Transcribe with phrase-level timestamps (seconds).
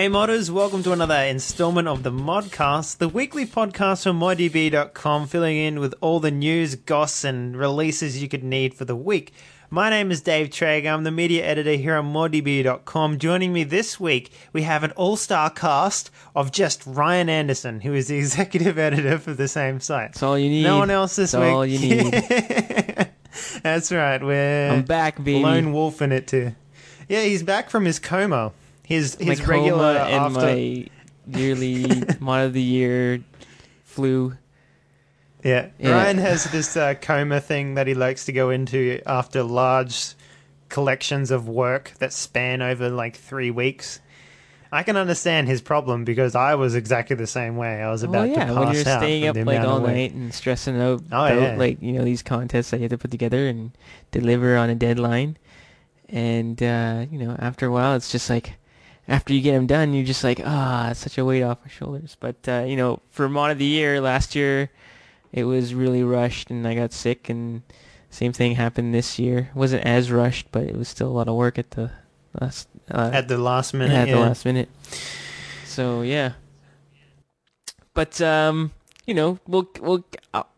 [0.00, 5.58] Hey modders, welcome to another installment of the Modcast, the weekly podcast from ModDB.com, filling
[5.58, 9.34] in with all the news, goss, and releases you could need for the week.
[9.68, 10.88] My name is Dave Traeger.
[10.88, 13.18] I'm the media editor here on ModDB.com.
[13.18, 18.08] Joining me this week, we have an all-star cast of just Ryan Anderson, who is
[18.08, 20.12] the executive editor for the same site.
[20.14, 20.62] That's all you need.
[20.62, 21.52] No one else this That's week.
[21.52, 22.12] all you need.
[23.62, 24.24] That's right.
[24.24, 25.42] We're I'm back, baby.
[25.42, 26.54] lone wolf in it too.
[27.06, 28.52] Yeah, he's back from his coma.
[28.90, 30.40] His his coma regular and after.
[30.40, 30.86] my
[31.26, 31.86] yearly
[32.20, 33.22] mod of the year
[33.84, 34.36] flu.
[35.44, 35.68] Yeah.
[35.78, 35.92] Yeah.
[35.92, 40.14] Ryan has this uh, coma thing that he likes to go into after large
[40.68, 44.00] collections of work that span over like three weeks.
[44.72, 47.82] I can understand his problem because I was exactly the same way.
[47.82, 50.12] I was about well, yeah, to when pass you're out staying up like all night
[50.14, 51.56] and stressing out Oh, about yeah.
[51.56, 53.70] like you know these contests that you have to put together and
[54.12, 55.36] deliver on a deadline,
[56.08, 58.54] and uh, you know after a while it's just like
[59.10, 61.70] after you get them done you're just like ah it's such a weight off my
[61.70, 62.16] shoulders.
[62.18, 64.70] But uh, you know for mod of the year last year
[65.32, 67.62] it was really rushed and I got sick and
[68.08, 69.50] same thing happened this year.
[69.54, 71.90] It wasn't as rushed but it was still a lot of work at the
[72.40, 73.92] last uh, At the last minute.
[73.92, 74.14] yeah, at yeah.
[74.14, 74.68] the last minute.
[75.64, 76.32] So yeah,
[77.94, 78.72] but um,
[79.06, 80.04] you know, we'll we'll.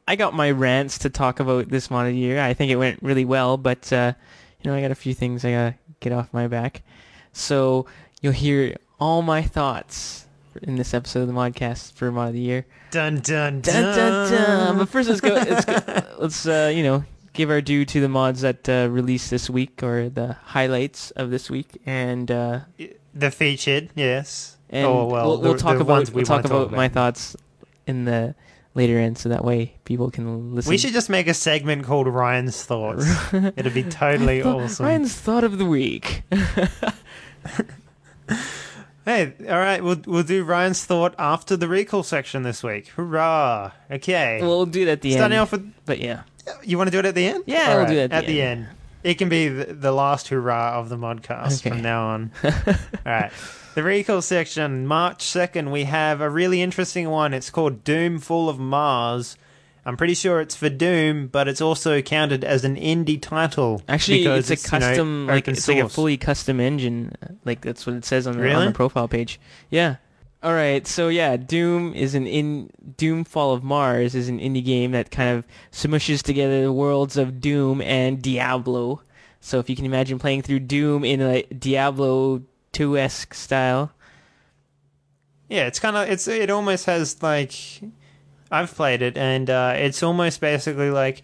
[0.08, 2.40] I got my rants to talk about this mod of the year.
[2.40, 4.14] I think it went really well, but uh,
[4.60, 6.82] you know, I got a few things I gotta get off my back.
[7.32, 7.86] So
[8.22, 10.26] you'll hear all my thoughts
[10.62, 12.64] in this episode of the Modcast for mod of the year.
[12.90, 13.82] Dun dun dun.
[13.82, 14.78] Dun dun dun.
[14.78, 15.34] But first, let's go.
[15.34, 16.02] Let's go.
[16.18, 19.82] Let's uh, you know give our due to the mods that uh, released this week
[19.82, 22.60] or the highlights of this week, and uh,
[23.14, 24.56] The featured, yes.
[24.70, 26.88] and oh well, we'll, we'll the- talk the about we we'll talk wanna about my
[26.88, 27.34] thoughts
[27.86, 28.34] in the
[28.74, 30.68] later end, so that way people can listen.
[30.70, 33.04] We should just make a segment called Ryan's Thoughts.
[33.32, 34.86] It'd be totally Thought- awesome.
[34.86, 36.22] Ryan's thought of the week.
[39.04, 42.88] Hey, all right, we'll we'll do Ryan's thought after the recall section this week.
[42.88, 43.72] Hurrah!
[43.90, 45.18] Okay, we'll do it at the end.
[45.18, 45.42] starting end.
[45.42, 46.22] off with but yeah,
[46.62, 47.44] you want to do it at the end?
[47.46, 48.68] Yeah, All we'll do it at the end.
[49.02, 51.70] It can be the, the last hurrah of the modcast Okay.
[51.70, 52.30] from now on.
[52.44, 52.52] all
[53.04, 53.32] right,
[53.74, 55.72] the recall section, March second.
[55.72, 57.34] We have a really interesting one.
[57.34, 59.36] It's called Doom Fall of Mars.
[59.84, 63.82] I'm pretty sure it's for Doom, but it's also counted as an indie title.
[63.88, 67.12] actually, because it's a you know, custom, like it's like a fully custom engine.
[67.22, 69.40] Uh, like that's what it says on the, on the profile page.
[69.70, 69.96] Yeah.
[70.42, 74.64] All right, so yeah, Doom is an in Doom Fall of Mars is an indie
[74.64, 79.02] game that kind of smushes together the worlds of Doom and Diablo.
[79.40, 83.92] So if you can imagine playing through Doom in a Diablo 2 esque style,
[85.48, 87.52] Yeah, it's kind of it's it almost has like
[88.52, 91.22] I've played it and uh, it's almost basically like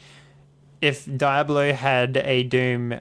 [0.81, 2.99] if Diablo had a Doom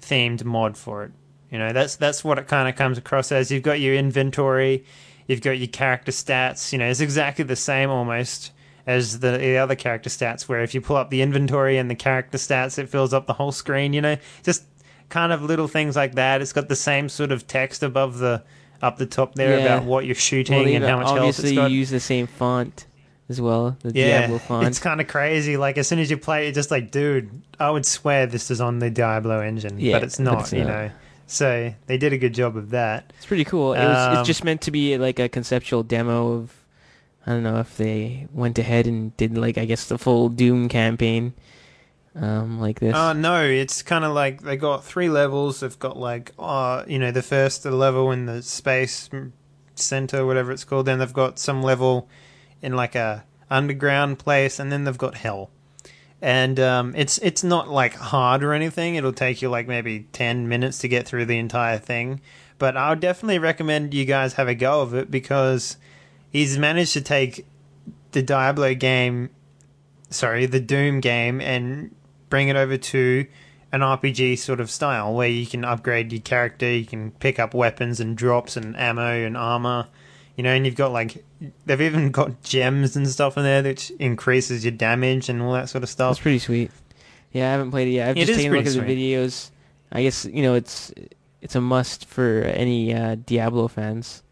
[0.00, 1.12] themed mod for it.
[1.50, 3.50] You know, that's that's what it kind of comes across as.
[3.50, 4.84] You've got your inventory,
[5.26, 6.72] you've got your character stats.
[6.72, 8.52] You know, it's exactly the same almost
[8.86, 10.48] as the, the other character stats.
[10.48, 13.34] Where if you pull up the inventory and the character stats, it fills up the
[13.34, 13.92] whole screen.
[13.92, 14.64] You know, just
[15.08, 16.40] kind of little things like that.
[16.40, 18.42] It's got the same sort of text above the
[18.80, 19.64] up the top there Yeah.
[19.64, 21.48] about what you're shooting well, and how much health it's got.
[21.48, 22.86] Obviously, use the same font
[23.32, 24.66] as well, the yeah, Diablo font.
[24.68, 25.56] it's kind of crazy.
[25.56, 28.60] Like as soon as you play it, just like, dude, I would swear this is
[28.60, 30.40] on the Diablo engine, Yeah, but it's but not.
[30.42, 30.68] it's you not.
[30.68, 30.90] know,
[31.26, 33.12] so they did a good job of that.
[33.16, 33.72] It's pretty cool.
[33.74, 36.54] It was Um, it's just meant to be like a conceptual demo of
[37.26, 40.68] I don't know if they went ahead and did like I guess the full Doom
[40.68, 41.32] campaign
[42.14, 42.94] um like this.
[42.94, 45.60] Uh, no, it's kind of like they got three levels.
[45.60, 49.08] They've got like, uh, you know, the first level in the space
[49.74, 50.84] center, whatever it's called.
[50.86, 52.08] Then they've got some level
[52.62, 55.50] in like a underground place, and then they've got hell.
[56.20, 58.94] And um, it's it's not like hard or anything.
[58.94, 62.20] It'll take you like maybe ten minutes to get through the entire thing.
[62.58, 65.76] But I would definitely recommend you guys have a go of it because
[66.30, 67.44] he's managed to take
[68.12, 69.30] the Diablo game,
[70.10, 71.94] sorry, the Doom game, and
[72.28, 73.26] bring it over to
[73.72, 77.54] an RPG sort of style where you can upgrade your character, you can pick up
[77.54, 79.88] weapons and drops and ammo and armor,
[80.42, 81.24] you know, and you've got like
[81.66, 85.68] they've even got gems and stuff in there which increases your damage and all that
[85.68, 86.14] sort of stuff.
[86.14, 86.72] It's pretty sweet.
[87.30, 88.08] Yeah, I haven't played it yet.
[88.08, 89.50] I've It just taken a look at the videos.
[89.92, 90.92] I guess you know it's
[91.42, 94.24] it's a must for any uh, Diablo fans.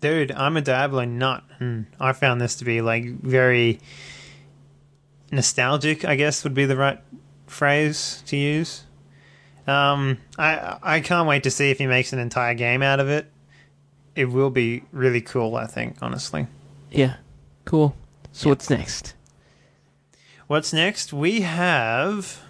[0.00, 1.44] Dude, I'm a Diablo nut.
[1.58, 3.80] and I found this to be like very
[5.30, 6.06] nostalgic.
[6.06, 6.98] I guess would be the right
[7.46, 8.84] phrase to use.
[9.66, 13.10] Um, I I can't wait to see if he makes an entire game out of
[13.10, 13.30] it.
[14.18, 15.54] It will be really cool.
[15.54, 16.48] I think, honestly.
[16.90, 17.16] Yeah,
[17.64, 17.94] cool.
[18.32, 18.50] So Yeah.
[18.52, 19.14] what's next?
[20.48, 21.12] What's next?
[21.12, 22.40] We have.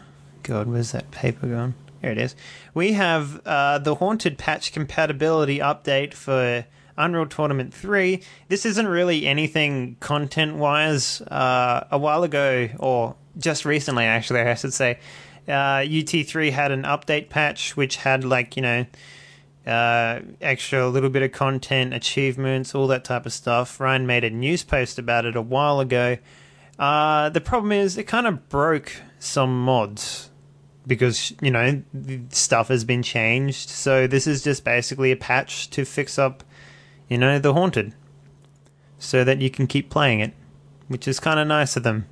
[0.42, 1.74] God, where's that paper gone?
[2.00, 2.34] Here it is.
[2.72, 6.64] We have uh, the Haunted Patch compatibility update for
[6.96, 8.22] Unreal Tournament 3.
[8.48, 11.20] This isn't really anything content wise.
[11.22, 14.98] Uh, a while ago, or just recently, actually, I should say,
[15.48, 18.86] uh, UT3 had an update patch which had, like, you know,
[19.68, 23.78] uh, extra little bit of content, achievements, all that type of stuff.
[23.78, 26.16] Ryan made a news post about it a while ago.
[26.78, 30.30] Uh, the problem is it kind of broke some mods
[30.86, 31.82] because you know
[32.30, 33.68] stuff has been changed.
[33.68, 36.42] So this is just basically a patch to fix up,
[37.08, 37.94] you know, the haunted,
[38.98, 40.32] so that you can keep playing it,
[40.88, 42.06] which is kind of nice of them.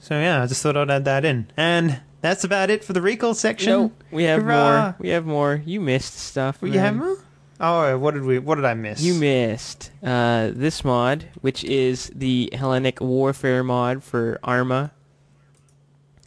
[0.00, 3.02] So yeah, I just thought I'd add that in, and that's about it for the
[3.02, 3.92] recall section.
[4.10, 4.80] We have Hurrah!
[4.80, 4.96] more.
[4.98, 5.62] We have more.
[5.66, 6.58] You missed stuff.
[6.62, 7.18] You have more?
[7.60, 8.38] Oh, what did we?
[8.38, 9.02] What did I miss?
[9.02, 14.92] You missed uh, this mod, which is the Hellenic Warfare mod for Arma,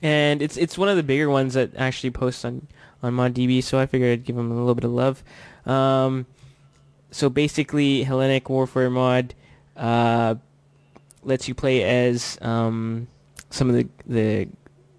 [0.04, 2.68] and it's it's one of the bigger ones that actually posts on
[3.02, 3.64] on ModDB.
[3.64, 5.24] So I figured I'd give them a little bit of love.
[5.66, 6.28] Um,
[7.10, 9.34] so basically, Hellenic Warfare mod
[9.76, 10.36] uh,
[11.24, 13.08] lets you play as um,
[13.50, 14.48] some of the the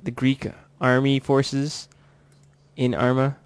[0.02, 0.48] the Greek
[0.80, 1.88] army forces
[2.76, 3.36] in Arma.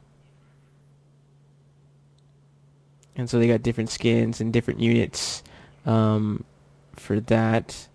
[3.16, 5.42] and so they got different skins and different units
[5.86, 6.44] um,
[6.96, 7.88] for that.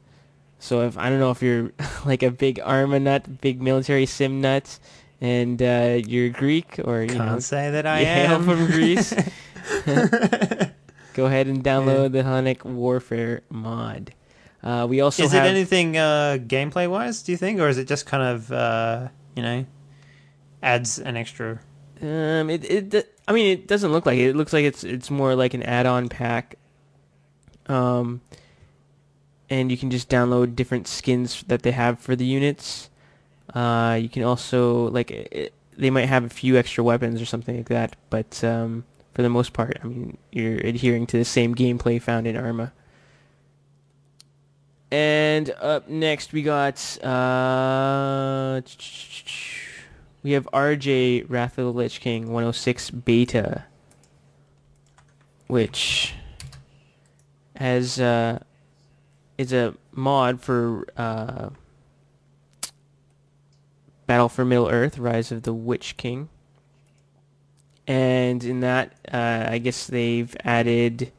[0.60, 1.72] So if I don't know if you're
[2.06, 4.80] like a big Arma nut, big military sim nut,
[5.22, 9.14] and uh, you're Greek or you Can't know say that I am from Greece,
[11.14, 14.14] go ahead and download the Hellenic Warfare mod.
[14.64, 17.22] Uh, we also is have it anything uh, gameplay wise?
[17.22, 19.08] Do you think, or is it just kind of uh,
[19.38, 19.66] you know
[20.62, 21.60] adds an extra?
[22.02, 24.30] Um, it it I mean it doesn't look like it.
[24.30, 26.56] It looks like it's it's more like an add-on pack.
[27.68, 28.22] Um,
[29.50, 32.90] and you can just download different skins that they have for the units.
[33.54, 37.56] Uh, you can also like it, they might have a few extra weapons or something
[37.56, 41.56] like that, but um, for the most part, I mean you're adhering to the same
[41.56, 42.74] gameplay found in Arma.
[44.92, 48.62] And up next we got uh
[50.24, 53.66] we have RJ Wrath of the Lich King 106 beta
[55.48, 56.14] which
[57.56, 58.40] has uh
[59.38, 61.50] is a mod for uh
[64.06, 66.30] Battle for Middle Earth Rise of the Witch King.
[67.86, 71.12] And in that uh I guess they've added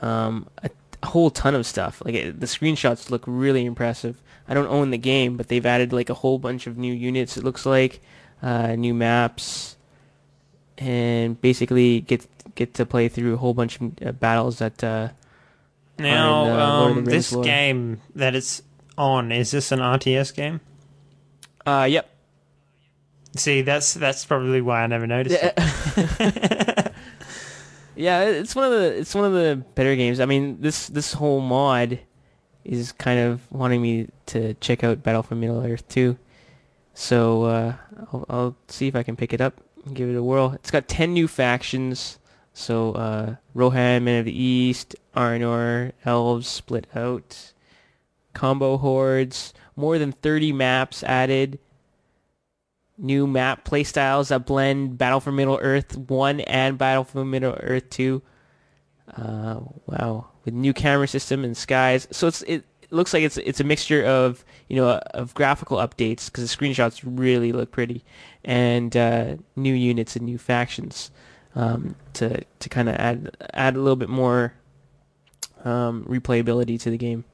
[0.00, 0.70] um a
[1.04, 2.02] a whole ton of stuff.
[2.04, 4.16] Like it, the screenshots look really impressive.
[4.48, 7.36] I don't own the game, but they've added like a whole bunch of new units.
[7.36, 8.00] It looks like
[8.42, 9.76] uh, new maps,
[10.78, 14.82] and basically get get to play through a whole bunch of uh, battles that.
[14.82, 15.08] Uh,
[15.98, 17.44] Now, in, uh, um, this lore.
[17.44, 18.62] game that it's
[18.96, 20.60] on is this an RTS game?
[21.66, 22.08] uh, yep.
[23.36, 25.54] See, that's that's probably why I never noticed it.
[27.96, 30.20] yeah, it's one of the it's one of the better games.
[30.20, 31.98] I mean, this this whole mod
[32.64, 36.16] is kind of wanting me to check out Battle for Middle Earth too.
[36.94, 37.74] So uh,
[38.12, 40.52] I'll, I'll see if I can pick it up and give it a whirl.
[40.52, 42.18] It's got ten new factions.
[42.52, 47.52] So uh, Rohan, Men of the East, Arnor, Elves split out,
[48.32, 51.58] combo hordes, more than thirty maps added
[52.98, 57.90] new map playstyles that blend Battle for Middle Earth 1 and Battle for Middle Earth
[57.90, 58.22] 2.
[59.16, 62.08] Uh, wow, with new camera system and skies.
[62.10, 66.26] So it's it, looks like it's it's a mixture of you know of graphical updates
[66.26, 68.04] because the screenshots really look pretty,
[68.44, 71.10] and uh, new units and new factions
[71.54, 74.54] um, to to kind of add add a little bit more
[75.64, 77.24] um, replayability to the game,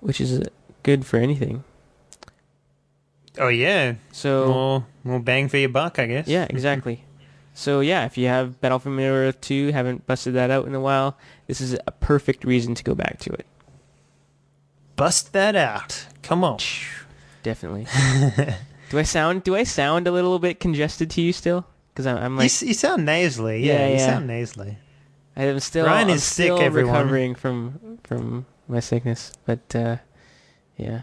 [0.00, 0.42] which is
[0.82, 1.62] good for anything.
[3.38, 6.26] Oh yeah, So more more bang for your buck, I guess.
[6.28, 7.04] Yeah, exactly.
[7.54, 10.74] so yeah, if you have Battle for Middle Earth 2, haven't busted that out in
[10.74, 13.46] a while, this is a perfect reason to go back to it.
[14.96, 16.06] Bust that out.
[16.22, 16.58] Come on.
[17.42, 17.86] Definitely.
[18.90, 21.66] do I sound do I sound a little bit congested to you still?
[21.92, 23.64] Because I'm, I'm like s- you sound nasally.
[23.66, 24.06] Yeah, Yeah, you yeah.
[24.06, 24.78] sound nasally.
[25.36, 26.94] I'm still Ryan I'm is sick, still everyone.
[26.94, 29.96] recovering from from my sickness, but uh,
[30.76, 31.02] yeah,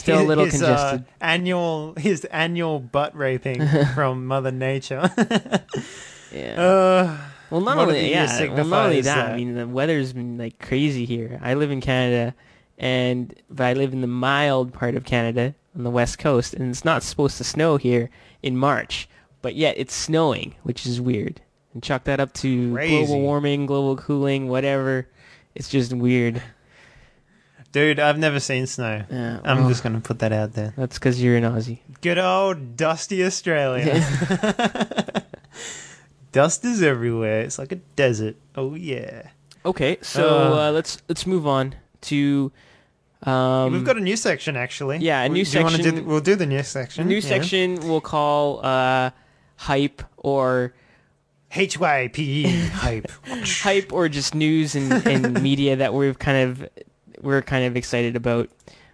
[0.00, 1.04] still a little his, uh, congested.
[1.20, 5.10] annual his annual butt raping from Mother Nature.
[6.32, 6.60] yeah.
[6.60, 7.16] uh,
[7.50, 9.30] Well, not only yeah, well, not only signifies that.
[9.32, 11.38] I mean, the weather's been like crazy here.
[11.42, 12.34] I live in Canada,
[12.78, 16.70] and but I live in the mild part of Canada on the west coast, and
[16.70, 18.10] it's not supposed to snow here
[18.42, 19.08] in March,
[19.42, 21.40] but yet it's snowing, which is weird.
[21.74, 23.04] And chalk that up to Crazy.
[23.06, 25.06] global warming, global cooling, whatever.
[25.54, 26.42] It's just weird.
[27.72, 29.04] Dude, I've never seen snow.
[29.10, 30.74] Yeah, I'm well, just going to put that out there.
[30.76, 31.78] That's because you're an Aussie.
[32.00, 34.02] Good old dusty Australia.
[36.32, 37.40] Dust is everywhere.
[37.42, 38.36] It's like a desert.
[38.54, 39.30] Oh yeah.
[39.64, 40.68] Okay, so Uh.
[40.68, 42.52] uh, let's let's move on to.
[43.24, 44.98] Um, We've got a new section actually.
[44.98, 47.06] yeah, a We- new do you wanna do section- the- we'll do the new section.
[47.08, 47.20] new yeah.
[47.20, 49.10] section we'll call uh,
[49.56, 50.72] hype or
[51.54, 53.10] H Y P E hype.
[53.26, 56.68] hype or just news and, and media that we've kind of
[57.22, 58.48] we're kind of excited about.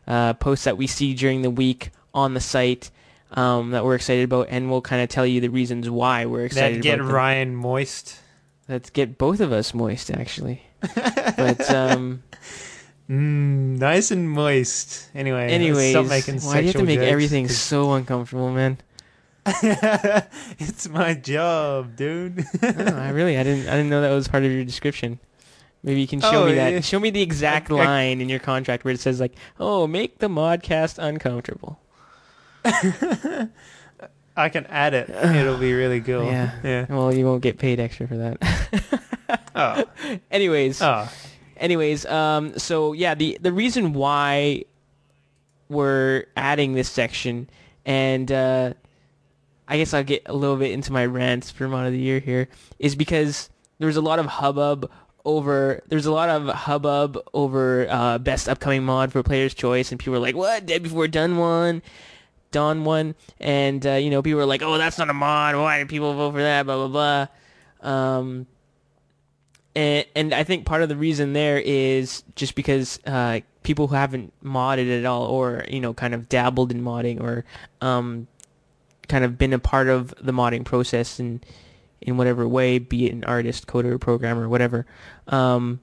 [0.06, 2.92] Uh, posts that we see during the week on the site
[3.32, 6.44] um, that we're excited about, and we'll kind of tell you the reasons why we're
[6.44, 7.14] excited that get about them.
[7.16, 8.20] Ryan moist.
[8.68, 10.62] That get both of us moist, actually.
[11.36, 12.22] but um,
[13.08, 15.08] Mm, nice and moist.
[15.14, 18.78] Anyway, anyways, stop making why do you have to make jokes, everything so uncomfortable, man?
[19.46, 22.44] it's my job, dude.
[22.62, 25.20] Oh, I really, I didn't, I didn't know that was part of your description.
[25.82, 26.72] Maybe you can show Oh, me that.
[26.72, 26.80] yeah.
[26.80, 29.86] Show me the exact I- I- line in your contract where it says like, "Oh,
[29.86, 31.78] make the modcast uncomfortable."
[32.64, 35.08] I can add it.
[35.10, 36.24] It'll be really cool.
[36.26, 36.52] Yeah.
[36.62, 36.86] Yeah.
[36.88, 39.02] Well, you won't get paid extra for that.
[39.58, 39.82] Oh.
[40.30, 41.08] anyways, Oh.
[41.56, 44.64] anyways, um, so yeah, the the reason why
[45.70, 47.48] we're adding this section,
[47.86, 48.74] and uh,
[49.66, 52.20] I guess I'll get a little bit into my rants for mod of the year
[52.20, 54.90] here, is because there's a lot of hubbub
[55.26, 59.98] over there's a lot of hubbub over uh, best upcoming mod for Player's Choice, and
[59.98, 60.64] people are like, "What?
[60.64, 61.82] Dead Before Dawn one."
[62.52, 65.56] Dawn one, and uh, you know people are like, "Oh, that's not a mod.
[65.56, 67.26] Why did people vote for that?" Blah blah
[67.82, 67.90] blah.
[67.90, 68.46] Um,
[69.74, 73.94] and, and I think part of the reason there is just because uh, people who
[73.94, 77.44] haven't modded at all, or you know, kind of dabbled in modding, or
[77.82, 78.26] um,
[79.08, 81.42] kind of been a part of the modding process in
[82.00, 84.86] in whatever way, be it an artist, coder, programmer, whatever.
[85.28, 85.80] Um,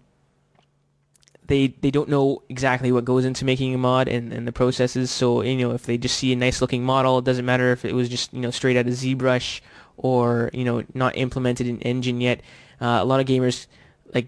[1.48, 5.12] they they don't know exactly what goes into making a mod and, and the processes.
[5.12, 7.86] So you know, if they just see a nice looking model, it doesn't matter if
[7.86, 9.62] it was just you know straight out of ZBrush
[9.98, 12.42] or you know not implemented in Engine yet.
[12.80, 13.68] Uh, a lot of gamers
[14.14, 14.28] like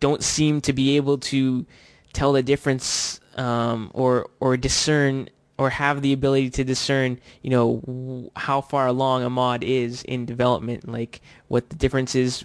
[0.00, 1.66] don't seem to be able to
[2.12, 5.28] tell the difference um, or or discern
[5.58, 10.24] or have the ability to discern you know how far along a mod is in
[10.24, 12.44] development like what the difference is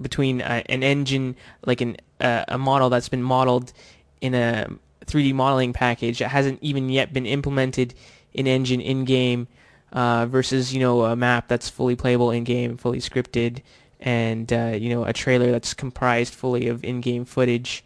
[0.00, 1.34] between uh, an engine
[1.66, 3.72] like an uh, a model that's been modeled
[4.20, 4.66] in a
[5.06, 7.94] 3D modeling package that hasn't even yet been implemented
[8.32, 9.48] in engine in game
[9.92, 13.62] uh, versus you know a map that's fully playable in game fully scripted
[14.00, 17.84] and uh, you know a trailer that's comprised fully of in-game footage,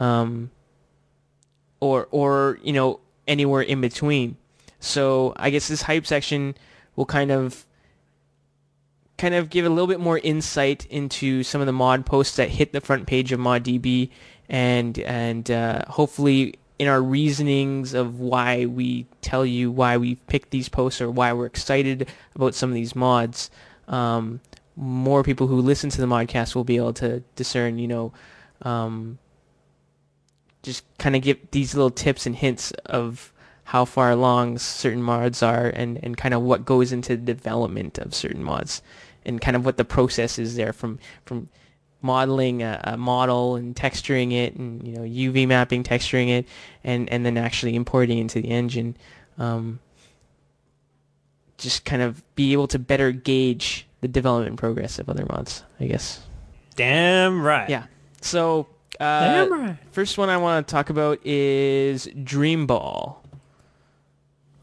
[0.00, 0.50] um,
[1.80, 4.36] or or you know anywhere in between.
[4.80, 6.56] So I guess this hype section
[6.96, 7.64] will kind of
[9.18, 12.48] kind of give a little bit more insight into some of the mod posts that
[12.48, 14.10] hit the front page of ModDB,
[14.48, 20.50] and and uh, hopefully in our reasonings of why we tell you why we picked
[20.50, 23.50] these posts or why we're excited about some of these mods.
[23.88, 24.40] Um,
[24.76, 28.12] more people who listen to the modcast will be able to discern, you know,
[28.62, 29.18] um,
[30.68, 33.32] just kind of give these little tips and hints of
[33.64, 37.96] how far along certain mods are and, and kind of what goes into the development
[37.98, 38.82] of certain mods
[39.24, 41.48] and kind of what the process is there from, from
[42.02, 46.46] modeling a, a model and texturing it and, you know, UV mapping, texturing it,
[46.84, 48.94] and, and then actually importing into the engine.
[49.38, 49.80] Um,
[51.56, 55.86] just kind of be able to better gauge the development progress of other mods, I
[55.86, 56.22] guess.
[56.76, 57.68] Damn right.
[57.70, 57.84] Yeah.
[58.20, 58.68] So,
[59.00, 59.76] uh, Damn right.
[59.92, 63.16] first one I want to talk about is Dreamball.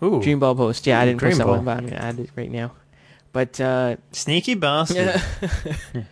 [0.03, 0.19] Ooh.
[0.19, 0.85] Dreamball post.
[0.85, 1.49] Yeah, I didn't post that Dreamball.
[1.49, 2.71] one, but I'm gonna add it right now.
[3.31, 5.21] But uh, Sneaky bastard.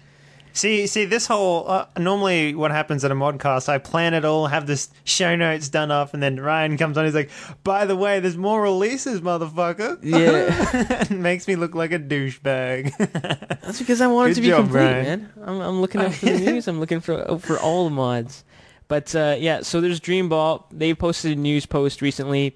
[0.54, 4.46] See, see, this whole uh, normally what happens at a modcast, I plan it all,
[4.48, 7.06] have this show notes done up, and then Ryan comes on.
[7.06, 7.32] He's like,
[7.64, 11.02] "By the way, there's more releases, motherfucker." Yeah.
[11.02, 12.96] it makes me look like a douchebag.
[13.62, 15.04] that's because I want it to be job, complete, Brian.
[15.04, 15.34] man.
[15.44, 16.68] I'm, I'm looking out for the news.
[16.68, 18.44] I'm looking for for all the mods.
[18.88, 20.66] But uh, yeah, so there's Dreamball.
[20.72, 22.56] They posted a news post recently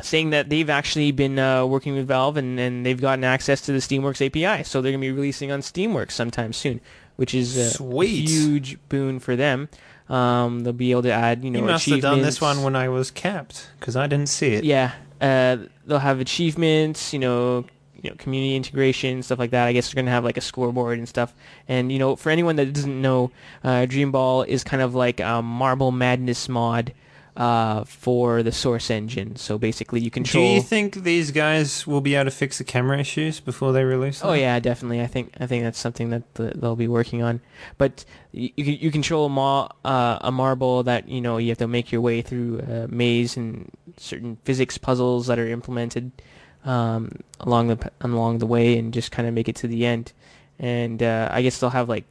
[0.00, 3.72] saying that they've actually been uh, working with Valve and, and they've gotten access to
[3.72, 4.62] the Steamworks API.
[4.64, 6.80] So they're going to be releasing on Steamworks sometime soon,
[7.16, 8.28] which is a Sweet.
[8.28, 9.68] huge boon for them.
[10.08, 12.76] Um, they'll be able to add, you know, you must have done this one when
[12.76, 14.64] I was capped because I didn't see it.
[14.64, 15.56] Yeah, uh,
[15.86, 17.64] they'll have achievements, you know,
[18.00, 19.66] you know, community integration, stuff like that.
[19.66, 21.34] I guess they're gonna have like a scoreboard and stuff.
[21.66, 23.32] And you know, for anyone that doesn't know,
[23.64, 26.92] uh, Dreamball is kind of like a Marble Madness mod,
[27.36, 29.36] uh, for the Source engine.
[29.36, 30.42] So basically, you control.
[30.42, 33.84] Do you think these guys will be able to fix the camera issues before they
[33.84, 34.22] release?
[34.24, 35.02] Oh yeah, definitely.
[35.02, 37.40] I think I think that's something that the, they'll be working on.
[37.76, 41.58] But you you, you control a, ma- uh, a marble that you know you have
[41.58, 46.10] to make your way through a maze and certain physics puzzles that are implemented
[46.64, 50.12] um, along the along the way, and just kind of make it to the end.
[50.58, 52.04] And uh, I guess they'll have like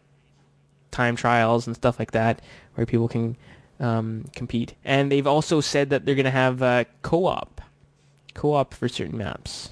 [0.91, 2.41] time trials and stuff like that
[2.75, 3.36] where people can
[3.79, 4.75] um, compete.
[4.84, 7.62] And they've also said that they're going to have uh, co-op,
[8.34, 9.70] co-op for certain maps,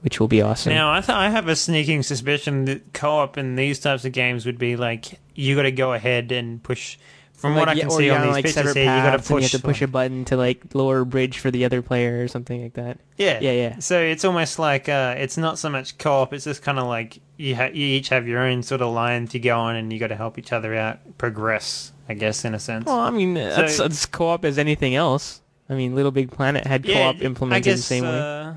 [0.00, 0.72] which will be awesome.
[0.72, 4.46] Now, I, th- I have a sneaking suspicion that co-op in these types of games
[4.46, 6.98] would be like you got to go ahead and push.
[7.32, 9.30] From what I can see you're on these like pictures here, you got to push.
[9.30, 12.22] You have to push a button to like lower a bridge for the other player
[12.22, 12.98] or something like that.
[13.18, 13.78] yeah, Yeah, yeah.
[13.80, 16.32] So it's almost like uh, it's not so much co-op.
[16.32, 19.26] It's just kind of like you ha- you each have your own sort of line
[19.28, 21.92] to go on, and you got to help each other out, progress.
[22.08, 22.86] I guess in a sense.
[22.86, 25.40] Well, I mean, that's, So- that's co-op as anything else.
[25.68, 28.18] I mean, Little Big Planet had co-op implemented guess, the same way.
[28.20, 28.52] uh,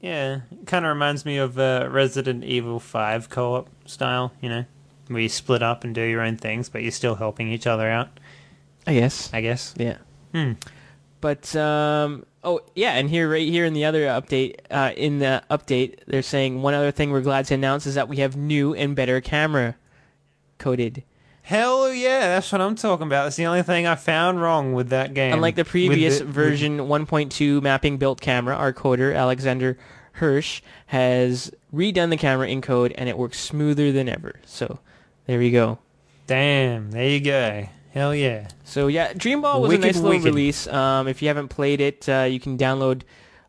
[0.00, 4.32] Yeah, it kind of reminds me of uh, Resident Evil Five co-op style.
[4.40, 4.64] You know,
[5.06, 7.88] where you split up and do your own things, but you're still helping each other
[7.88, 8.08] out.
[8.86, 9.30] I guess.
[9.32, 9.74] I guess.
[9.78, 9.98] Yeah.
[10.34, 10.52] Hmm.
[11.20, 15.44] But um, oh yeah, and here right here in the other update, uh, in the
[15.48, 18.74] update, they're saying one other thing we're glad to announce is that we have new
[18.74, 19.76] and better camera
[20.58, 21.04] coded.
[21.42, 23.24] Hell yeah, that's what I'm talking about.
[23.24, 25.32] That's the only thing I found wrong with that game.
[25.34, 29.76] Unlike the previous the- version 1.2 mapping built camera, our coder Alexander
[30.12, 34.36] Hirsch has redone the camera in code, and it works smoother than ever.
[34.46, 34.78] So
[35.26, 35.78] there you go.
[36.28, 37.68] Damn, there you go.
[37.92, 38.48] Hell yeah.
[38.64, 40.24] So yeah, Dreamball was Wicked, a nice little wicked.
[40.24, 40.66] release.
[40.68, 43.02] Um, if you haven't played it, uh, you can download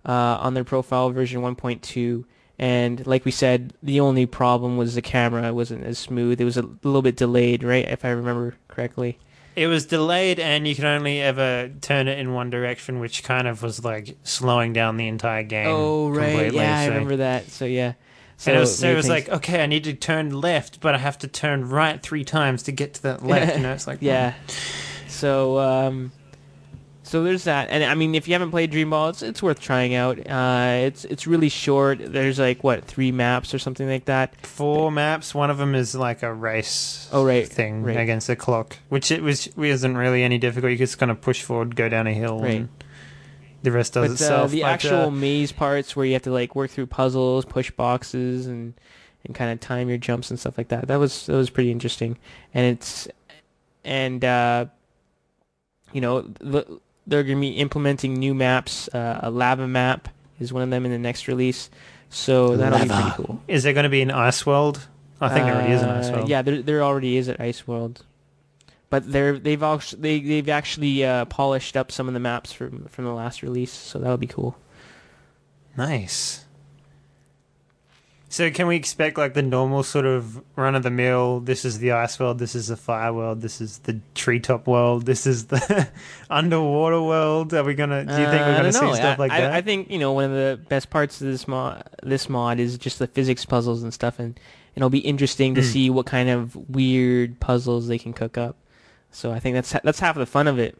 [0.05, 2.25] uh, on their profile version 1.2.
[2.63, 6.39] And like we said, the only problem was the camera it wasn't as smooth.
[6.39, 7.85] It was a little bit delayed, right?
[7.85, 9.19] If I remember correctly.
[9.57, 13.49] It was delayed, and you could only ever turn it in one direction, which kind
[13.49, 15.67] of was like slowing down the entire game.
[15.67, 17.49] oh right, completely, yeah, I remember that.
[17.49, 17.95] So yeah.
[18.37, 20.95] So and it was, so it was like, okay, I need to turn left, but
[20.95, 23.57] I have to turn right three times to get to that left.
[23.57, 24.35] You know, it's like, yeah.
[25.09, 26.13] So um,
[27.13, 29.93] so there's that, and I mean, if you haven't played Dreamball, it's it's worth trying
[29.93, 30.17] out.
[30.27, 31.99] Uh, it's it's really short.
[32.01, 34.35] There's like what three maps or something like that.
[34.43, 35.35] four maps.
[35.35, 37.07] One of them is like a race.
[37.11, 37.99] Oh, right, thing right.
[37.99, 40.71] against the clock, which it was isn't really any difficult.
[40.71, 42.55] You just kind of push forward, go down a hill, Right.
[42.61, 42.69] and
[43.61, 46.31] the rest does but uh, the But, actual uh, maze parts where you have to
[46.31, 48.73] like work through puzzles, push boxes, and
[49.23, 50.87] and kind of time your jumps and stuff like that.
[50.87, 52.17] That was that was pretty interesting,
[52.55, 53.07] and it's
[53.85, 54.65] and uh,
[55.91, 58.87] you know the, they're going to be implementing new maps.
[58.93, 60.07] Uh, a lava map
[60.39, 61.69] is one of them in the next release,
[62.09, 63.41] so that'll be pretty cool.
[63.47, 64.87] is there going to be an ice world?
[65.21, 66.29] I think there already is an ice Uh, world.
[66.29, 68.03] Yeah, there there already is an Ice World,
[68.89, 72.85] but they're they've actually they they've actually uh, polished up some of the maps from
[72.85, 74.57] from the last release, so that'll be cool.
[75.77, 76.42] Nice.
[78.33, 81.39] So can we expect like the normal sort of run of the mill?
[81.39, 82.39] This is the ice world.
[82.39, 83.41] This is the fire world.
[83.41, 85.05] This is the treetop world.
[85.05, 85.87] This is the
[86.31, 87.53] underwater world.
[87.53, 88.03] Are we gonna?
[88.03, 88.93] Do you think Uh, we're gonna don't see know.
[88.95, 89.53] stuff I, like I, that?
[89.53, 92.75] I think you know one of the best parts of this mod this mod is
[92.79, 94.39] just the physics puzzles and stuff, and
[94.75, 95.65] it'll be interesting to Mm.
[95.65, 98.55] see what kind of weird puzzles they can cook up.
[99.11, 100.75] So I think that's that's half the fun of it.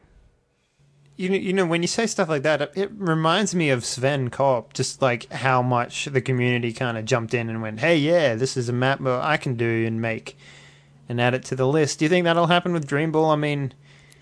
[1.15, 4.31] You know, you know, when you say stuff like that, it reminds me of Sven
[4.31, 4.73] Co-op.
[4.73, 8.57] Just like how much the community kind of jumped in and went, "Hey, yeah, this
[8.57, 10.37] is a map I can do and make,
[11.07, 13.29] and add it to the list." Do you think that'll happen with Dream Ball?
[13.29, 13.73] I mean,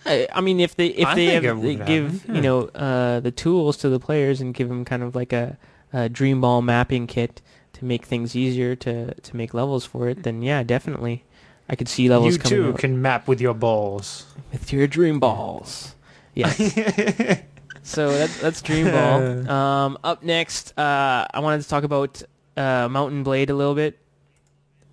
[0.06, 3.20] I, I mean, if they if I they, have, they give happen, you know uh,
[3.20, 5.58] the tools to the players and give them kind of like a,
[5.94, 7.42] a dream ball mapping kit
[7.74, 11.24] to make things easier to to make levels for it, then yeah, definitely,
[11.70, 14.26] I could see levels you coming too out can map with your balls.
[14.52, 15.96] with your dream balls.
[16.36, 17.42] Yes.
[17.84, 19.50] So that's that's Dream Ball.
[19.50, 22.22] Um, up next, uh, I wanted to talk about
[22.56, 23.98] uh, Mount & Blade a little bit.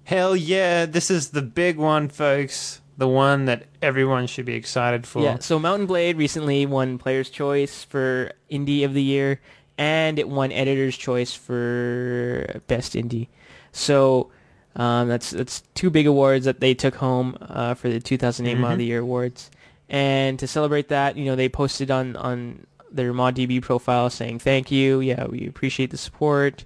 [0.05, 2.81] Hell yeah, this is the big one, folks.
[2.97, 5.23] The one that everyone should be excited for.
[5.23, 5.39] Yeah.
[5.39, 9.39] So Mount & Blade recently won Player's Choice for Indie of the Year,
[9.77, 13.29] and it won Editor's Choice for Best Indie.
[13.71, 14.31] So
[14.77, 18.71] um, that's that's two big awards that they took home uh, for the 2008 Mod
[18.73, 18.79] of Mhm.
[18.79, 19.51] the Year awards.
[19.89, 24.71] And to celebrate that, you know, they posted on on their ModDB profile saying thank
[24.71, 25.01] you.
[25.01, 26.65] Yeah, we appreciate the support.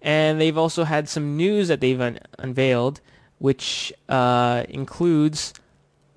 [0.00, 3.00] And they've also had some news that they've un- unveiled,
[3.38, 5.54] which uh, includes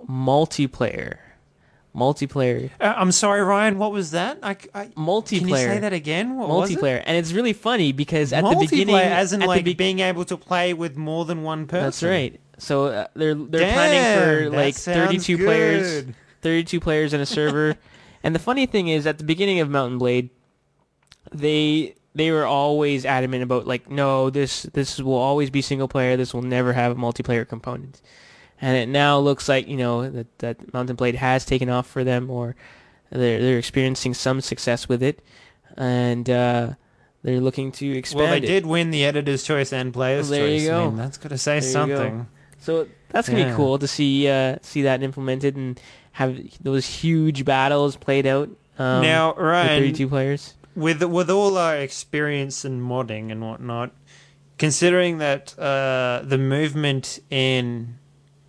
[0.08, 1.18] multiplayer.
[1.96, 2.70] Multiplayer.
[2.80, 3.78] Uh, I'm sorry, Ryan.
[3.78, 4.40] What was that?
[4.42, 5.40] I, I, Multiplayer.
[5.40, 6.38] can you say that again?
[6.38, 7.04] What multiplayer.
[7.06, 10.38] And it's really funny because at the beginning, as in like be- being able to
[10.38, 11.84] play with more than one person.
[11.84, 12.40] That's right.
[12.60, 16.16] So uh, they're they're Damn, planning for like sounds 32 players, good.
[16.42, 17.78] 32 players in a server,
[18.24, 20.30] And the funny thing is, at the beginning of Mount & Blade,
[21.32, 26.18] they they were always adamant about like, no, this this will always be single player.
[26.18, 28.02] This will never have a multiplayer components.
[28.62, 31.88] And it now looks like you know that that Mount & Blade has taken off
[31.88, 32.56] for them, or
[33.10, 35.24] they're they're experiencing some success with it,
[35.76, 36.74] and uh,
[37.24, 38.22] they're looking to expand.
[38.22, 38.42] Well, they it.
[38.48, 40.84] did win the editor's choice and player's Well, there you go.
[40.84, 42.28] I mean, that's got to say There something.
[42.60, 45.82] So that's gonna be cool to see uh, see that implemented and
[46.14, 48.50] have those huge battles played out.
[48.80, 50.54] Um, now, with 32 players.
[50.76, 53.92] with with all our experience in modding and whatnot,
[54.58, 57.98] considering that uh, the movement in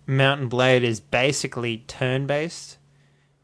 [0.07, 2.77] Mount & Blade is basically turn based,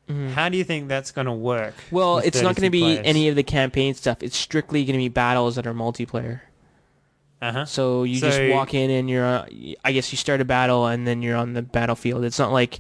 [0.10, 0.32] Mhm.
[0.32, 1.76] how do you think that's going to work?
[1.92, 3.02] Well, it's not going to be players?
[3.06, 4.24] any of the campaign stuff.
[4.24, 6.42] It's strictly going to be battles that are multiplayer.
[7.42, 7.66] Uh-huh.
[7.66, 9.46] So you just walk in and you're, uh,
[9.86, 12.24] I guess you start a battle and then you're on the battlefield.
[12.26, 12.80] It's not like,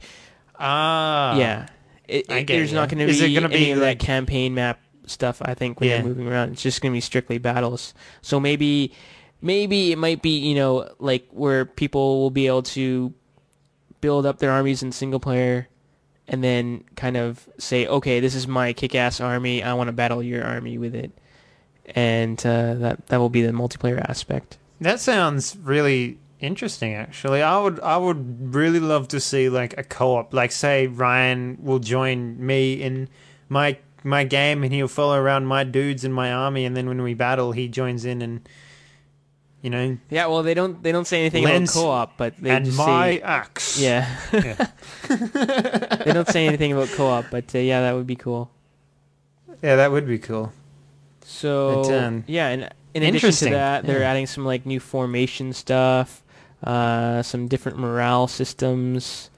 [0.60, 1.68] Ah, yeah,
[2.08, 2.80] it, it- there's ya.
[2.82, 5.42] not going to be gonna any be of like- that campaign map stuff.
[5.44, 5.98] I think when Yeah.
[5.98, 7.94] you're moving around, it's just going to be strictly battles.
[8.22, 8.92] So maybe,
[9.42, 13.14] maybe it might be you know like where people will be able to
[14.02, 15.68] build up their armies in single player.
[16.32, 19.64] And then kind of say, okay, this is my kick-ass army.
[19.64, 21.12] I want to battle your army with it,
[21.96, 24.60] and uh, that that will be the multiplayer aspect.
[24.80, 27.42] That sounds really interesting actually.
[27.42, 30.34] I would I would really love to see like a co-op.
[30.34, 33.10] Like say Ryan will join me in
[33.50, 37.02] my my game and he'll follow around my dudes in my army and then when
[37.02, 38.48] we battle he joins in and
[39.62, 42.50] you know Yeah, well, they don't they don't say anything Lens about co-op, but they
[42.52, 43.80] and just my say axe.
[43.80, 44.08] yeah.
[44.32, 44.68] Yeah.
[46.06, 48.50] they don't say anything about co-op, but uh, yeah, that would be cool.
[49.62, 50.54] Yeah, that would be cool.
[51.22, 54.10] So But, um, yeah, and in addition to that, they're yeah.
[54.12, 56.24] adding some like new formation stuff,
[56.64, 59.30] uh, some different morale systems.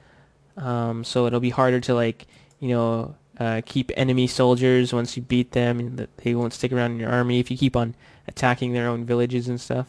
[0.58, 2.28] Um, so it'll be harder to like
[2.60, 6.72] you know uh, keep enemy soldiers once you beat them, and that they won't stick
[6.72, 7.96] around in your army if you keep on
[8.28, 9.88] attacking their own villages and stuff.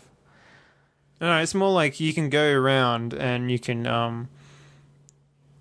[1.21, 4.29] No, it's more like you can go around and you can, um,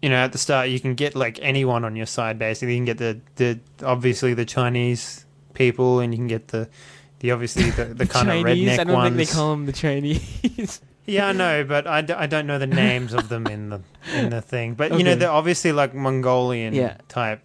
[0.02, 2.40] you know, at the start you can get like anyone on your side.
[2.40, 6.68] Basically, you can get the the obviously the Chinese people, and you can get the
[7.20, 8.70] the obviously the, the kind of Chinese?
[8.70, 9.16] redneck I don't ones.
[9.16, 10.82] think they call them the Chinese.
[11.06, 13.82] yeah, I know, but I, d- I don't know the names of them in the
[14.16, 14.74] in the thing.
[14.76, 15.20] But you know, Okay.
[15.20, 16.98] they're obviously like Mongolian Yeah.
[17.08, 17.42] type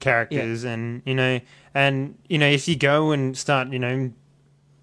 [0.00, 1.40] characters, and you know,
[1.74, 4.12] and you know, if you go and start, you know,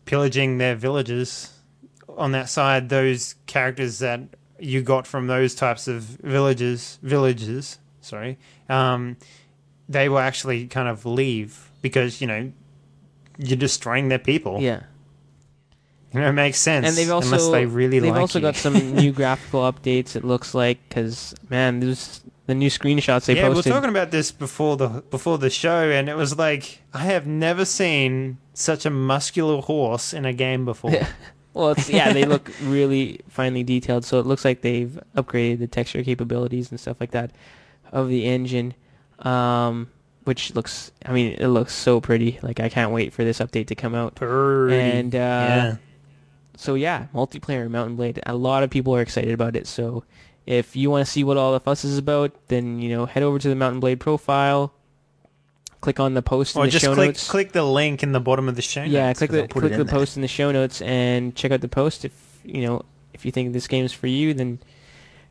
[0.06, 1.54] pillaging their villages
[2.18, 4.22] on that side, those characters that
[4.60, 8.38] you got from those types of villages, villages, sorry,
[8.70, 9.18] um,
[9.90, 12.52] they will actually kind of leave because you know
[13.38, 14.60] you're destroying their people.
[14.62, 14.84] yeah.
[16.30, 16.88] It makes sense.
[16.88, 18.44] and they've also unless they really they've like also you.
[18.44, 20.16] got some new graphical updates.
[20.16, 23.72] It looks like because man, those the new screenshots they yeah, we posted.
[23.72, 27.26] were talking about this before the before the show, and it was like I have
[27.28, 30.92] never seen such a muscular horse in a game before.
[31.54, 34.06] Well, it's, yeah, they look really finely detailed.
[34.06, 37.32] So it looks like they've upgraded the texture capabilities and stuff like that
[37.92, 38.74] of the engine,
[39.20, 39.90] um,
[40.24, 40.94] which looks.
[41.06, 42.40] I mean, it looks so pretty.
[42.42, 44.16] Like I can't wait for this update to come out.
[44.16, 44.76] Pretty.
[44.76, 45.76] And uh, yeah,
[46.62, 48.22] so yeah, multiplayer Mount & Blade.
[48.28, 49.66] A lot of people are excited about it.
[49.66, 50.04] So
[50.46, 53.24] if you want to see what all the fuss is about, then you know head
[53.24, 54.72] over to the Mount & Blade profile,
[55.82, 57.28] click on the post in the just show click notes.
[57.28, 58.84] click the link in the bottom of the show.
[58.84, 59.86] yeah, notes, click the click the there.
[59.86, 62.06] post in the show notes and check out the post.
[62.06, 64.60] If you know if you think this game's for you, then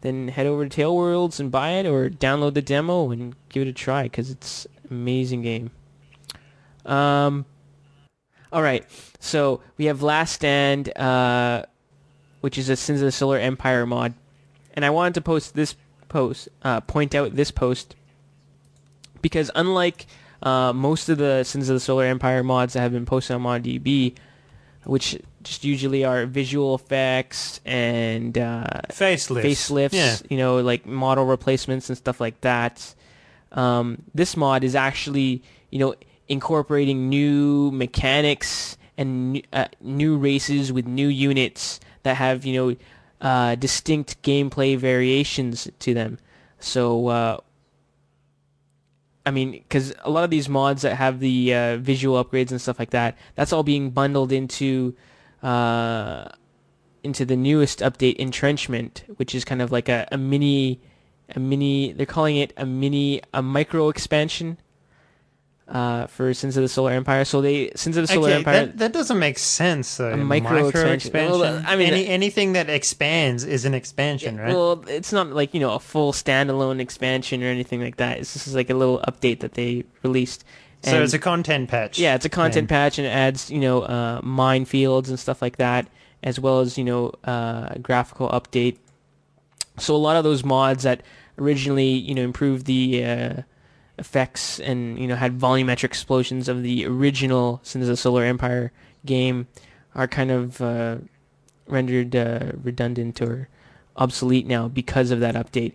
[0.00, 3.68] then head over to TaleWorlds and buy it, or download the demo and give it
[3.68, 5.70] a try because it's an amazing game.
[6.84, 7.46] Um.
[8.52, 8.84] All right,
[9.20, 11.64] so we have Last Stand, uh,
[12.40, 14.14] which is a Sins of the Solar Empire mod,
[14.74, 15.76] and I wanted to post this
[16.08, 17.94] post, uh, point out this post
[19.22, 20.06] because unlike
[20.42, 23.42] uh, most of the Sins of the Solar Empire mods that have been posted on
[23.42, 24.14] ModDB,
[24.84, 29.44] which just usually are visual effects and uh, facelifts.
[29.44, 32.94] facelifts, Yeah, you know, like model replacements and stuff like that.
[33.52, 35.94] Um, this mod is actually, you know,
[36.30, 42.76] incorporating new mechanics and new, uh, new races with new units that have, you know,
[43.20, 46.18] uh, distinct gameplay variations to them.
[46.60, 47.38] So, uh,
[49.26, 52.60] I mean, because a lot of these mods that have the uh, visual upgrades and
[52.60, 54.94] stuff like that, that's all being bundled into
[55.42, 56.28] uh,
[57.02, 60.80] into the newest update, Entrenchment, which is kind of like a, a mini,
[61.34, 61.92] a mini.
[61.92, 64.58] They're calling it a mini, a micro expansion.
[65.70, 67.24] Uh, for Sins of the Solar Empire.
[67.24, 68.66] So they Sins of the Solar okay, Empire.
[68.66, 70.12] that, that doesn't make sense though.
[70.12, 70.92] A micro expansion.
[70.94, 71.40] expansion.
[71.40, 74.52] Well, I mean, Any, anything that expands is an expansion, right?
[74.52, 78.18] Well, it's not like you know a full standalone expansion or anything like that.
[78.18, 80.44] It's just like a little update that they released.
[80.82, 81.98] so it's a content patch.
[81.98, 82.76] yeah, it's a content then.
[82.76, 85.86] patch and it adds you know uh, minefields and stuff like that,
[86.22, 88.78] as well as you know uh, a graphical update.
[89.78, 91.02] So a lot of those mods that
[91.38, 93.42] originally you know improved the uh,
[94.00, 98.72] effects and you know had volumetric explosions of the original Sins of the Solar Empire
[99.06, 99.46] game
[99.94, 100.96] are kind of uh,
[101.66, 103.48] rendered uh, redundant or
[103.96, 105.74] obsolete now because of that update.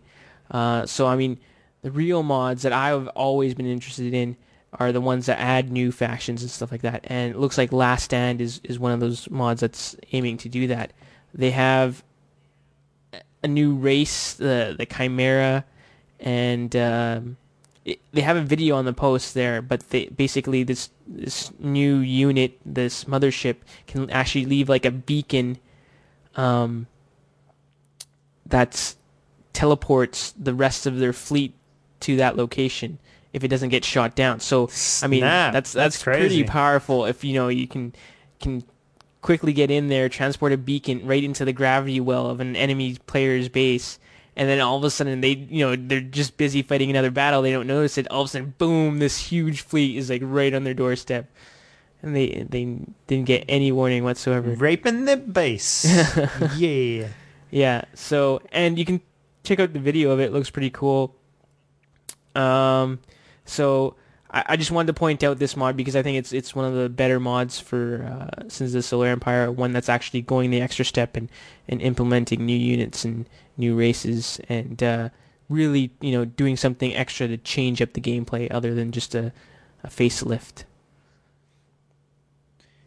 [0.51, 1.39] Uh, so I mean,
[1.81, 4.35] the real mods that I've always been interested in
[4.73, 7.05] are the ones that add new factions and stuff like that.
[7.05, 10.49] And it looks like Last Stand is, is one of those mods that's aiming to
[10.49, 10.91] do that.
[11.33, 12.03] They have
[13.43, 15.65] a new race, the the Chimera,
[16.19, 17.37] and um,
[17.85, 19.61] it, they have a video on the post there.
[19.61, 25.57] But they basically this this new unit, this mothership, can actually leave like a beacon,
[26.35, 26.87] um,
[28.45, 28.97] that's
[29.53, 31.53] teleports the rest of their fleet
[32.01, 32.99] to that location
[33.31, 34.39] if it doesn't get shot down.
[34.39, 34.69] So
[35.01, 37.93] I mean Snap, that's that's, that's pretty powerful if you know you can
[38.39, 38.63] can
[39.21, 42.97] quickly get in there, transport a beacon right into the gravity well of an enemy
[43.07, 43.97] player's base.
[44.37, 47.41] And then all of a sudden they, you know, they're just busy fighting another battle.
[47.41, 48.09] They don't notice it.
[48.11, 48.99] All of a sudden, boom!
[48.99, 51.29] This huge fleet is like right on their doorstep,
[52.01, 54.51] and they they didn't get any warning whatsoever.
[54.51, 55.85] Raping the base.
[56.57, 57.07] yeah.
[57.49, 57.85] Yeah.
[57.93, 58.99] So, and you can
[59.43, 60.25] check out the video of it.
[60.25, 61.15] It looks pretty cool.
[62.35, 62.99] Um,
[63.45, 63.95] so
[64.31, 66.65] I, I just wanted to point out this mod because I think it's it's one
[66.65, 69.51] of the better mods for uh, Sins of the Solar Empire.
[69.51, 71.29] One that's actually going the extra step and
[71.67, 75.09] and implementing new units and new races and uh,
[75.49, 79.31] really you know doing something extra to change up the gameplay other than just a,
[79.83, 80.63] a facelift.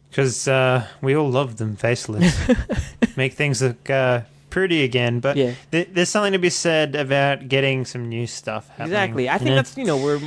[0.09, 3.15] Because uh, we all love them facelifts.
[3.17, 5.19] Make things look uh, pretty again.
[5.19, 5.53] But yeah.
[5.71, 8.87] th- there's something to be said about getting some new stuff happening.
[8.87, 9.29] Exactly.
[9.29, 9.55] I think Yeah.
[9.55, 10.19] that's you know where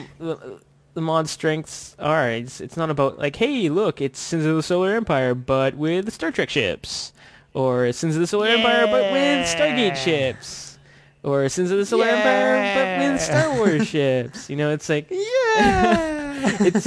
[0.94, 2.28] the, mod strengths are.
[2.30, 6.12] It's it's not about like, hey, look, it's Sins of the Solar Empire, but with
[6.12, 7.12] Star Trek ships,
[7.54, 9.94] or Sins of the Solar Empire, but with Stargate Yeah.
[9.94, 10.78] ships,
[11.22, 14.48] or Sins of the Solar Empire, but with Star Wars ships.
[14.50, 16.10] You know, it's like Yeah.
[16.60, 16.86] it's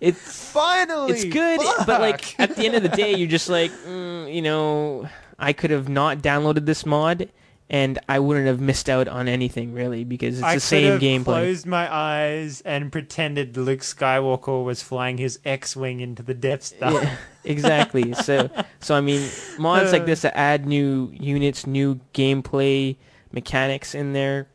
[0.00, 1.12] it's finally.
[1.12, 1.86] it's good, Fuck.
[1.86, 5.08] but like at the end of the day, you're just like, mm, you know,
[5.38, 7.28] I could have not downloaded this mod.
[7.70, 11.24] And I wouldn't have missed out on anything really because it's I the same gameplay.
[11.24, 16.92] closed my eyes and pretended Luke Skywalker was flying his X-wing into the Death Star.
[16.92, 18.14] Yeah, exactly.
[18.22, 18.48] So,
[18.80, 19.28] so I mean,
[19.58, 22.96] mods like this that add new units, new gameplay
[23.32, 24.48] mechanics in there,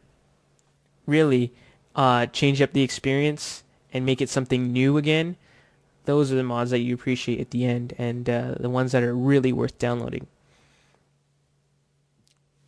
[1.06, 1.54] really
[1.96, 5.36] uh, change up the experience and make it something new again.
[6.06, 9.04] Those are the mods that you appreciate at the end, and uh, the ones that
[9.04, 10.28] are really worth downloading.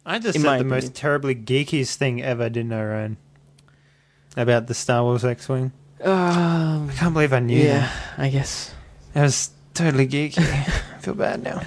[0.05, 0.67] I just said the opinion.
[0.67, 3.17] most terribly geekiest thing ever, didn't I, Ryan?
[4.37, 5.71] About the Star Wars X-wing.
[6.01, 7.93] Um, I can't believe I knew yeah, that.
[8.17, 8.73] I guess.
[9.13, 10.39] That was totally geeky.
[10.95, 11.61] I feel bad now.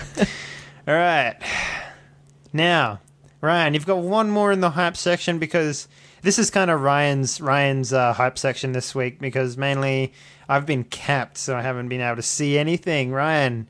[0.87, 1.37] All right.
[2.53, 3.01] Now,
[3.40, 5.88] Ryan, you've got one more in the hype section because
[6.22, 10.12] this is kind of Ryan's Ryan's uh, hype section this week because mainly
[10.48, 13.12] I've been capped, so I haven't been able to see anything.
[13.12, 13.68] Ryan,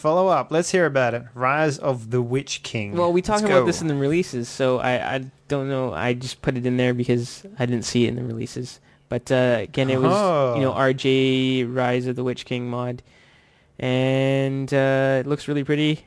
[0.00, 0.50] follow up.
[0.50, 1.22] Let's hear about it.
[1.34, 2.96] Rise of the Witch King.
[2.96, 3.66] Well, we talked Let's about go.
[3.66, 5.92] this in the releases, so I, I don't know.
[5.92, 8.80] I just put it in there because I didn't see it in the releases.
[9.08, 10.54] But uh, again, it was Oh.
[10.56, 13.02] you know RJ Rise of the Witch King mod,
[13.78, 16.06] and uh, it looks really pretty.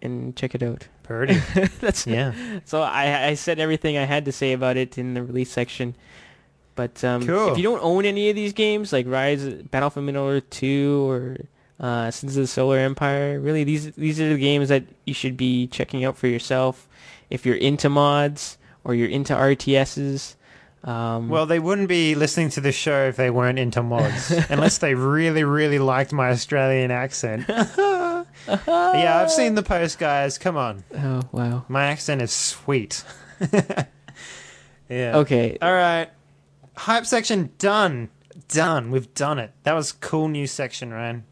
[0.00, 0.88] And check it out.
[1.04, 1.34] Pretty.
[1.80, 2.32] That's yeah.
[2.64, 5.94] so I I said everything I had to say about it in the release section.
[6.74, 7.52] But um, Cool.
[7.52, 11.08] if you don't own any of these games, like Rise, Battle for Middle Earth Two,
[11.08, 11.36] or
[11.82, 15.36] uh, Sins of the Solar Empire, really these these are the games that you should
[15.36, 16.88] be checking out for yourself.
[17.28, 20.36] If you're into mods or you're into RTSs,
[20.84, 24.78] um, Well, they wouldn't be listening to the show if they weren't into mods, unless
[24.78, 27.46] they really, really liked my Australian accent.
[27.48, 30.38] yeah, I've seen the post, guys.
[30.38, 33.04] Come on, oh wow, my accent is sweet.
[34.88, 35.16] yeah.
[35.18, 36.08] okay, All right.
[36.76, 38.08] Hype section done.
[38.48, 38.90] Done.
[38.90, 39.52] We've done it.
[39.64, 41.24] That was cool new section, Ryan.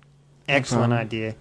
[0.51, 1.37] Excellent idea.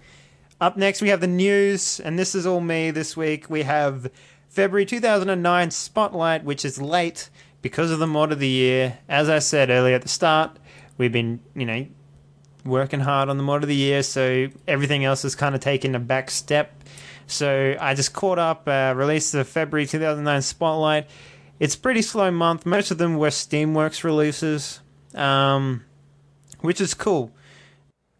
[0.60, 3.48] Up next, we have the news, and this is all me this week.
[3.48, 4.10] We have
[4.48, 7.30] February 2009 Spotlight, which is late
[7.62, 8.98] because of the mod of the year.
[9.08, 10.58] As I said earlier at the start,
[10.98, 11.86] we've been, you know,
[12.64, 15.94] working hard on the mod of the year, so everything else has kind of taken
[15.94, 16.84] a back step.
[17.26, 21.08] So I just caught up, uh, released the February 2009 Spotlight.
[21.58, 22.66] It's pretty slow month.
[22.66, 24.80] Most of them were Steamworks releases.
[25.14, 25.84] Um,
[26.60, 27.32] which is cool.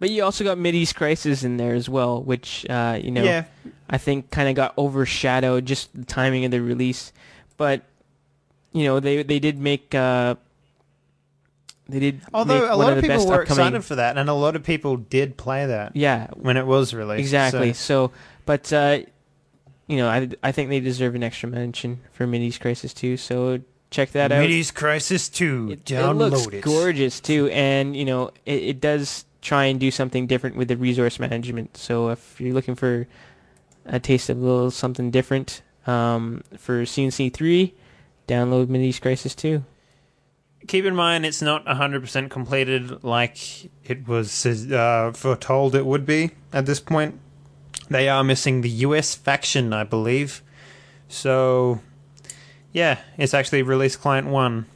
[0.01, 3.45] But you also got Mideast Crisis in there as well, which uh, you know Yeah,
[3.89, 7.13] I think kind of got overshadowed just the timing of the release.
[7.57, 7.83] But
[8.73, 10.35] you know they they did make uh,
[11.89, 14.35] they did although a lot of the people were upcoming- excited for that, and a
[14.35, 17.21] lot of people did play that Yeah, when it was released.
[17.21, 17.73] exactly.
[17.73, 18.13] So, So,
[18.47, 18.99] but uh,
[19.87, 23.17] you know I I think they deserve an extra mention for Mideast Crisis too.
[23.17, 23.61] So
[23.91, 24.45] check that out.
[24.49, 26.63] Mideast Crisis Two, it, it download looks it.
[26.63, 30.77] gorgeous too and you know it, it does try and do something different with the
[30.77, 33.07] resource management so if you're looking for
[33.87, 37.73] a taste of a little something different um, for cnc3
[38.29, 39.65] download Mideast crisis 2
[40.67, 43.39] Keep in mind, it's not 100% completed like
[43.85, 47.19] it was uh, foretold it would be at this point.
[47.89, 50.43] They are missing the US faction, I believe.
[51.09, 51.81] So,
[52.73, 54.67] yeah, it's actually release client 1.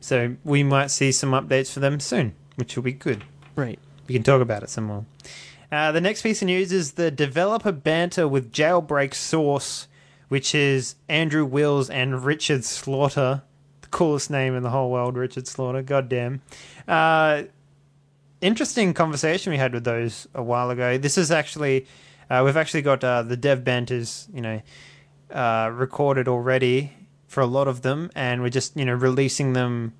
[0.00, 3.24] So, we might see some updates for them soon, which will be good.
[3.60, 5.04] Right We can talk about it some more.
[5.70, 9.86] Uh, the next piece of news is the developer banter with Jailbreak Source,
[10.28, 13.42] which is Andrew Wills and Richard Slaughter.
[13.82, 15.82] The coolest name in the whole world, Richard Slaughter.
[15.82, 16.42] Goddamn.
[16.88, 17.44] Uh,
[18.40, 20.98] interesting conversation we had with those a while ago.
[20.98, 21.86] This is actually,
[22.28, 24.60] uh, we've actually got uh, the dev banters, you know,
[25.30, 26.92] uh, recorded already
[27.28, 29.92] for a lot of them, and we're just, you know, releasing them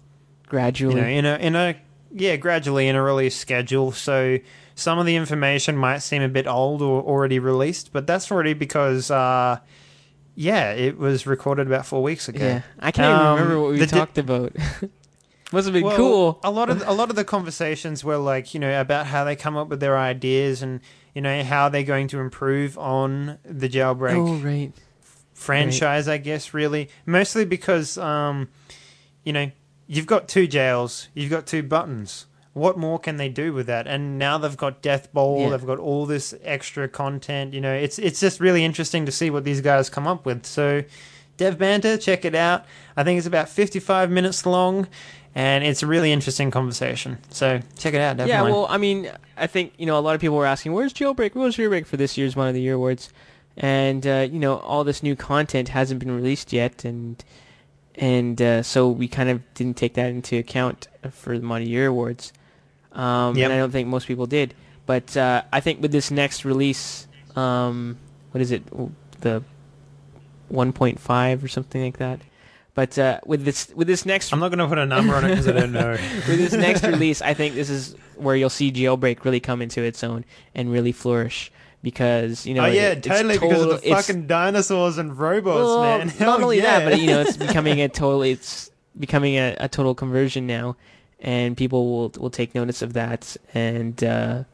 [0.48, 1.76] gradually you know, in a in a
[2.12, 3.92] yeah, gradually in a release schedule.
[3.92, 4.38] So
[4.74, 8.54] some of the information might seem a bit old or already released, but that's already
[8.54, 9.58] because uh
[10.36, 12.38] yeah, it was recorded about four weeks ago.
[12.44, 14.52] yeah i can't even Um, remember what we the di- talked about
[15.52, 18.54] must have been Well, cool A lot of a lot of the conversations were like,
[18.54, 20.80] you know, about how they come up with their ideas and
[21.14, 24.72] you know how they're going to improve on the jailbreak oh right
[25.34, 26.88] franchise, I guess, really.
[27.06, 28.48] Mostly because, um,
[29.24, 29.50] you know,
[29.92, 32.26] you've got two jails, you've got two buttons.
[32.52, 33.86] What more can they do with that?
[33.88, 35.48] And now they've got Death Bowl, Yeah.
[35.50, 37.54] they've got all this extra content.
[37.54, 40.46] You know, it's it's just really interesting to see what these guys come up with.
[40.46, 40.84] So,
[41.36, 42.66] Dev Banter, check it out.
[42.96, 44.86] I think it's about 55 minutes long,
[45.34, 47.18] and it's a really interesting conversation.
[47.30, 48.52] So, check it out, Yeah, definitely.
[48.52, 51.34] well, I mean, I think you know a lot of people were asking, "Where's Jailbreak?
[51.34, 53.10] Where's Jailbreak for this year's one of the year awards?"
[53.56, 57.22] And uh, you know, all this new content hasn't been released yet, and
[58.00, 61.86] and uh, so we kind of didn't take that into account for the the Year
[61.86, 62.32] awards.
[62.92, 63.44] Um, Yep.
[63.44, 64.54] And I don't think most people did.
[64.86, 67.98] But uh, I think with this next release, um,
[68.32, 68.66] what is it?
[69.20, 69.44] The
[70.50, 72.20] 1.5 or something like that.
[72.74, 75.24] But uh, with this with this next I'm not going to put a number on
[75.24, 75.90] it because I don't know.
[76.28, 79.82] with this next release, I think this is where you'll see Jailbreak really come into
[79.82, 82.64] its own and really flourish because you know.
[82.64, 86.12] oh yeah, it- it's totally because of the fucking dinosaurs and robots, well, man.
[86.20, 86.80] Not only yeah.
[86.80, 88.22] that, but you know, it's becoming a total.
[88.22, 90.76] It's becoming a, a total conversion now,
[91.20, 93.36] and people will will take notice of that.
[93.54, 94.44] And uh,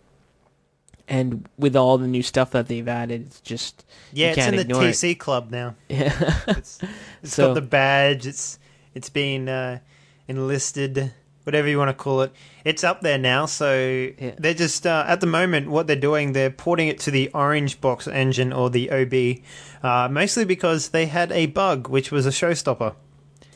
[1.08, 4.62] and with all the new stuff that they've added, it's just yeah, it's in the
[4.62, 4.88] ignore it.
[4.90, 5.74] TC club now.
[5.88, 6.12] yeah.
[6.48, 6.80] It's,
[7.22, 8.26] it's So- got the badge.
[8.26, 8.58] It's
[8.94, 9.78] it's been uh,
[10.26, 11.12] enlisted,
[11.46, 12.32] whatever you want to call it.
[12.64, 13.46] It's up there now.
[13.46, 14.32] So Yeah.
[14.36, 16.32] they're just uh, at the moment what they're doing.
[16.32, 19.42] They're porting it to the Orange Box engine or the OB,
[19.82, 22.94] uh, mostly because they had a bug which was a showstopper.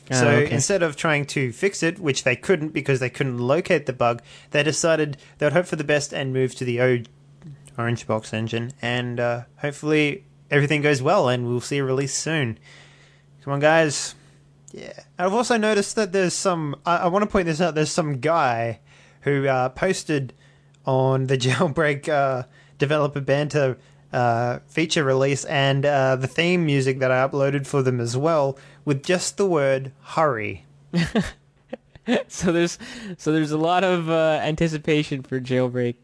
[0.09, 0.51] Ah, So okay.
[0.53, 4.21] instead of trying to fix it, which they couldn't because they couldn't locate the bug,
[4.51, 7.03] they decided they would hope for the best and move to the o-
[7.77, 12.57] Orange Box engine, and uh, hopefully everything goes well and we'll see a release soon.
[13.43, 14.15] Come on, guys!
[14.71, 16.75] Yeah, I've also noticed that there's some.
[16.85, 17.75] I, I want to point this out.
[17.75, 18.79] There's some guy
[19.21, 20.33] who uh, posted
[20.85, 22.43] on the Jailbreak uh,
[22.77, 23.77] developer banter
[24.13, 28.57] uh, feature release and uh, the theme music that I uploaded for them as well,
[28.85, 30.65] with just the word "hurry."
[32.27, 32.77] so there's
[33.17, 35.95] so there's a lot of uh, anticipation for Jailbreak.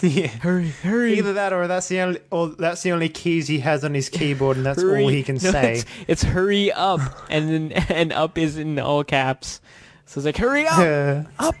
[0.02, 0.26] yeah.
[0.28, 1.18] Hurry, hurry!
[1.18, 4.08] Either that, or that's the only, or that's the only keys he has on his
[4.18, 5.02] keyboard, and that's hurry.
[5.02, 5.74] all he can No, say.
[5.74, 9.60] It's, it's hurry up, and then and up is in all caps.
[10.06, 11.24] So it's like hurry up, Yeah.
[11.38, 11.54] up.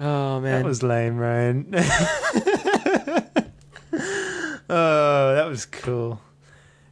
[0.00, 1.66] Oh man, That was lame, Ryan.
[1.74, 1.80] oh,
[5.34, 6.20] that was cool.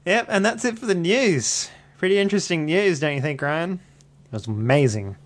[0.05, 1.71] Yep, and that's it for the news.
[1.99, 3.81] Pretty interesting news, don't you think, Ryan?
[4.27, 5.17] It was amazing.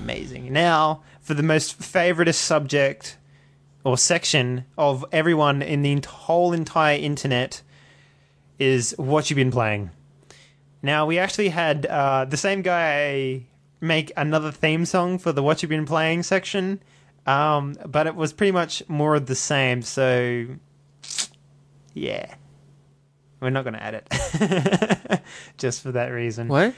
[0.00, 0.52] Amazing.
[0.52, 3.16] Now, for the most favoritist subject
[3.84, 7.62] or section of everyone in the whole entire internet
[8.58, 9.90] is what you've been playing.
[10.82, 13.46] Now, we actually had uh, the same guy
[13.80, 16.80] make another theme song for the What You've Been Playing section,
[17.26, 20.46] um, but it was pretty much more of the same, so
[21.92, 22.34] yeah.
[23.40, 25.22] We're not going to add it
[25.58, 26.48] just for that reason.
[26.48, 26.74] what?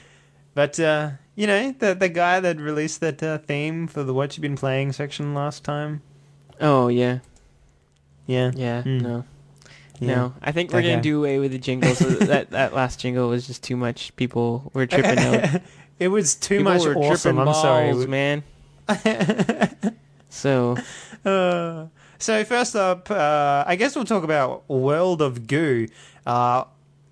[0.53, 4.35] But uh, You know, the the guy that released that uh, theme for the what
[4.35, 6.01] you've been playing section last time.
[6.61, 7.19] Oh yeah,
[8.25, 8.51] Yeah.
[8.55, 8.81] yeah.
[8.83, 8.97] Hmm.
[8.99, 9.23] No,
[9.99, 10.15] yeah.
[10.15, 10.33] no.
[10.41, 10.89] I think we're Okay.
[10.91, 11.99] gonna do away with the jingles.
[11.99, 14.15] that that last jingle was just too much.
[14.15, 15.61] People were tripping out.
[15.99, 16.81] it was too much.
[16.81, 17.35] People much People were awesome.
[17.35, 18.07] tripping I'm sorry.
[18.07, 18.43] man.
[20.29, 20.77] So
[21.25, 21.87] Uh,
[22.19, 25.87] so first up, uh, I guess we'll talk about World of Goo.
[26.25, 26.63] Uh,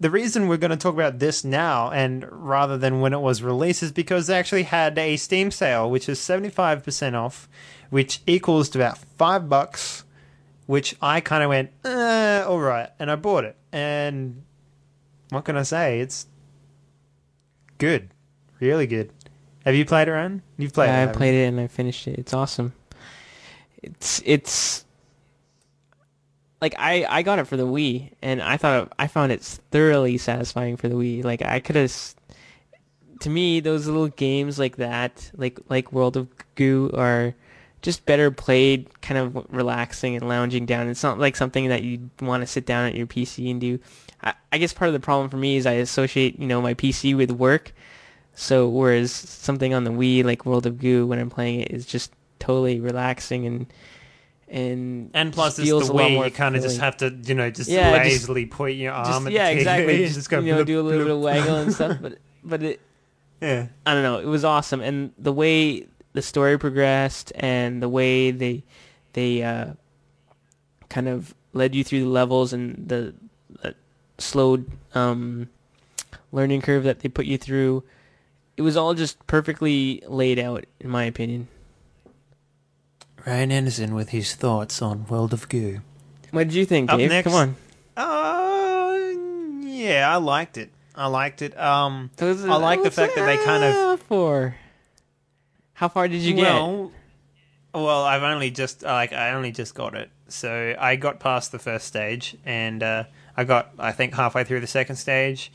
[0.06, 3.41] the reason we're going to talk about this now, and rather than when it was
[3.41, 7.49] released, is because they actually had a Steam sale, which is seventy five percent off,
[7.89, 10.03] which equals to about five bucks.
[10.68, 13.56] Which I kind of went, uh, all right, and I bought it.
[13.72, 14.43] And
[15.30, 16.01] what can I say?
[16.01, 16.28] It's
[17.80, 18.10] good,
[18.60, 19.12] really good.
[19.66, 20.43] Have you played it, Ryan?
[20.60, 20.89] You've played it.
[20.89, 22.20] yeah, I haven't played it and I finished it.
[22.20, 22.74] It's awesome.
[23.82, 24.85] It's it's
[26.62, 29.41] like I I got it for the Wii and I thought I found it
[29.72, 31.24] thoroughly satisfying for the Wii.
[31.24, 32.16] Like I could have
[33.22, 37.34] to me those little games like that, like like World of Goo are
[37.82, 40.88] just better played, kind of relaxing and lounging down.
[40.88, 43.80] It's not like something that you want to sit down at your PC and do.
[44.24, 46.74] I, I guess part of the problem for me is I associate, you know, my
[46.74, 47.74] PC with work.
[48.34, 51.86] So whereas something on the Wii like World of Goo when I'm playing it is
[51.86, 53.68] just totally relaxing and
[54.48, 57.70] and And plus, it's the way you kind of just have to, you know, just
[57.70, 59.98] Yeah, just- lazily put your arm Just- at yeah, exactly.
[60.00, 61.24] You Just, just go you know, bloop, do a little bit of bloop.
[61.24, 62.80] waggle and stuff, but but it
[63.41, 63.68] Yeah.
[63.86, 64.20] I don't know.
[64.20, 68.64] It was awesome, and the way the story progressed, and the way they
[69.14, 69.74] they uh,
[70.89, 73.14] kind of led you through the levels, and the
[73.64, 73.72] uh,
[74.18, 75.50] slowed um,
[76.32, 77.84] learning curve that they put you through.
[78.58, 81.48] It was all just perfectly laid out, in my opinion.
[83.26, 85.82] Ryan Anderson with his thoughts on World of Goo.
[86.32, 87.10] What did you think, Up Dave?
[87.10, 87.56] next- Come on.
[87.98, 90.70] Uh, yeah, I liked it.
[90.94, 91.58] I liked it.
[91.60, 94.56] Um, It was- I like the fact that they kind of- For
[95.74, 96.44] how far did you get?
[96.44, 96.92] well,
[97.74, 101.60] well, I've only just like I only just got it, so I got past the
[101.60, 103.04] first stage, and uh,
[103.36, 105.52] I got I think halfway through the second stage.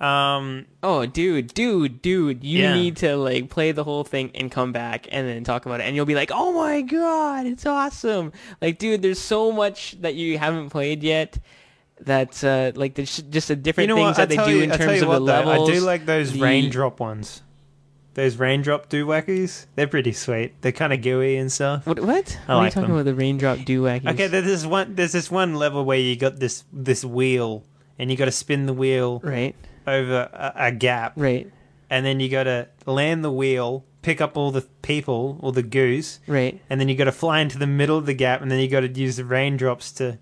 [0.00, 2.74] Um, Oh, dude, dude, dude, you Yeah.
[2.74, 5.84] need to like play the whole thing and come back and then talk about it,
[5.84, 8.32] and you'll be like, "Oh my god, it's awesome!"
[8.62, 11.38] Like, dude, there's so much that you haven't played yet.
[12.00, 14.70] That's uh, like there's just the you different know things that they do you, in
[14.70, 15.68] terms of what, the though, levels.
[15.68, 17.42] I do like those the- raindrop ones.
[18.14, 19.66] Those raindrop doohackies.
[19.76, 20.54] They're pretty sweet.
[20.62, 21.86] They're kind of gooey and stuff.
[21.86, 22.00] What?
[22.00, 22.38] What?
[22.48, 22.92] I what are you talking them.
[22.92, 23.04] about?
[23.04, 24.10] The raindrop do wackies?
[24.14, 24.94] Okay, there's this one.
[24.96, 27.64] There's this one level where you got this this wheel,
[27.98, 29.54] and you got to spin the wheel right,
[29.90, 31.50] over a, a gap, right,
[31.88, 35.62] and then you got to land the wheel, pick up all the people, all the
[35.62, 36.60] goose, right.
[36.70, 38.68] and then you got to fly into the middle of the gap, and then you
[38.68, 40.18] got to use the raindrops to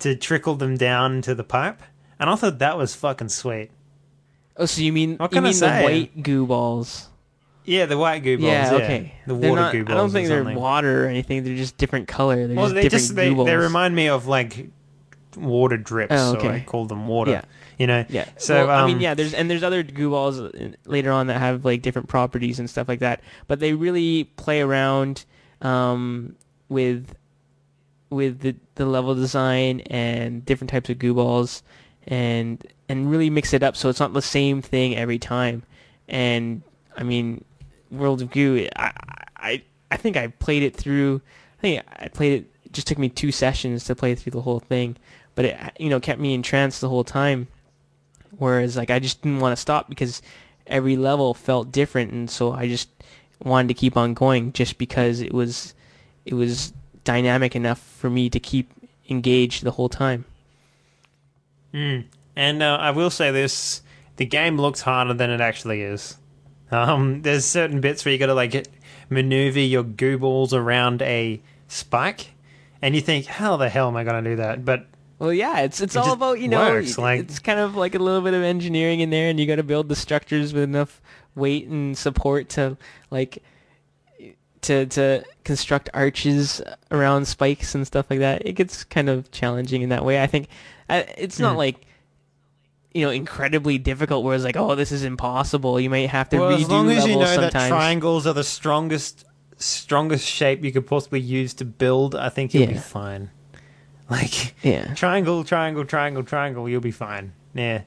[0.00, 1.80] to trickle them down into the pipe.
[2.18, 3.70] And I thought that was fucking sweet.
[4.56, 7.08] Oh, so you mean What you mean the white goo balls?
[7.64, 8.46] Yeah, the white goo balls.
[8.46, 9.14] yeah, Yeah, okay.
[9.26, 9.94] The They're water not- goo balls.
[9.94, 11.44] I don't think they're water or anything.
[11.44, 12.46] They're just different color.
[12.46, 13.46] They're Well, just they different just they, goo balls.
[13.46, 14.68] they remind me of like
[15.36, 16.48] water drips, Oh, so okay.
[16.48, 17.30] I call them water.
[17.32, 17.42] Yeah.
[17.78, 18.04] You know.
[18.08, 18.28] Yeah.
[18.36, 19.14] So, well, I mean, um, yeah.
[19.14, 20.40] There's and there's other goo balls
[20.86, 23.20] later on that have like different properties and stuff like that.
[23.46, 25.24] But they really play around
[25.62, 26.36] um,
[26.68, 27.14] with
[28.10, 31.62] with the the level design and different types of goo balls
[32.06, 35.62] and and really mix it up so it's not the same thing every time.
[36.08, 36.62] And
[36.96, 37.44] I mean,
[37.90, 38.68] World of Goo.
[38.76, 38.92] I
[39.36, 41.20] I I think I played it through.
[41.58, 42.50] I think I played it.
[42.64, 44.96] It just took me two sessions to play through the whole thing,
[45.34, 47.48] but it you know kept me entranced the whole time.
[48.38, 50.22] Whereas like I just didn't want to stop because
[50.66, 52.88] every level felt different, and so I just
[53.42, 55.74] wanted to keep on going just because it was
[56.24, 56.72] it was
[57.04, 58.70] dynamic enough for me to keep
[59.08, 60.24] engaged the whole time.
[61.72, 62.04] Mm.
[62.36, 63.82] And uh, I will say this:
[64.16, 66.16] the game looks harder than it actually is.
[66.70, 68.66] Um, there's certain bits where you got to like
[69.10, 72.32] maneuver your goobles around a spike,
[72.80, 74.86] and you think, "How the hell am I going to do that?" But
[75.18, 77.94] Well, yeah, it's it's It all about you know works, like- it's kind of like
[77.94, 80.64] a little bit of engineering in there, and you got to build the structures with
[80.64, 81.00] enough
[81.34, 82.76] weight and support to
[83.10, 83.42] like
[84.62, 88.46] to to construct arches around spikes and stuff like that.
[88.46, 90.22] It gets kind of challenging in that way.
[90.22, 90.48] I think
[90.88, 91.58] it's not Mm.
[91.58, 91.86] like
[92.92, 95.78] you know incredibly difficult where it's like oh this is impossible.
[95.78, 98.32] You might have to well, redo as long as you know levels that triangles are
[98.32, 99.24] the strongest,
[99.58, 103.30] strongest shape you could possibly use to build, I think you'll be fine.
[104.10, 107.32] Like yeah, triangle, triangle, triangle, triangle, you'll be fine.
[107.54, 107.82] Yeah.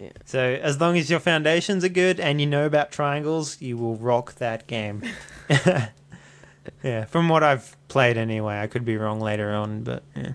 [0.00, 0.10] Yeah.
[0.24, 3.94] So as long as your foundations are good and you know about triangles, you will
[3.96, 5.02] rock that game.
[6.82, 8.58] yeah, from what I've played anyway.
[8.58, 10.32] I could be wrong later on, but yeah.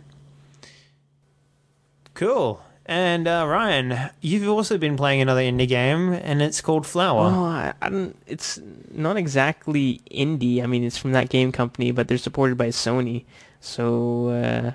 [2.13, 2.61] Cool.
[2.85, 7.31] And uh, Ryan, you've also been playing another indie game, and it's called Flower.
[7.31, 8.15] Well, I, I don't.
[8.27, 8.59] It's
[8.91, 10.61] not exactly indie.
[10.61, 13.25] I mean, it's from thatgamecompany, but they're supported by Sony.
[13.59, 14.71] So uh,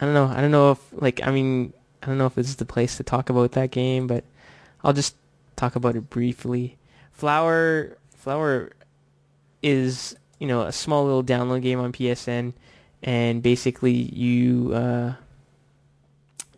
[0.00, 0.26] I don't know.
[0.26, 1.72] I don't know if like I mean
[2.02, 4.24] I don't know if this is the place to talk about that game, but
[4.82, 5.16] I'll just
[5.56, 6.76] talk about it briefly.
[7.12, 8.72] Flower Flower
[9.62, 12.52] is you know a small little download game on PSN,
[13.02, 15.14] and basically you uh,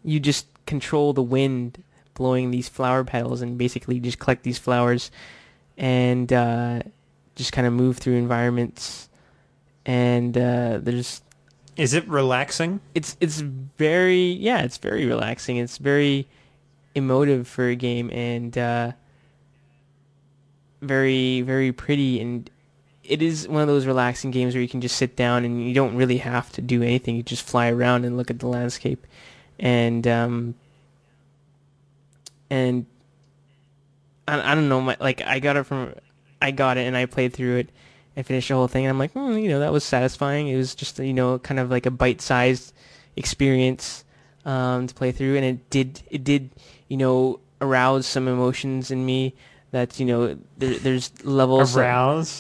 [0.03, 1.83] you just control the wind
[2.15, 5.11] blowing these flower petals, and basically just collect these flowers,
[5.77, 6.81] and uh,
[7.37, 9.09] just kind of move through environments.
[9.85, 11.21] And uh, there's
[11.77, 12.81] Is it relaxing?
[12.95, 15.59] it's it's very yeah it's very relaxing.
[15.59, 16.27] It's very
[16.95, 18.93] emotive for a game and uh,
[20.81, 22.21] very very pretty.
[22.21, 22.51] And
[23.05, 25.75] it is one of those relaxing games where you can just sit down and you
[25.75, 27.17] don't really have to do anything.
[27.17, 29.07] You just fly around and look at the landscape.
[29.59, 30.55] And um
[32.49, 32.87] and
[34.27, 34.81] I, I don't know.
[34.81, 35.95] My like I got it from
[36.41, 37.71] I got it and I played through it
[38.17, 40.57] and finished the whole thing and I'm like hmm, you know that was satisfying it
[40.57, 42.73] was just you know kind of like a bite-sized
[43.15, 44.05] experience
[44.45, 46.51] um, to play through and it did it did
[46.89, 49.35] you know arouse some emotions in me
[49.71, 51.85] that you know there, there's levels that-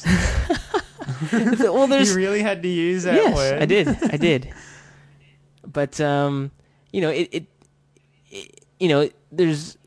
[1.32, 3.62] well there's you really had to use that yes, word.
[3.62, 3.88] I did.
[3.88, 4.52] I did.
[5.64, 6.50] But um,
[6.92, 7.46] you know, it, it,
[8.30, 9.78] it you know, there's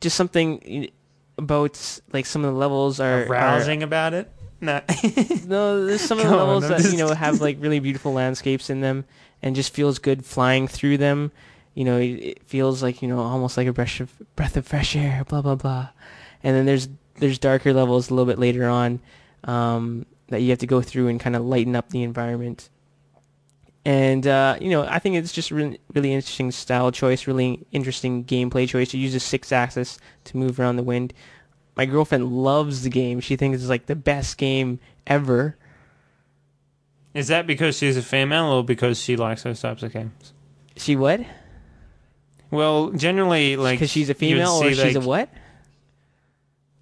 [0.00, 0.90] just something
[1.36, 4.30] about like some of the levels are Arousing about it.
[4.60, 4.80] No.
[5.46, 7.78] No, there's some of the on, levels I'm that just- you know have like really
[7.80, 9.04] beautiful landscapes in them,
[9.42, 11.32] and just feels good flying through them.
[11.74, 14.66] You know, it, it feels like you know almost like a breath of breath of
[14.66, 15.24] fresh air.
[15.28, 15.88] Blah blah blah.
[16.42, 19.00] And then there's there's darker levels a little bit later on
[19.44, 22.68] um, that you have to go through and kind of lighten up the environment.
[23.84, 28.24] And uh, you know, I think it's just really, really interesting style choice, really interesting
[28.24, 28.92] gameplay choice.
[28.92, 31.14] You use a Sixaxis to move around the wind.
[31.78, 33.20] My girlfriend loves the game.
[33.20, 35.56] She thinks it's like the best game ever.
[37.14, 40.32] Is that because she's a female or because she likes those types of games?
[40.76, 41.20] She what?
[42.50, 45.30] Well, generally, like Because she's a female or she's a what?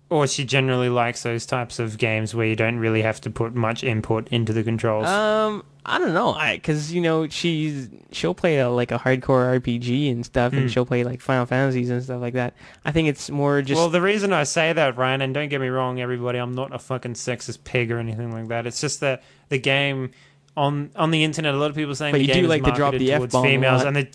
[0.09, 3.55] Or she generally likes those types of games where you don't really have to put
[3.55, 5.07] much input into the controls.
[5.07, 6.33] Um, I don't know.
[6.33, 10.59] I because you know she's she'll play a, like a hardcore RPG and stuff, Hmm.
[10.59, 12.55] and she'll play like Final Fantasies and stuff like that.
[12.85, 15.61] I think it's more just well, the reason I say that, Ryan, and don't get
[15.61, 18.67] me wrong, everybody, I'm not a fucking sexist pig or anything like that.
[18.67, 20.11] It's just that the game
[20.57, 22.51] on on the internet, a lot of people saying But the you game do is
[22.51, 24.09] like to drop the a females, and the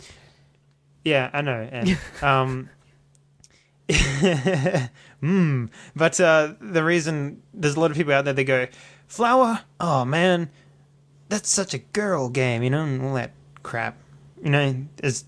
[1.04, 2.70] yeah, I know, and um,
[5.20, 5.66] hmm.
[5.96, 8.68] But uh, the reason there's a lot of people out there that go,
[9.08, 10.50] "Flower, oh man,
[11.30, 13.32] that's such a girl game," you know, and all that
[13.64, 13.98] crap.
[14.44, 15.26] You know, is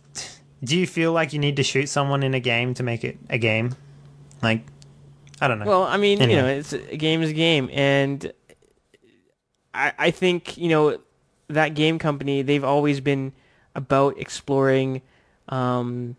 [0.63, 3.17] do you feel like you need to shoot someone in a game to make it
[3.29, 3.75] a game?
[4.41, 4.65] Like,
[5.41, 5.65] I don't know.
[5.65, 8.31] Well, I mean, you know, it's a game is a game, and
[9.73, 10.99] I I think you know
[11.49, 13.33] thatgamecompany they've always been
[13.75, 15.01] about exploring,
[15.49, 16.15] um,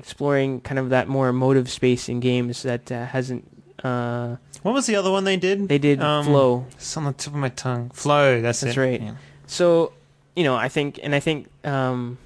[0.00, 3.44] exploring kind of that more emotive space in games that uh, hasn't.
[3.84, 5.68] Uh, what was the other one they did?
[5.68, 6.66] they did Um, Flow.
[6.72, 7.90] It's on the tip of my tongue.
[7.90, 8.40] Flow.
[8.42, 8.80] That's, That's it.
[8.80, 9.00] right.
[9.00, 9.14] Yeah.
[9.46, 9.92] So,
[10.36, 12.18] you know, I think, and I think, um,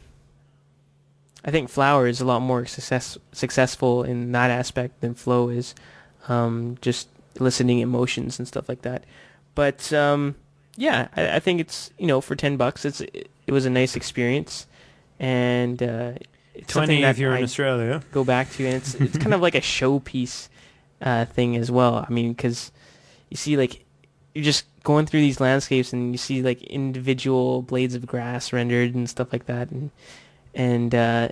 [1.44, 5.74] I think Flower is a lot more success successful in that aspect than Flow is,
[6.28, 7.08] um, just
[7.38, 9.04] eliciting emotions and stuff like that.
[9.54, 10.34] But um,
[10.76, 13.94] yeah, I, I think it's you know for ten bucks, it's it, was a nice
[13.94, 14.66] experience,
[15.20, 16.33] and uh, it's something
[16.66, 18.02] Twenty if you're I in Australia.
[18.12, 20.48] go back to, and it's it's kind of like a showpiece
[21.02, 22.04] uh, thing as well.
[22.08, 22.70] I mean, because
[23.28, 23.84] you see, like,
[24.34, 28.94] you're just going through these landscapes, and you see like individual blades of grass rendered
[28.94, 29.90] and stuff like that, and
[30.54, 31.28] and uh,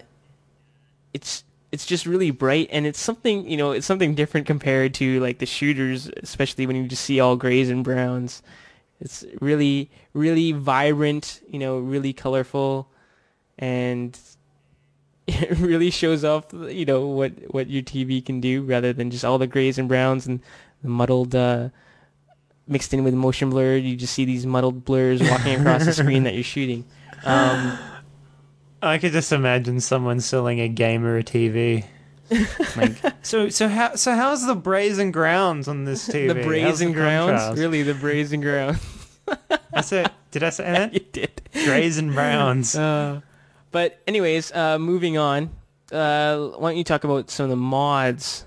[1.14, 5.20] it's it's just really bright, and it's something you know, it's something different compared to
[5.20, 8.43] like the shooters, especially when you just see all grays and browns.
[9.01, 12.89] It's really, really vibrant, you know, really colorful,
[13.59, 14.18] and
[15.27, 19.25] it really shows off, you know, what what your TV can do, rather than just
[19.25, 20.41] all the grays and browns and
[20.83, 21.68] the muddled, uh,
[22.66, 23.77] mixed in with motion blur.
[23.77, 26.85] You just see these muddled blurs walking across the screen that you're shooting.
[27.25, 27.79] Um,
[28.83, 31.85] I could just imagine someone selling a gamer a TV.
[32.77, 36.29] like, so so how so how's the brazen grounds on this TV?
[36.29, 37.59] the brazen grounds, contrast?
[37.61, 38.81] really, the brazen grounds.
[39.73, 40.93] I said, did I say that?
[40.95, 41.43] you did.
[41.53, 42.75] brazen browns.
[42.75, 43.20] Uh,
[43.73, 45.51] but anyways, uh, moving on.
[45.91, 48.45] Uh, why don't you talk about some of the mods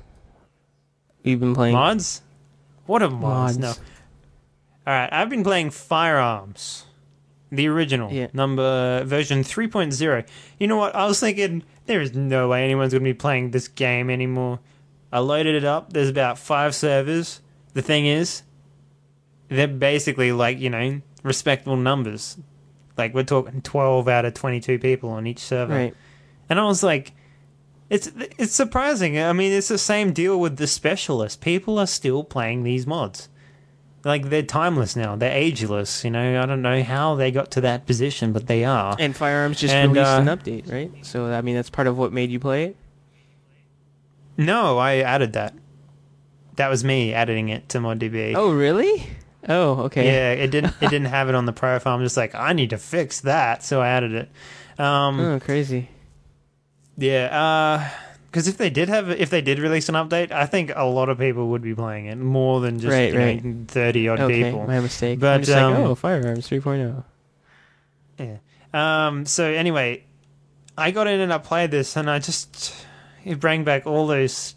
[1.24, 1.74] we've been playing?
[1.76, 2.22] Mods?
[2.86, 3.58] What are mods?
[3.58, 3.78] Mods.
[3.80, 3.84] No.
[4.88, 6.86] All right, I've been playing Firearms.
[7.52, 8.28] the original Yeah.
[8.34, 10.26] number version 3.0.
[10.60, 10.96] You know what?
[10.96, 14.60] I was thinking there is no way anyone's going to be playing this game anymore.
[15.14, 15.94] I loaded it up.
[15.94, 17.42] There's about five servers.
[17.74, 18.42] The thing is,
[19.48, 22.38] they're basically like you know respectable numbers.
[22.98, 25.74] Like we're talking 12 out of 22 people on each server.
[25.74, 25.96] Right.
[26.50, 27.14] And I was like,
[27.89, 29.20] it's it's surprising.
[29.20, 31.41] I mean, it's the same deal with the specialist.
[31.41, 33.30] People are still playing these mods.
[34.04, 35.16] Like they're timeless now.
[35.16, 36.04] They're ageless.
[36.04, 38.96] You know, I don't know how they got to that position, but they are.
[39.00, 40.91] And Firearms just And, released uh, an update, right?
[41.06, 42.78] So I mean, that's part of what made you play it.
[44.38, 45.54] No, I added that.
[46.58, 48.34] That was me editing it to ModDB.
[48.36, 49.08] Oh, really?
[49.48, 50.06] Oh, okay.
[50.06, 50.74] Yeah, it didn't.
[50.82, 51.96] It didn't have it on the profile.
[51.96, 54.30] I'm just like, I need to fix that, so I added it.
[54.80, 55.89] Um, Oh, crazy.
[56.98, 57.89] Yeah,
[58.32, 61.10] because if they did have, if they did release an update, I think a lot
[61.10, 64.43] of people would be playing it more than just Right, you know, thirty odd Okay,
[64.46, 64.66] people.
[64.66, 65.20] my mistake.
[65.20, 67.04] But, um, like, oh, Firearms 3.0.
[68.18, 68.38] Yeah.
[68.74, 69.26] Um.
[69.26, 70.04] So anyway,
[70.78, 72.74] I got in and I played this, and I just
[73.26, 74.56] it brought back all those,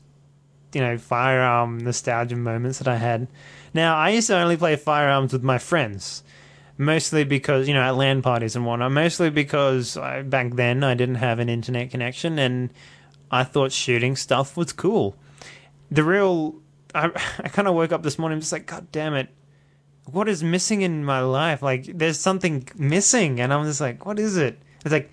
[0.73, 3.27] you know, firearm nostalgia moments that I had.
[3.75, 6.23] Now I used to only play firearms with my friends,
[6.77, 8.93] mostly because you know at LAN parties and whatnot.
[8.93, 12.71] Mostly because I, back then I didn't have an internet connection, and
[13.31, 15.17] I thought shooting stuff was cool.
[15.91, 16.57] The real,
[16.95, 17.07] I
[17.45, 19.29] I kind of woke up this morning just like, God damn it,
[20.07, 21.63] what is missing in my life?
[21.63, 24.59] Like, there's something missing, and I'm just like, what is it?
[24.85, 25.11] It's like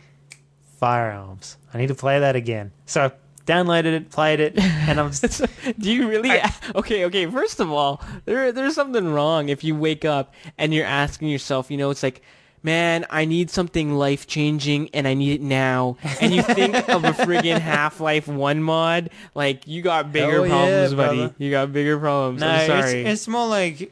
[0.79, 1.57] firearms.
[1.73, 2.71] I need to play that again.
[2.85, 3.11] So I
[3.45, 5.41] downloaded it, played it, and I'm just,
[5.79, 6.31] Do you really?
[6.31, 7.25] I- okay, okay.
[7.27, 11.69] First of all, there there's something wrong if you wake up and you're asking yourself,
[11.71, 12.21] you know, it's like,
[12.63, 15.97] man, I need something life changing and I need it now.
[16.19, 20.51] And you think of a friggin' Half Life One mod, like you got bigger yeah,
[20.51, 21.17] problems, buddy.
[21.17, 21.35] brother.
[21.37, 22.41] You got bigger problems.
[22.41, 23.05] no, I'm it's, sorry.
[23.05, 23.91] it's more like.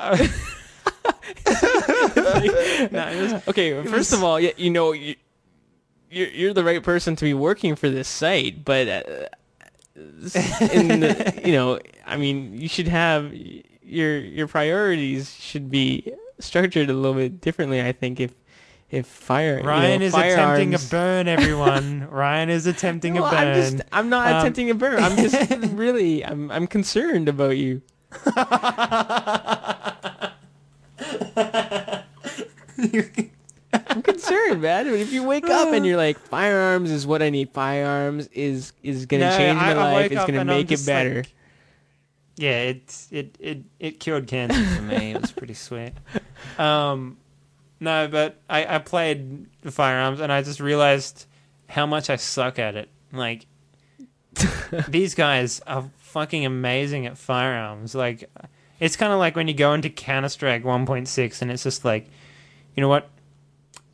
[0.00, 0.12] no,
[3.08, 5.14] it was, okay, first of all, y- you know, you,
[6.10, 9.02] you're you're the right person to be working for this site, but uh,
[10.72, 13.32] in the, you know, I mean, you should have
[13.82, 17.80] your your priorities should be structured a little bit differently.
[17.82, 18.32] I think if
[18.90, 22.08] if fire Ryan you know, is attempting a firearms- burn, everyone.
[22.10, 23.48] Ryan is attempting Well, a burn.
[23.48, 25.02] I'm just I'm not Um, attempting a burn.
[25.02, 27.82] I'm just really I'm I'm concerned about you.
[33.88, 34.86] I'm concerned, man.
[34.86, 37.50] If you wake up and you're like, firearms is what I need.
[37.50, 39.96] Firearms is is gonna No, change my I- I life.
[39.96, 41.14] wake It's up gonna and I'm make it just better.
[41.16, 41.34] like-
[42.36, 45.12] Yeah, it it it it cured cancer for me.
[45.12, 45.92] It was pretty sweet.
[46.58, 47.16] Um,
[47.80, 51.26] no, but I I played the firearms and I just realized
[51.68, 52.88] how much I suck at it.
[53.12, 53.46] Like
[54.88, 57.94] these guys are fucking amazing at firearms.
[57.94, 58.30] Like
[58.80, 62.08] it's kind of like when you go into Counter Strike 1.6 and it's just like,
[62.76, 63.08] you know what?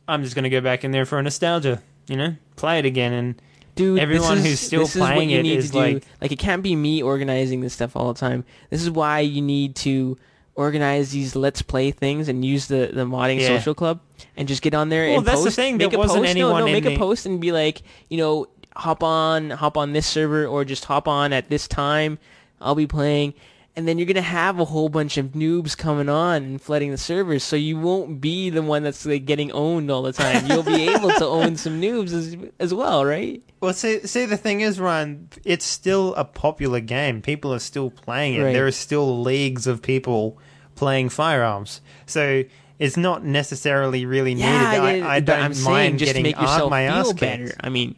[0.07, 1.81] I'm just gonna go back in there for a nostalgia.
[2.07, 3.41] You know, play it again and
[3.75, 5.77] Dude, Everyone this is, who's still is playing you it need is to do.
[5.79, 8.45] like- like it can't be me organizing this stuff all the time.
[8.69, 10.17] This is why you need to
[10.55, 13.47] organize these let's play things and use the the modding Yeah.
[13.57, 13.99] social club
[14.37, 15.55] and just get on there Well, and that's the post.
[15.57, 16.29] thing, Make there a wasn't post.
[16.31, 18.45] anyone no, no, make the- a post and be like, you know,
[18.77, 22.17] hop on, hop on this server or just hop on at this time.
[22.61, 23.33] I'll be playing.
[23.77, 26.97] And then you're gonna have a whole bunch of noobs coming on and flooding the
[26.97, 30.45] servers, so you won't be the one that's like getting owned all the time.
[30.47, 33.41] You'll be able to own some noobs as as well, right?
[33.59, 37.21] Well, see, see, the thing is, Ryan, it's still a popular game.
[37.21, 38.43] People are still playing it.
[38.43, 38.53] Right.
[38.53, 40.37] There are still leagues of people
[40.75, 41.81] playing firearms.
[42.05, 42.43] So
[42.79, 44.47] it's not necessarily really needed.
[44.47, 47.13] I, I but don't I'm mind saying just to getting make yourself my ass feel
[47.13, 47.19] kicked.
[47.19, 47.55] better.
[47.59, 47.95] I mean,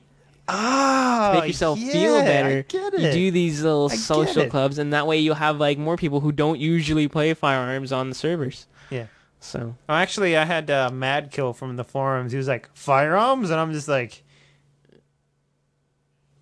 [0.50, 2.64] Ah, to make yourself yeah, feel I better.
[2.64, 5.98] get You do these little I social clubs, and that way you'll have like more
[5.98, 8.68] people who don't usually play firearms on the servers.
[8.90, 9.08] Yeah.
[9.40, 12.32] So Oh, actually, I had uh, Mad Kill from the forums.
[12.32, 14.24] He was like, "Firearms," and I'm just like,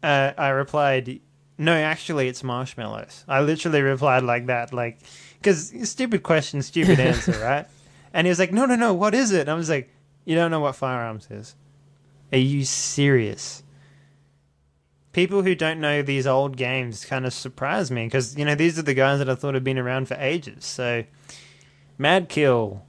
[0.03, 1.19] uh, I replied,
[1.57, 4.99] "No, actually, it's marshmallows." I literally replied like that, like,
[5.39, 7.65] because stupid question, stupid answer, right?
[8.13, 9.89] And he was like, "No, no, no, what is it?" And I was like,
[10.25, 11.55] "You don't know what firearms is?
[12.31, 13.63] Are you serious?"
[15.15, 18.77] People who don't know these old games kind of surprise me because you know these
[18.77, 20.65] are the guys that I thought had been around for ages.
[20.65, 21.05] So,
[21.97, 22.83] Mad Kill,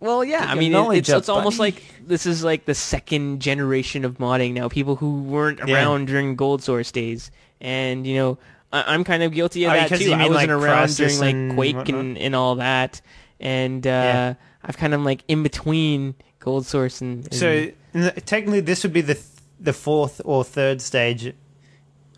[0.00, 0.44] Well, yeah.
[0.48, 4.54] I mean, it, it's it's almost like this is like the second generation of modding
[4.54, 4.68] now.
[4.68, 5.74] People who weren't Yeah.
[5.76, 8.38] around during Gold Source days, and you know,
[8.72, 10.02] I, I'm kind of guilty of Oh, that too.
[10.02, 12.00] you I wasn't like, around during like Quake whatnot?
[12.00, 13.00] and, and all that,
[13.38, 14.34] and uh, Yeah.
[14.64, 17.70] I've kind of like in between Gold Source and, and So
[18.26, 19.26] technically, this would be the th-
[19.60, 21.32] the fourth or third stage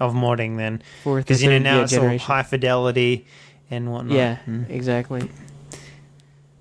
[0.01, 3.27] of modding then, because you know now yeah, it's all high fidelity
[3.71, 4.17] and whatnot.
[4.17, 4.69] Yeah, Mm.
[4.71, 5.31] exactly.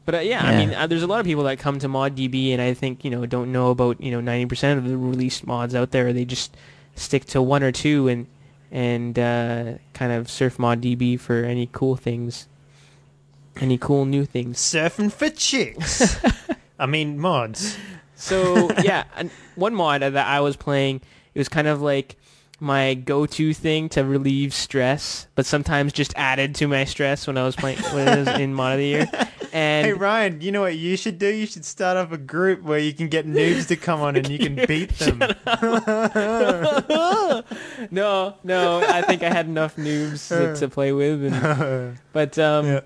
[0.05, 2.51] But uh, yeah, I mean, uh, there's a lot of people that come to ModDB,
[2.51, 5.73] and I think you know don't know about you know 90% of the released mods
[5.73, 6.11] out there.
[6.11, 6.55] They just
[6.95, 8.27] stick to one or two and
[8.71, 12.47] and uh, kind of surf ModDB for any cool things,
[13.61, 14.57] any cool new things.
[14.59, 16.17] Surfing for chicks.
[16.79, 17.77] I mean mods.
[18.15, 19.05] So yeah,
[19.55, 21.01] one mod that I was playing,
[21.33, 22.17] it was kind of like
[22.63, 27.43] my go-to thing to relieve stress, but sometimes just added to my stress when I
[27.43, 29.09] was playing when I was in mod of the year.
[29.53, 31.27] And Hey Ryan, you know what you should do?
[31.27, 34.27] You should start up a group where you can get noobs to come on and
[34.27, 35.19] you can beat them.
[37.91, 42.65] no, no, I think I had enough noobs to, to play with, and, but um,
[42.65, 42.79] Yeah.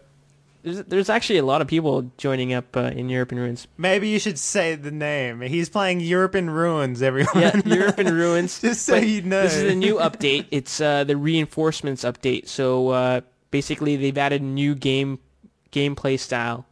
[0.64, 3.68] There's there's actually a lot of people joining up uh, in Europe in Ruins.
[3.78, 5.41] Maybe you should say the name.
[5.41, 7.39] He's playing Europe in Ruins, everyone.
[7.39, 8.60] Yeah, Europe in Ruins.
[8.62, 9.43] Just so But you know.
[9.43, 10.45] This is a new update.
[10.51, 12.47] It's uh, the reinforcements update.
[12.47, 15.20] So uh, basically, they've added new game
[15.72, 16.66] gameplay style,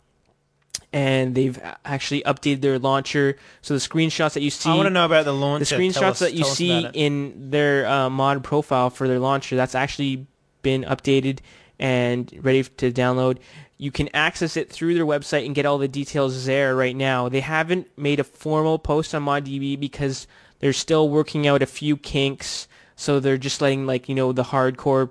[0.91, 3.37] and they've actually updated their launcher.
[3.61, 5.65] So the screenshots that you see, I want to know about the launcher.
[5.65, 9.75] the screenshots us- that you see in their uh, mod profile for their launcher, that's
[9.75, 10.25] actually
[10.61, 11.39] been updated
[11.79, 13.37] and ready to download.
[13.77, 17.27] You can access it through their website and get all the details there right now.
[17.27, 20.27] They haven't made a formal post on ModDB because
[20.59, 22.67] they're still working out a few kinks.
[22.95, 25.09] So they're just letting like you know the hardcore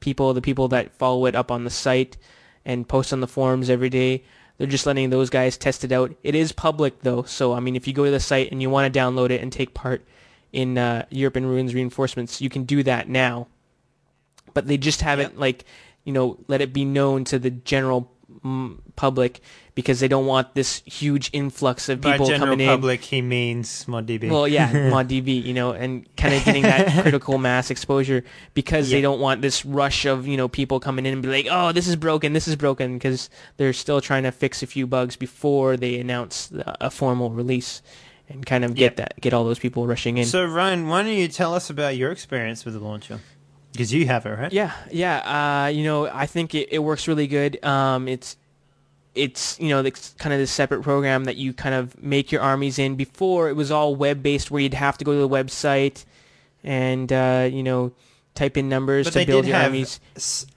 [0.00, 2.16] people, the people that follow it up on the site
[2.64, 4.24] and post on the forums every day.
[4.58, 6.14] They're just letting those guys test it out.
[6.22, 8.70] It is public though, so I mean, if you go to the site and you
[8.70, 10.06] want to download it and take part
[10.52, 13.48] in uh, Europe in Ruins reinforcements, you can do that now.
[14.54, 15.64] But they just haven't like,
[16.06, 18.10] you know, let it be known to the general
[18.42, 19.40] mm, public
[19.74, 22.68] because they don't want this huge influx of people general coming in.
[22.68, 24.30] public, he means ModDB.
[24.30, 29.02] Well, yeah, ModDB, you know, and kind of getting that critical mass exposure because they
[29.02, 31.86] don't want this rush of, you know, people coming in and be like, oh, this
[31.88, 33.28] is broken, this is broken, because
[33.58, 36.50] they're still trying to fix a few bugs before they announce
[36.80, 37.82] a formal release
[38.28, 38.96] and kind of get Yep.
[38.96, 40.24] that, get all those people rushing in.
[40.24, 43.20] So Ryan, why don't you tell us about your experience with the launcher?
[43.76, 44.52] Because you have it, right?
[44.52, 45.64] Yeah, yeah.
[45.64, 47.64] Uh, you know, I think it, it works really good.
[47.64, 48.36] Um, it's
[49.14, 52.42] it's you know it's kind of this separate program that you kind of make your
[52.42, 52.96] armies in.
[52.96, 56.04] Before it was all web based, where you'd have to go to the website
[56.62, 57.92] and uh, you know
[58.36, 59.98] type in numbers But to build your armies.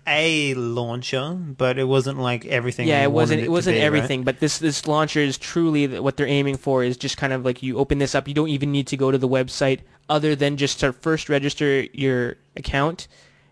[0.06, 2.88] a launcher, but it wasn't like everything.
[2.88, 3.86] Yeah, it wasn't wanted it wasn't be, right?
[3.86, 6.84] everything, but this this launcher is truly what they're aiming for.
[6.84, 8.28] Is just kind of like you open this up.
[8.28, 11.84] You don't even need to go to the website, other than just to first register
[11.93, 13.07] your account,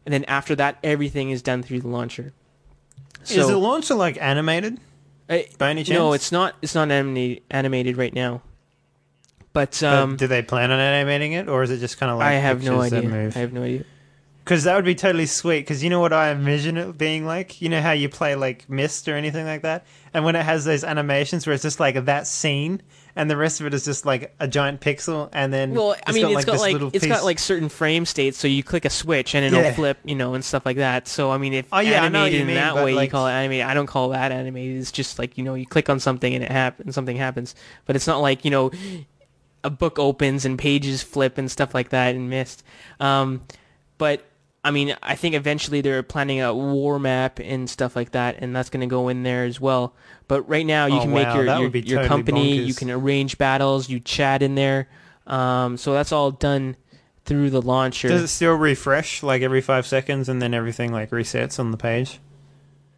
[0.05, 2.33] and then after that, everything is done through the launcher.
[3.29, 4.79] Is the launcher like animated
[5.29, 5.97] Uh, by any chance?
[5.97, 6.55] No, it's not.
[6.61, 8.41] It's not animated, animated right now.
[9.53, 12.19] But But um, do they plan on animating it, or is it just kind of
[12.19, 13.01] like I have no idea.
[13.03, 13.35] move?
[13.35, 13.83] I have no idea.
[14.43, 15.59] Because that would be totally sweet.
[15.61, 17.61] Because you know what I envision it being like.
[17.61, 20.63] You know how you play like Myst or anything like that, and when it has
[20.63, 22.81] those animations where it's just like that scene,
[23.17, 26.11] and the rest of it is just like a giant pixel, and then Well, I
[26.13, 28.89] mean, it's got like little it's got like certain frame states, so you click a
[28.89, 29.73] switch and it'll Yeah.
[29.73, 31.07] flip, you know, and stuff like that.
[31.07, 33.07] So I mean, if Oh, yeah, I know what animated you in that way, like-
[33.07, 33.65] you call it animated.
[33.65, 34.77] I don't call that animated.
[34.79, 37.55] It's just like you know, you click on something and it happens, something happens.
[37.85, 38.71] But it's not like you know,
[39.63, 42.63] a book opens and pages flip and stuff like that and Myst.
[42.99, 43.41] Um,
[43.97, 44.23] but
[44.67, 48.53] I mean, I think eventually they're planning a war map and stuff like that, and
[48.53, 49.93] that's going to go in there as well.
[50.27, 52.55] But right now, you Oh, can make your your, your totally company.
[52.57, 53.87] You can arrange battles.
[53.87, 54.89] You chat in there.
[55.25, 56.75] Um, so that's all done
[57.23, 58.09] through the launcher.
[58.09, 61.77] Does it still refresh like every five seconds, and then everything like resets on the
[61.77, 62.19] page?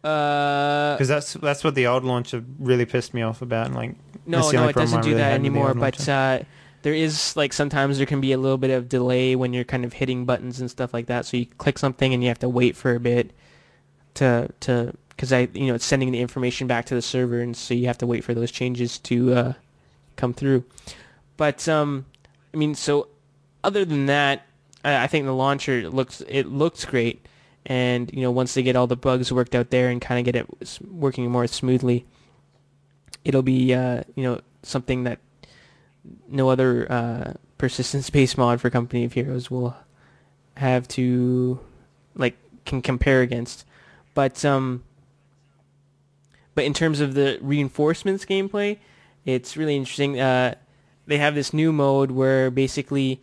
[0.02, 3.66] uh, Because that's that's what the old launcher really pissed me off about.
[3.66, 3.94] And Like,
[4.26, 5.74] no, no, it doesn't do that had with the anymore.
[5.74, 6.40] But uh,
[6.82, 9.84] there is like sometimes there can be a little bit of delay when you're kind
[9.84, 11.26] of hitting buttons and stuff like that.
[11.26, 13.32] So you click something and you have to wait for a bit
[14.14, 17.56] to to because I you know it's sending the information back to the server, and
[17.56, 19.52] so you have to wait for those changes to uh,
[20.16, 20.64] come through.
[21.36, 22.06] But um,
[22.54, 23.08] I mean, so
[23.62, 24.46] other than that,
[24.82, 27.26] I, I think the launcher looks it looks great,
[27.66, 30.24] and you know once they get all the bugs worked out there and kind of
[30.24, 32.06] get it working more smoothly,
[33.24, 35.18] it'll be uh, you know something that
[36.28, 39.76] no other uh, persistent space mod for Company of Heroes will
[40.56, 41.60] have to
[42.14, 43.64] like can compare against.
[44.14, 44.84] But um,
[46.54, 48.78] but in terms of the reinforcements gameplay,
[49.24, 50.20] it's really interesting.
[50.20, 50.54] Uh,
[51.06, 53.20] they have this new mode where basically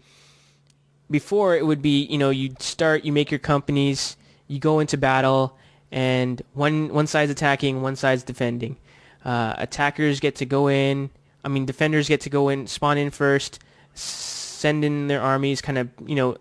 [1.09, 4.17] before it would be you know you start you make your companies
[4.47, 5.57] you go into battle
[5.91, 8.75] and one one side's attacking one side's defending
[9.23, 11.09] uh, attackers get to go in
[11.43, 13.59] i mean defenders get to go in spawn in first
[13.93, 16.37] send in their armies kind of you know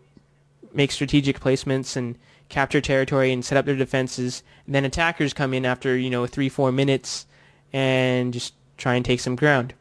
[0.73, 2.19] make strategic placements and
[2.49, 6.27] capture territory and set up their defenses and then attackers come in after you know
[6.27, 7.27] three four minutes
[7.73, 9.75] and just try and take some ground.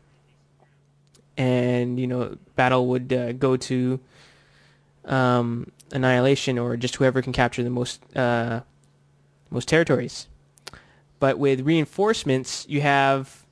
[1.37, 3.99] And you know, battle would uh, go to
[5.05, 8.61] um, annihilation or just whoever can capture the most uh,
[9.49, 10.27] most territories.
[11.19, 13.44] But with reinforcements, you have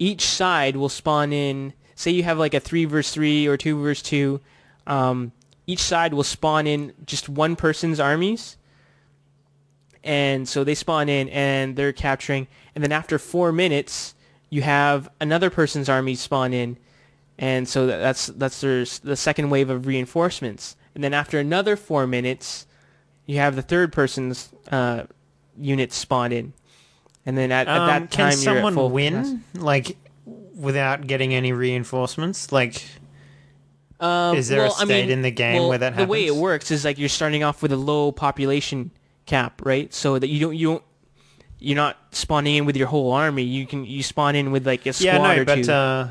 [0.00, 1.74] each side will spawn in.
[1.94, 4.40] Say you have like a three versus three or two versus two.
[4.86, 5.30] Um,
[5.66, 8.56] each side will spawn in just one person's armies,
[10.02, 12.48] and so they spawn in and they're capturing.
[12.74, 14.14] And then after four minutes,
[14.48, 16.78] you have another person's army spawn in,
[17.38, 20.76] and so that's that's their, the second wave of reinforcements.
[20.94, 22.66] And then after another four minutes,
[23.26, 25.04] you have the third person's uh,
[25.58, 26.54] unit spawn in.
[27.26, 29.58] And then at, at Um, that can time, you're at someone full win capacity.
[29.60, 29.96] like
[30.54, 32.50] without getting any reinforcements?
[32.52, 32.82] Like,
[33.98, 36.06] Um, Is there a well, I state mean, in the game well, where that The
[36.06, 36.40] way it happens?
[36.40, 38.90] works is like you're starting off with a low population
[39.26, 39.92] cap, right?
[39.92, 40.84] So that you don't you don't
[41.58, 43.42] you're not spawning in with your whole army.
[43.42, 45.70] You can you spawn in with like a squad yeah, no, or but two.
[45.72, 46.08] uh,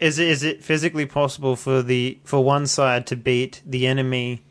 [0.00, 4.42] is it is it physically possible for the for one side to beat the enemy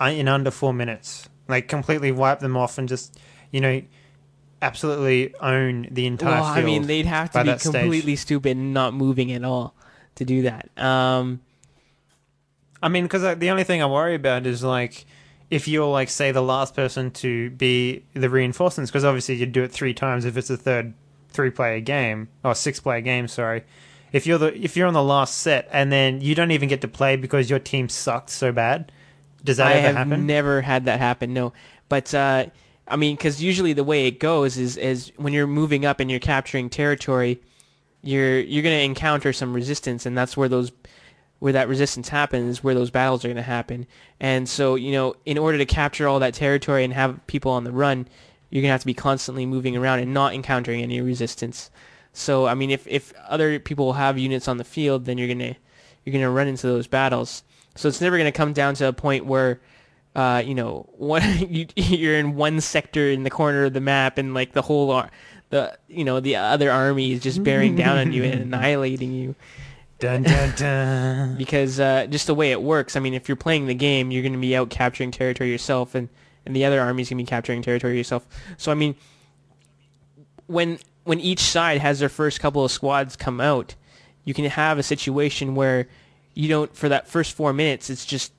[0.00, 1.28] uh, in under four minutes?
[1.48, 3.18] Like completely wipe them off and just
[3.50, 3.82] you know
[4.62, 6.44] absolutely own the entire well.
[6.44, 7.72] I mean, they'd have to be that stage.
[7.72, 9.74] completely stupid and not moving at all
[10.14, 10.70] to do that.
[10.78, 11.40] Um,
[12.82, 15.04] I mean, because the only thing I worry about is like
[15.50, 19.62] if you're like say the last person to be the reinforcements, because obviously you'd do
[19.62, 20.94] it three times if it's a third
[21.28, 23.28] three-player game or six-player game.
[23.28, 23.64] Sorry,
[24.12, 26.80] if you're the if you're on the last set and then you don't even get
[26.80, 28.90] to play because your team sucked so bad,
[29.44, 30.26] does that I ever have happen?
[30.26, 31.32] never had that happen.
[31.32, 31.52] No,
[31.88, 32.46] but uh,
[32.92, 36.10] I mean, because usually the way it goes is is when you're moving up and
[36.10, 37.40] you're capturing territory,
[38.02, 40.72] you're you're going to encounter some resistance, and that's where those
[41.38, 43.86] where that resistance happens, where those battles are going to happen.
[44.20, 47.64] And so, you know, in order to capture all that territory and have people on
[47.64, 48.06] the run,
[48.50, 51.70] you're going to have to be constantly moving around and not encountering any resistance.
[52.12, 55.38] So, I mean, if if other people have units on the field, then you're going
[55.38, 55.54] to
[56.04, 57.42] you're going to run into those battles.
[57.74, 59.62] So it's never going to come down to a point where
[60.14, 64.18] uh, you know, one you, you're in one sector in the corner of the map,
[64.18, 65.10] and like the whole ar-
[65.50, 69.34] the you know the other army is just bearing down on you and annihilating you.
[69.98, 71.36] Dun dun dun.
[71.38, 74.22] Because uh, just the way it works, I mean, if you're playing the game, you're
[74.22, 76.08] going to be out capturing territory yourself, and
[76.44, 78.26] and the other army's going to be capturing territory yourself.
[78.56, 78.96] So I mean,
[80.46, 83.74] when when each side has their first couple of squads come out,
[84.24, 85.88] you can have a situation where
[86.34, 88.32] you don't for that first four minutes it's just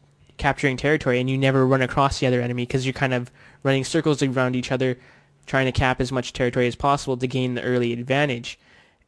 [0.44, 3.32] capturing territory and you never run across the other enemy because you're kind of
[3.64, 5.00] running circles around each other
[5.46, 8.60] trying to cap as much territory as possible to gain the early advantage.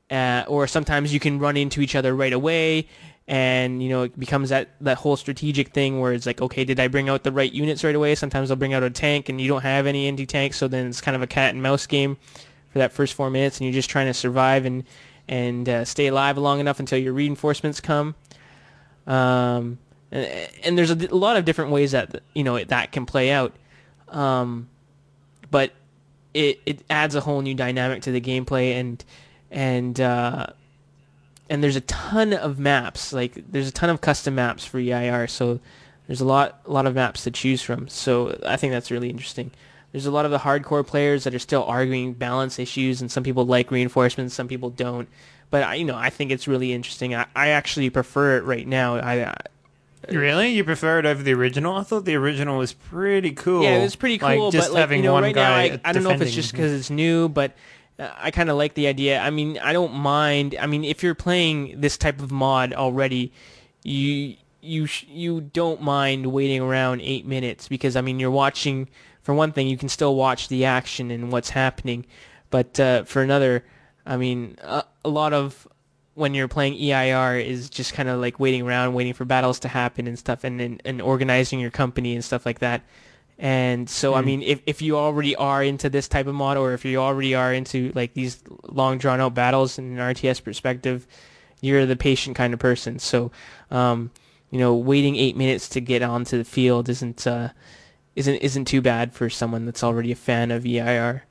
[0.09, 2.88] Uh, or sometimes you can run into each other right away
[3.27, 6.79] and you know it becomes that that whole strategic thing where it's like okay did
[6.79, 8.15] i bring out the right units right away?
[8.15, 11.01] Sometimes i'll bring out a tank and you don't have any anti-tanks so then it's
[11.01, 12.17] kind of a cat and mouse game
[12.69, 14.83] for that first four minutes and you're just trying to survive and
[15.27, 18.15] and uh, stay alive long enough until your reinforcements come.
[19.07, 19.79] Um,
[20.16, 23.53] and, and there's a lot of different ways that you know that can play out.
[24.09, 24.70] Um,
[25.51, 25.74] but
[26.34, 29.03] it it adds a whole new dynamic to the gameplay and
[29.51, 30.47] and uh,
[31.49, 35.28] and there's a ton of maps like there's a ton of custom maps for EIR
[35.28, 35.59] so
[36.07, 37.88] there's a lot a lot of maps to choose from.
[37.88, 39.51] So I think that's really interesting.
[39.91, 43.24] There's a lot of the hardcore players that are still arguing balance issues and some
[43.24, 45.09] people like reinforcements some people don't.
[45.49, 47.16] But I, you know I think it's really interesting.
[47.16, 48.95] I, I actually prefer it right now.
[48.95, 49.36] I
[50.09, 50.49] Really?
[50.49, 51.75] You prefer it over the original?
[51.75, 53.63] I thought the original was pretty cool.
[53.63, 54.51] Yeah, it was pretty Like, cool.
[54.51, 56.21] just but like having you know, one right now, guy I, I don't know if
[56.21, 57.53] it's just because it's new, but
[57.99, 59.19] uh, I kind of like the idea.
[59.19, 60.55] I mean, I don't mind.
[60.59, 63.31] I mean, if you're playing this type of mod already,
[63.83, 68.89] you you sh- you don't mind waiting around eight minutes because I mean, you're watching.
[69.23, 72.05] For one thing, you can still watch the action and what's happening,
[72.51, 73.65] but uh, for another,
[74.05, 75.67] I mean, a, a lot of
[76.16, 79.68] when you're playing EIR is just kind of like waiting around, waiting for battles to
[79.68, 82.82] happen and stuff, and, and and organizing your company and stuff like that.
[83.38, 84.26] And so, I Mm.
[84.26, 87.36] mean, if if you already are into this type of mod, or if you already
[87.36, 91.05] are into like these long drawn out battles in an RTS perspective,
[91.61, 92.97] you're the patient kind of person.
[92.97, 93.32] So,
[93.72, 94.11] um,
[94.51, 97.49] you know, waiting eight minutes to get onto the field isn't uh,
[98.16, 101.24] isn't isn't too bad for someone that's already a fan of EIR.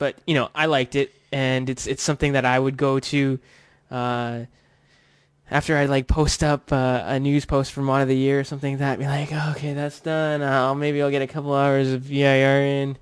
[0.00, 3.38] But you know, I liked it, and it's it's something that I would go to.
[3.90, 4.44] Uh,
[5.50, 8.44] after I like post up uh, a news post for mod of the year or
[8.44, 10.42] something like that, be like, oh, okay, that's done.
[10.42, 12.96] I'll maybe I'll get a couple hours of EIR in,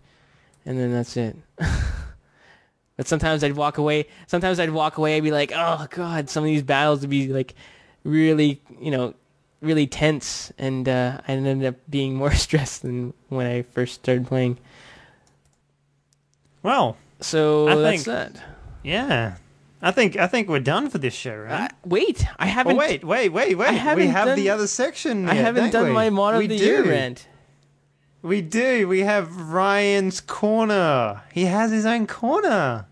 [0.67, 1.37] and then that's it.
[2.97, 4.09] but sometimes I'd walk away.
[4.27, 7.29] Sometimes I'd walk away I'd be like, oh god, some of these battles would be
[7.29, 7.55] like
[8.03, 9.15] really, you know,
[9.61, 14.27] really tense, and uh, I ended up being more stressed than when I first started
[14.27, 14.59] playing.
[16.63, 18.43] Well, So I that's think- that.
[18.83, 19.37] Yeah.
[19.81, 21.71] I think I think we're done for this show, Uh, right?
[21.85, 22.77] wait, I oh haven't.
[22.77, 23.71] wait, wait, wait, wait.
[23.97, 25.29] We have the other section.
[25.29, 25.93] I haven't done we?
[25.93, 26.91] my mod of We the year do.
[26.91, 27.29] rant.
[28.23, 28.89] We do.
[28.89, 31.23] We have Ryan's corner.
[31.33, 32.87] He has his own corner.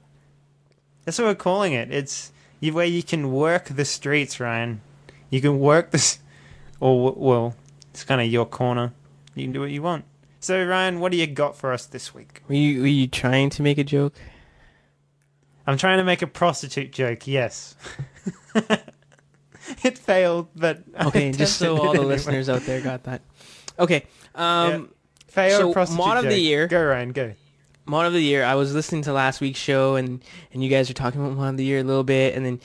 [1.05, 1.91] That's what we're calling it.
[1.93, 4.81] It's where you can work the streets, Ryan.
[5.31, 6.21] You can work this,
[6.79, 7.57] or well,
[7.91, 8.93] it's kind of your corner.
[9.35, 10.05] You can do what you want.
[10.47, 12.41] So, Ryan, what do you got for us this week?
[12.47, 14.15] Were you, were you trying to make a joke?
[15.67, 17.27] I'm trying to make a prostitute joke.
[17.27, 17.75] Yes.
[19.83, 22.05] it failed, but I Okay, just so all the anyway.
[22.05, 23.23] listeners out there got that.
[23.77, 24.05] Okay.
[24.37, 24.91] Um,
[25.27, 26.69] Failed So, prostitute mod of the year.
[26.69, 27.11] Go, Ryan.
[27.11, 27.33] Go.
[27.85, 28.45] mod of the year.
[28.45, 30.23] I was listening to last week's show, and
[30.53, 32.61] and you guys were talking about mod of the year a little bit, and then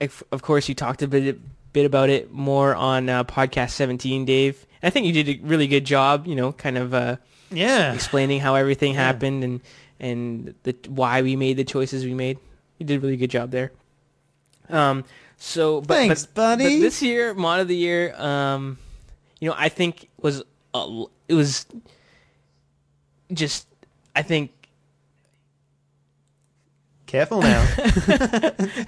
[0.00, 1.38] of of course you talked a bit
[1.74, 4.64] bit about it more on uh, podcast 17, Dave.
[4.82, 6.26] I think you did a really good job.
[6.26, 7.16] You know, kind of uh,
[7.50, 7.92] Yeah.
[7.92, 9.04] explaining how everything Yeah.
[9.04, 9.60] happened and
[10.00, 12.38] and the why we made the choices we made.
[12.78, 13.72] You did a really good job there.
[14.68, 15.04] Um.
[15.40, 16.64] So, but, Thanks, but, buddy.
[16.78, 18.76] But this year, mod of the year, um,
[19.40, 20.42] you know, I think was
[20.74, 21.64] a it was
[23.32, 23.66] just
[24.16, 24.50] I think
[27.08, 27.66] Careful now.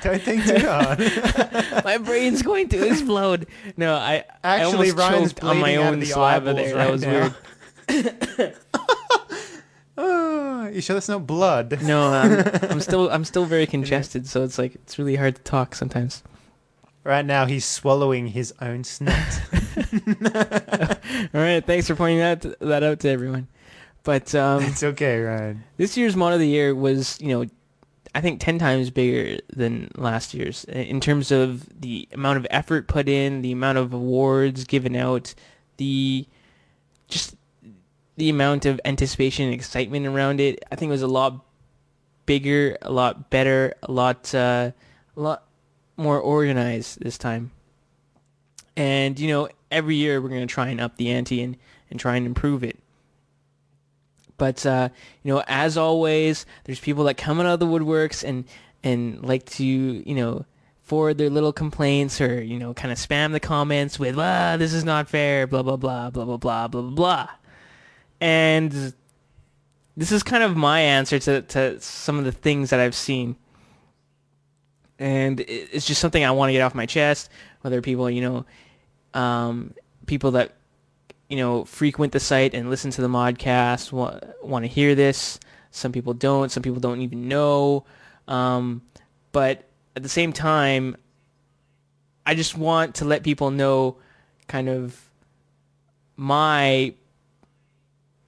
[0.02, 0.98] Don't think too hard.
[1.86, 3.46] my brain's going to explode.
[3.78, 6.52] No, I I Actually, almost Ryan's choked on my bleeding out of own the saliva
[6.52, 6.76] there.
[6.76, 7.34] right that was now.
[7.88, 8.56] weird.
[9.96, 11.80] oh, you sure that's not blood?
[11.82, 15.42] No, I'm, I'm still I'm still very congested, so it's like it's really hard to
[15.42, 16.22] talk sometimes.
[17.02, 19.40] Right now, he's swallowing his own snot.
[19.56, 23.48] All right, thanks for pointing that that out to everyone.
[24.02, 25.64] But um, it's okay, Ryan.
[25.78, 27.46] this year's mod of the year was, you know,
[28.14, 32.88] I think ten times bigger than last year's in terms of the amount of effort
[32.88, 35.34] put in, the amount of awards given out,
[35.76, 36.26] the
[37.08, 37.36] just
[38.16, 40.64] the amount of anticipation and excitement around it.
[40.70, 41.44] I think it was a lot
[42.26, 44.72] bigger, a lot better, a lot uh,
[45.16, 45.44] a lot
[45.96, 47.52] more organized this time.
[48.76, 51.56] And you know, every year we're going to try and up the ante and
[51.90, 52.78] and try and improve it.
[54.40, 54.88] But uh,
[55.22, 58.46] you know, as always, there's people that come out of the woodworks and
[58.82, 60.46] and like to you know
[60.82, 64.72] forward their little complaints or you know kind of spam the comments with ah this
[64.72, 67.28] is not fair blah blah blah blah blah blah blah blah.
[68.18, 68.94] And
[69.94, 73.36] this is kind of my answer to to some of the things that I've seen.
[74.98, 77.28] And it's just something I want to get off my chest.
[77.60, 78.46] Whether people, you know,
[79.12, 79.74] um,
[80.06, 80.56] people that
[81.30, 85.38] you know, frequent the site and listen to the modcast, want, want to hear this.
[85.70, 86.50] Some people don't.
[86.50, 87.84] Some people don't even know.
[88.26, 88.82] Um,
[89.30, 90.96] but at the same time,
[92.26, 93.96] I just want to let people know
[94.48, 95.08] kind of
[96.16, 96.92] my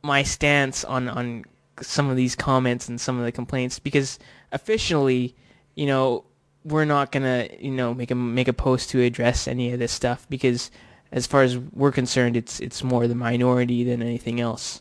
[0.02, 1.44] my stance on on
[1.80, 4.20] some of these comments and some of the complaints because
[4.52, 5.34] officially,
[5.74, 6.24] you know,
[6.64, 9.90] we're not gonna you know make a make a post to address any of this
[9.90, 10.70] stuff because
[11.12, 14.80] as far as we're concerned, it's it's more the minority than anything else.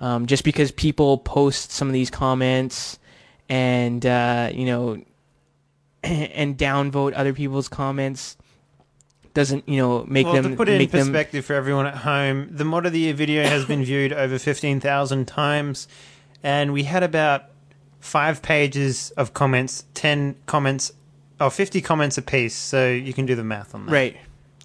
[0.00, 2.98] Um, just because people post some of these comments
[3.48, 5.02] and uh, you know
[6.02, 8.36] and downvote other people's comments
[9.34, 11.86] doesn't you know make well, them to put it in make them perspective for everyone
[11.86, 15.88] at home, the mod of the year video has been viewed over 15,000 times,
[16.42, 17.44] and we had about
[18.00, 20.92] five pages of comments, 10 comments,
[21.40, 23.92] or 50 comments apiece, so you can do the math on that.
[23.92, 24.16] right.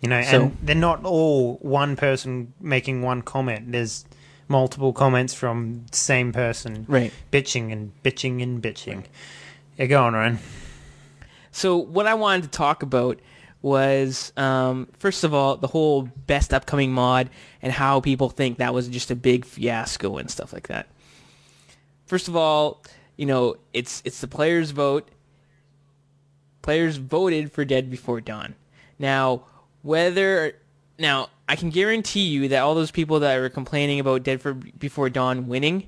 [0.02, 3.72] You know, So- and they're not all one person making one comment.
[3.72, 4.06] There's
[4.48, 7.12] multiple comments from the same person Right.
[7.32, 9.04] bitching and bitching and bitching.
[9.78, 10.40] Yeah, go on, Ryan.
[11.52, 13.20] So what I wanted to talk about
[13.64, 17.30] was um, first of all the whole best upcoming mod
[17.62, 20.88] and how people think that was just a big fiasco and stuff like that.
[22.06, 22.84] First of all,
[23.18, 25.10] you know it's it's the players' vote.
[26.62, 28.56] Players voted for Dead Before Dawn.
[29.00, 29.44] Now
[29.82, 30.54] whether
[31.00, 34.54] now I can guarantee you that all those people that were complaining about Dead for
[34.54, 35.88] Before Dawn winning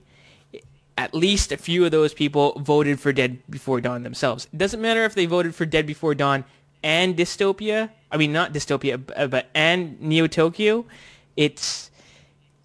[0.99, 4.49] at least a few of those people voted for Dead Before Dawn themselves.
[4.51, 6.43] It doesn't matter if they voted for Dead Before Dawn
[6.83, 7.89] and Dystopia.
[8.11, 10.85] I mean, not Dystopia, uh, but and Neo Tokyo.
[11.37, 11.89] It's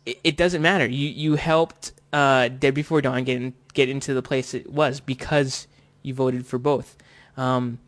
[0.04, 0.84] it, it doesn't matter.
[0.84, 4.98] You you helped uh, Dead Before Dawn get in, get into the place it was
[4.98, 5.68] because
[6.02, 6.96] you voted for both.
[7.36, 7.78] Um,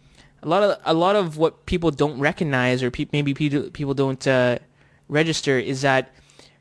[0.46, 3.94] a lot of a lot of what people don't recognize or pe- maybe people people
[3.94, 4.58] don't uh,
[5.08, 6.14] register is that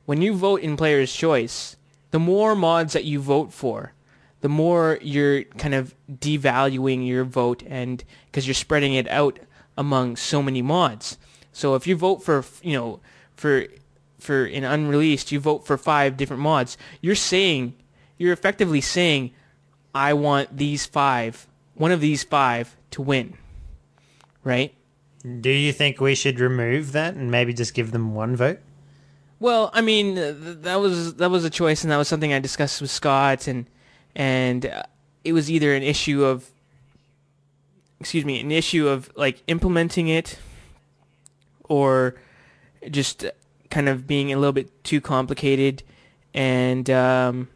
[0.05, 1.77] when you vote in player's choice,
[2.09, 3.93] the more mods that you vote for,
[4.41, 9.39] the more you're kind of devaluing your vote and because you're spreading it out
[9.77, 11.17] among so many mods.
[11.51, 12.99] So if you vote for you know
[13.35, 13.67] for
[14.17, 16.75] for an unreleased, you vote for five different mods.
[17.01, 17.75] You're saying
[18.17, 19.31] you're effectively saying
[19.93, 23.37] I want these five one of these five to win,
[24.45, 24.73] right?
[25.41, 28.59] Do you think we should remove that and maybe just give them one vote?
[29.39, 32.39] Well, I mean, uh, that was that was a choice, and that was something I
[32.39, 33.65] discussed with Scott, and
[34.15, 34.83] and uh,
[35.25, 36.49] it was either an issue of,
[37.99, 40.39] excuse me, an issue of like implementing it,
[41.67, 42.15] or
[42.89, 43.25] just
[43.69, 45.83] kind of being a little bit too complicated,
[46.33, 47.49] and um,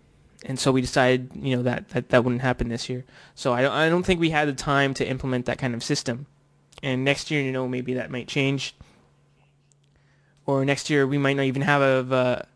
[0.46, 3.06] and so we decided, you know, that, that that wouldn't happen this year.
[3.36, 5.84] So I don't I don't think we had the time to implement that kind of
[5.84, 6.26] system,
[6.82, 8.76] and next year, you know, maybe that might change.
[10.46, 12.48] Or next year we might not even have a,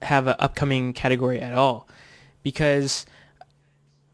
[0.00, 1.88] a have an upcoming category at all.
[2.42, 3.06] Because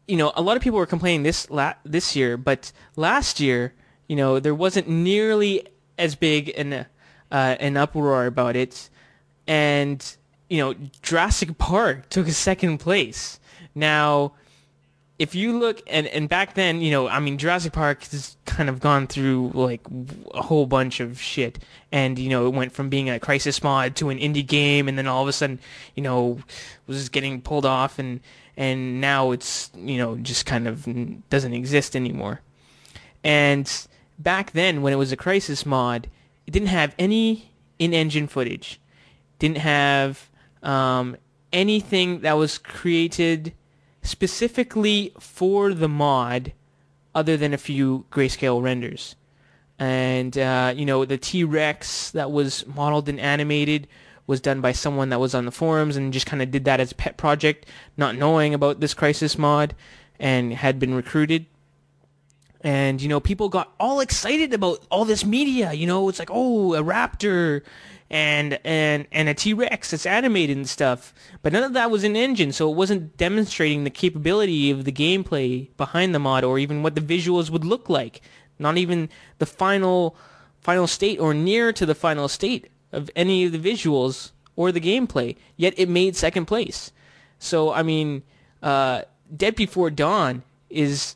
[0.07, 3.73] you know a lot of people were complaining this la- this year but last year
[4.07, 5.65] you know there wasn't nearly
[5.97, 8.89] as big an uh, an uproar about it.
[9.47, 10.15] And
[10.49, 13.39] you know Jurassic Park took a second place.
[13.75, 14.33] Now
[15.23, 18.67] if you look and and back then, you know, I mean, Jurassic Park has kind
[18.67, 19.79] of gone through like
[20.33, 21.59] a whole bunch of shit,
[21.93, 24.97] and you know, it went from being a Crysis mod to an indie game, and
[24.97, 25.59] then all of a sudden,
[25.95, 26.39] you know,
[26.87, 28.19] was getting pulled off, and
[28.57, 30.83] and now it's you know just kind of
[31.29, 32.41] doesn't exist anymore.
[33.23, 33.71] And
[34.19, 36.09] back then, when it was a Crysis mod,
[36.45, 38.81] it didn't have any in-engine footage,
[39.39, 40.29] didn't have
[40.63, 41.15] um,
[41.53, 43.53] anything that was created
[44.03, 46.53] specifically for the mod
[47.15, 49.15] other than a few grayscale renders.
[49.79, 53.87] And, uh, you know, the T-Rex that was modeled and animated
[54.27, 56.79] was done by someone that was on the forums and just kind of did that
[56.79, 57.65] as a pet project,
[57.97, 59.75] not knowing about this Crysis mod
[60.19, 61.45] and had been recruited.
[62.61, 65.73] And, you know, people got all excited about all this media.
[65.73, 67.61] You know, it's like, oh, a raptor
[68.13, 71.15] and and and a T-Rex that's animated and stuff.
[71.41, 74.91] But none of that was in engine, so it wasn't demonstrating the capability of the
[74.91, 78.21] gameplay behind the mod or even what the visuals would look like.
[78.59, 79.09] Not even
[79.39, 80.15] the final
[80.61, 84.79] final state or near to the final state of any of the visuals or the
[84.79, 85.35] gameplay.
[85.57, 86.91] Yet it made second place.
[87.39, 88.21] So I mean,
[88.61, 89.01] uh,
[89.35, 91.15] Dead Before Dawn is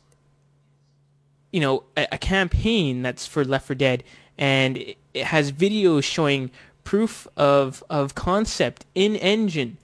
[1.52, 4.02] you know a, a campaign that's for Left 4 Dead
[4.36, 6.50] and it, it has videos showing
[6.88, 9.76] proof of of concept in engine,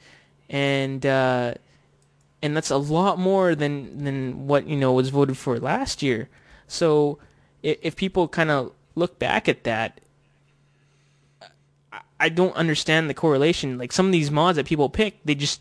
[0.49, 1.53] and uh,
[2.41, 6.31] and that's a lot more than than what you know was voted for last year.
[6.67, 7.19] So
[7.63, 10.01] if, if people kind of look back at that,
[12.19, 13.77] I don't understand the correlation.
[13.77, 15.61] Like some of these mods that people pick, they just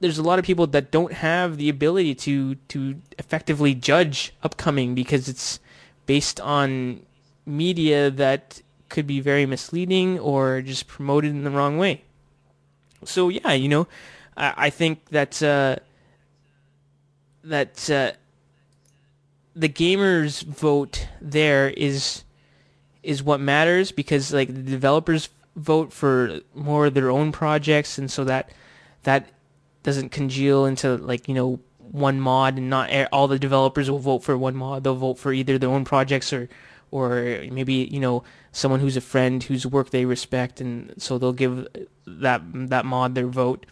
[0.00, 4.94] there's a lot of people that don't have the ability to to effectively judge upcoming
[4.94, 5.58] because it's
[6.04, 7.00] based on
[7.46, 8.60] media that
[8.94, 12.02] could be very misleading or just promoted in the wrong way.
[13.04, 13.86] So yeah, you know,
[14.36, 15.76] I, I think that uh,
[17.42, 18.12] that uh,
[19.54, 22.24] the gamers' vote there is
[23.02, 28.10] is what matters because like the developers vote for more of their own projects, and
[28.10, 28.50] so that
[29.02, 29.28] that
[29.82, 34.22] doesn't congeal into like you know one mod, and not all the developers will vote
[34.22, 34.84] for one mod.
[34.84, 36.48] They'll vote for either their own projects or
[36.90, 38.22] or maybe you know
[38.54, 41.66] someone who's a friend whose work they respect, and so they'll give
[42.06, 42.40] that
[42.70, 43.66] that mod their vote.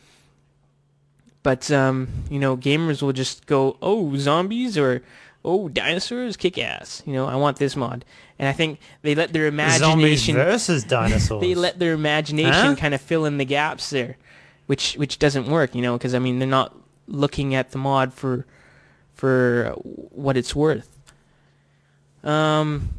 [1.43, 5.02] But um, you know, gamers will just go, "Oh, zombies," or
[5.44, 8.05] "Oh, dinosaurs, kick ass." You know, I want this mod,
[8.39, 11.40] and I think they let their imagination Zombies versus dinosaurs.
[11.40, 12.77] they let their imagination Huh?
[12.77, 14.16] kind of fill in the gaps there,
[14.66, 15.74] which which doesn't work.
[15.74, 16.77] You know, because I mean, they're not
[17.09, 18.47] looking at the mod for
[19.15, 20.89] for what it's worth.
[22.23, 22.90] Um,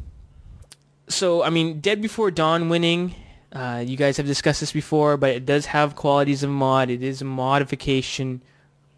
[1.08, 3.14] so I mean, Dead Before Dawn winning.
[3.52, 6.90] Uh, you guys have discussed this before, but it does have qualities of mod.
[6.90, 8.42] It is a modification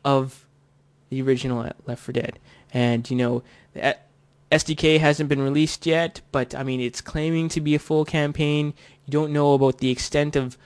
[0.03, 0.47] of
[1.11, 2.39] the original Left 4 Dead,
[2.73, 3.43] and you know,
[3.74, 3.97] the
[4.51, 8.73] SDK hasn't been released yet, but I mean, it's claiming to be a full campaign.
[9.05, 10.57] You don't know about the extent of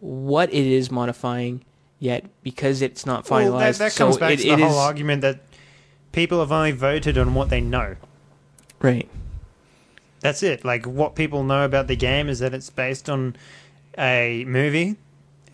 [0.00, 1.64] what it is modifying
[1.98, 3.50] yet because it's not finalized.
[3.50, 5.40] Well, that, that comes so back it, to the whole is- argument that
[6.12, 7.96] people have only voted on what they know.
[8.80, 9.08] right.
[10.20, 10.64] That's it.
[10.64, 13.36] Like what people know about the game is that it's based on
[13.96, 14.96] a movie.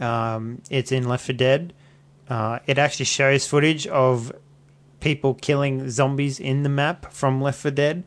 [0.00, 1.72] Um, it's in Left 4 Dead.
[2.28, 4.32] Uh, it actually shows footage of
[5.00, 8.04] people killing zombies in the map from Left 4 Dead,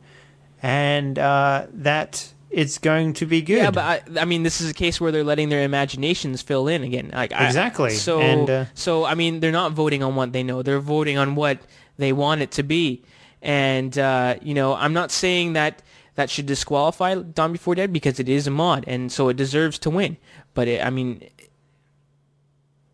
[0.62, 3.58] and uh, that it's going to be good.
[3.58, 3.84] Yeah, but
[4.16, 7.10] I, I mean, this is a case where they're letting their imaginations fill in again.
[7.12, 7.90] Like I- Exactly.
[7.90, 11.18] so, And, uh, so I mean, they're not voting on what they know; they're voting
[11.18, 11.58] on what
[11.96, 13.02] they want it to be.
[13.42, 15.82] And uh, you know, I'm not saying that
[16.18, 19.78] that should disqualify Dawn Before Dead because it is a mod, and so it deserves
[19.78, 20.16] to win.
[20.52, 21.22] But it, I mean,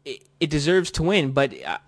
[0.05, 1.33] it, it deserves to win.
[1.33, 1.79] But uh,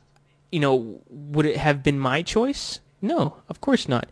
[0.51, 2.81] you know, would it have been my choice?
[3.03, 4.09] No, of course not.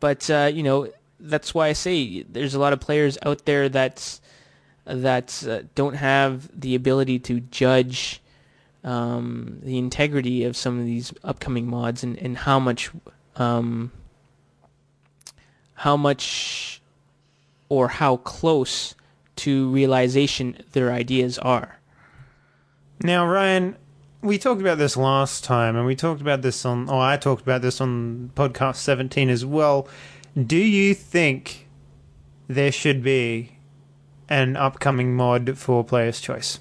[0.00, 0.88] But uh, you know,
[1.20, 4.20] that's why I say there's a lot of players out there that's
[4.86, 8.20] that uh, don't have the ability to judge
[8.82, 12.90] um, the integrity of some of these upcoming mods and, and how much
[13.36, 13.92] um,
[15.76, 16.80] how much
[17.68, 18.94] or how close
[19.36, 21.78] to realization their ideas are.
[23.02, 23.76] Now, Ryan,
[24.22, 27.42] we talked about this last time, and we talked about this on, oh, I talked
[27.42, 29.86] about this on podcast 17 as well.
[30.36, 31.68] Do you think
[32.48, 33.52] there should be
[34.28, 36.58] an upcoming mod for Player's Choice?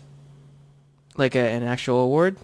[1.17, 2.37] Like a, an actual award?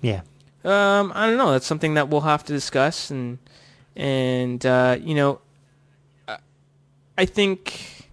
[0.00, 0.22] Yeah.
[0.64, 1.52] Um, I don't know.
[1.52, 3.38] That's something that we'll have to discuss, and
[3.96, 5.40] and uh, you know,
[7.20, 8.08] I think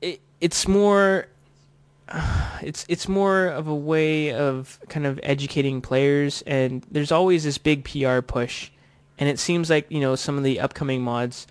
[0.00, 1.26] it it's more
[2.62, 7.58] it's it's more of a way of kind of educating players, and there's always this
[7.58, 8.70] big PR push,
[9.18, 11.48] and it seems like you know some of the upcoming mods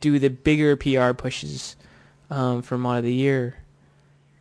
[0.00, 1.76] do the bigger PR pushes
[2.30, 3.56] um, for mod of the year,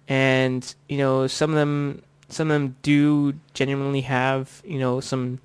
[0.07, 5.41] and you know some of them some of them do genuinely have you know some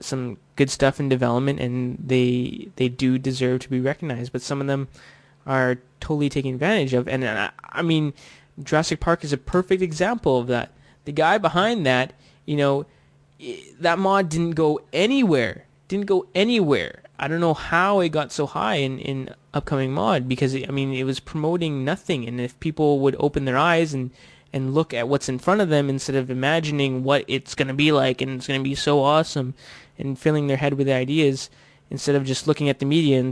[0.00, 4.60] some good stuff in development and they they do deserve to be recognized but some
[4.60, 4.88] of them
[5.46, 7.08] are totally taking advantage of.
[7.08, 8.12] And I, I mean
[8.62, 10.72] Jurassic Park is a perfect example of that.
[11.06, 12.12] The guy behind that
[12.44, 12.86] you know
[13.80, 17.02] that mod didn't go anywhere didn't go anywhere.
[17.18, 20.92] I don't know how it got so high in in upcoming mod because I mean
[20.92, 22.28] it was promoting nothing.
[22.28, 24.10] And if people would open their eyes and
[24.52, 27.74] and look at what's in front of them instead of imagining what it's going to
[27.74, 29.54] be like and it's going to be so awesome
[29.98, 31.50] and filling their head with ideas
[31.90, 33.22] instead of just looking at the media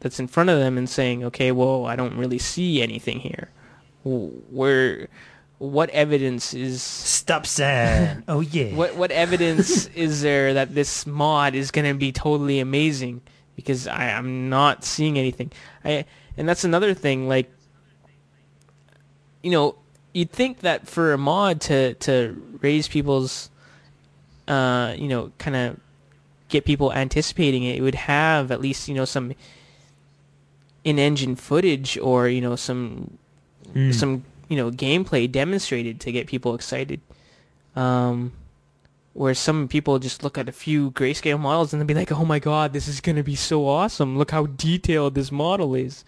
[0.00, 3.50] that's in front of them and saying, okay, well, I don't really see anything here.
[4.04, 5.08] Where,
[5.58, 6.82] what evidence is...
[6.82, 8.74] Stop saying, oh yeah.
[8.74, 13.20] What, what evidence is there that this mod is going to be totally amazing?
[13.56, 15.52] Because I, I'm not seeing anything.
[15.84, 16.06] I,
[16.36, 17.50] and that's another thing, like,
[19.42, 19.76] you know,
[20.14, 23.50] you'd think that for a mod to to raise people's
[24.48, 25.80] uh you know kind of
[26.52, 29.32] get people anticipating it, it would have at least you know some
[30.84, 33.18] in-engine footage or you know some
[33.74, 33.92] mm.
[33.92, 37.00] some you know gameplay demonstrated to get people excited
[37.74, 38.32] um
[39.14, 42.24] where some people just look at a few grayscale models and they'll be like oh
[42.24, 46.04] my god this is going to be so awesome look how detailed this model is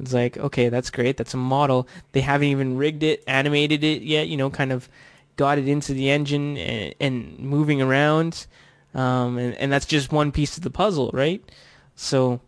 [0.00, 1.16] it's like, okay, that's great.
[1.16, 1.86] That's a model.
[2.12, 4.88] They haven't even rigged it, animated it yet, you know, kind of
[5.36, 8.46] got it into the engine and, and moving around.
[8.94, 11.42] Um, and, and that's just one piece of the puzzle, right?
[11.96, 12.40] So,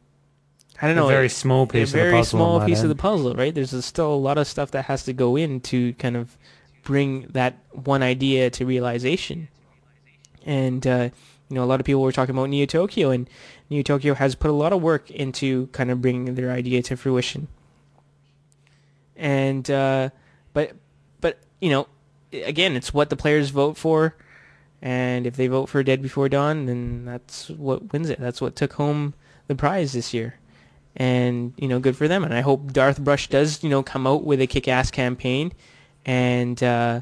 [0.80, 1.06] I don't know.
[1.06, 2.38] A very small piece a of the very puzzle.
[2.38, 3.54] small piece of the puzzle, right?
[3.54, 6.36] There's a, still a lot of stuff that has to go in to kind of
[6.84, 9.48] bring that one idea to realization.
[10.44, 11.10] And, uh,
[11.48, 13.28] you know, a lot of people were talking about Neo Tokyo, and
[13.70, 16.96] Neo Tokyo has put a lot of work into kind of bringing their idea to
[16.96, 17.48] fruition.
[19.16, 20.10] And uh,
[20.52, 20.72] but
[21.20, 21.86] but you know,
[22.32, 24.14] again, it's what the players vote for,
[24.82, 28.20] and if they vote for Dead Before Dawn, then that's what wins it.
[28.20, 29.14] That's what took home
[29.46, 30.38] the prize this year.
[30.96, 32.24] And you know, good for them.
[32.24, 35.52] And I hope Darth Brush does you know come out with a kick-ass campaign,
[36.04, 37.00] and uh,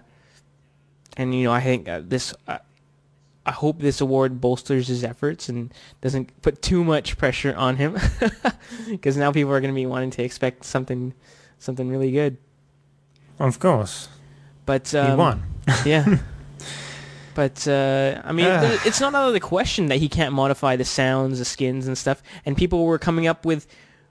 [1.17, 2.35] and you know, I think uh, this.
[2.47, 2.59] Uh,
[3.47, 7.99] I hope this award bolsters his efforts and doesn't put too much pressure on him,
[8.89, 11.13] because now people are going to be wanting to expect something,
[11.59, 12.39] something really good.
[13.39, 14.09] Of course,
[14.65, 15.43] but um, he won.
[15.85, 16.19] yeah,
[17.35, 18.47] but uh, I mean,
[18.85, 21.97] it's not out of the question that he can't modify the sounds, the skins, and
[21.97, 22.23] stuff.
[22.47, 23.67] And people were coming up with,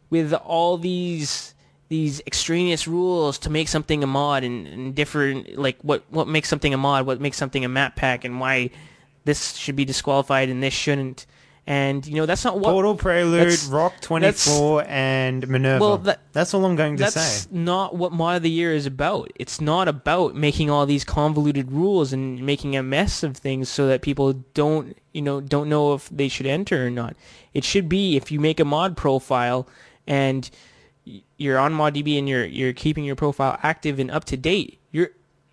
[0.09, 1.53] with all these
[1.89, 6.49] these extraneous rules to make something a mod and, and different, like what what makes
[6.49, 8.69] something a mod, what makes something a map pack, and why
[9.25, 11.25] this should be disqualified and this shouldn't.
[11.65, 15.79] And you know that's not what Portal Prelude, Rock Twenty Four, and Minerva.
[15.81, 17.21] Well, that, that's all I'm going to that's say.
[17.21, 19.31] That's not what Mod of the Year is about.
[19.35, 23.87] It's not about making all these convoluted rules and making a mess of things so
[23.87, 27.15] that people don't, you know, don't know if they should enter or not.
[27.53, 29.65] It should be if you make a mod profile
[30.05, 30.49] and
[31.37, 35.11] you're on ModDB and you're you're keeping your profile active and up to date, you're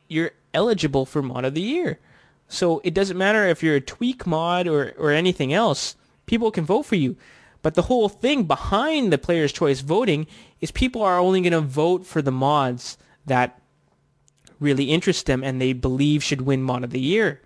[0.09, 1.99] you're eligible for Mod of the Year.
[2.49, 5.95] So it doesn't matter if you're a tweak mod or, or anything else,
[6.31, 7.17] people can vote for you.
[7.61, 10.27] But the whole thing behind the player's choice voting
[10.61, 12.97] is people are only going to vote for the mods
[13.27, 13.61] that
[14.61, 17.41] really interest them and they believe should win mod of the year.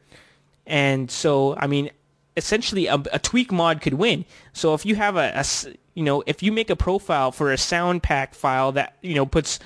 [0.67, 1.91] And so, I mean,
[2.37, 4.25] essentially a, a tweak mod could win.
[4.53, 5.45] So if you have a, a,
[5.95, 9.27] you know, if you make a profile for a sound pack file that, you know,
[9.27, 9.59] puts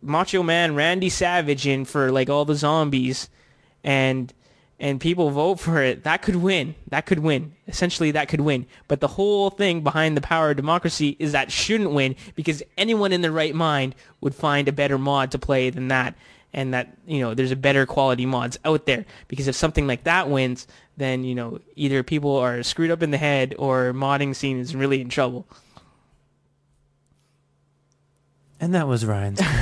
[0.00, 3.28] Macho Man Randy Savage in for like all the zombies
[3.82, 4.32] and
[4.84, 6.74] and people vote for it, that could win.
[6.90, 7.54] That could win.
[7.66, 8.66] Essentially, that could win.
[8.86, 13.10] But the whole thing behind the power of democracy is that shouldn't win because anyone
[13.10, 16.14] in their right mind would find a better mod to play than that.
[16.52, 19.06] And that, you know, there's a better quality mods out there.
[19.26, 20.66] Because if something like that wins,
[20.98, 24.76] then, you know, either people are screwed up in the head or modding scene is
[24.76, 25.46] really in trouble.
[28.64, 29.40] And that was Ryan's.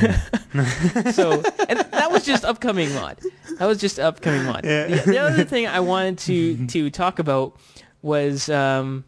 [1.17, 3.19] so and that was just upcoming mod.
[3.59, 4.65] That was just upcoming mod.
[4.65, 4.87] Yeah.
[4.87, 7.59] The, the other thing I wanted to to talk about
[8.01, 9.05] was um,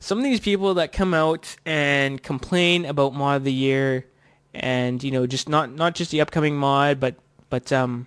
[0.00, 4.06] some of these people that come out and complain about mod of the year,
[4.54, 7.16] and you know just not not just the upcoming mod, but
[7.50, 8.06] but um,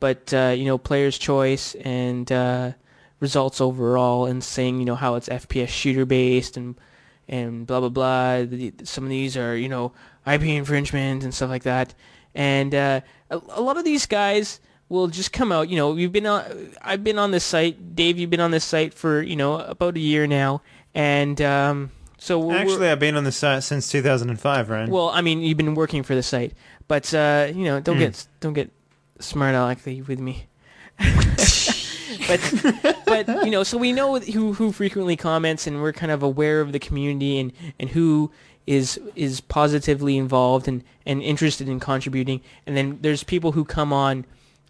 [0.00, 2.72] but uh, you know players' choice and uh,
[3.20, 6.74] results overall, and saying you know how it's FPS shooter based and
[7.28, 8.42] and blah blah blah.
[8.42, 9.92] The, some of these are you know
[10.26, 11.94] IP infringement and stuff like that.
[12.34, 15.68] And uh, a, a lot of these guys will just come out.
[15.68, 16.42] You know, we've been on.
[16.82, 17.94] I've been on this site.
[17.94, 20.62] Dave, you've been on this site for you know about a year now,
[20.94, 24.90] and um, so we're, Actually, I've been on the site since 2005, Ryan.
[24.90, 26.54] well, I mean, you've been working for the site,
[26.88, 28.00] but uh, you know, don't Hmm.
[28.02, 28.70] get don't get
[29.20, 30.46] smart alecky with me.
[32.26, 36.22] but but you know, so we know who who frequently comments, and we're kind of
[36.22, 38.30] aware of the community and and who
[38.66, 42.40] is is positively involved and and interested in contributing.
[42.66, 44.24] And then there's people who come on.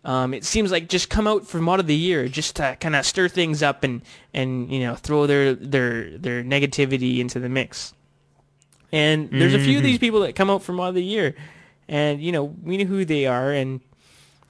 [0.04, 2.94] Um, it seems like just come out for mod of the year, just to kind
[2.94, 4.02] of stir things up and
[4.34, 7.94] and you know throw their their their negativity into the mix.
[8.92, 11.34] And there's a few of these people that come out for mod of the year,
[11.88, 13.80] and you know we know who they are, and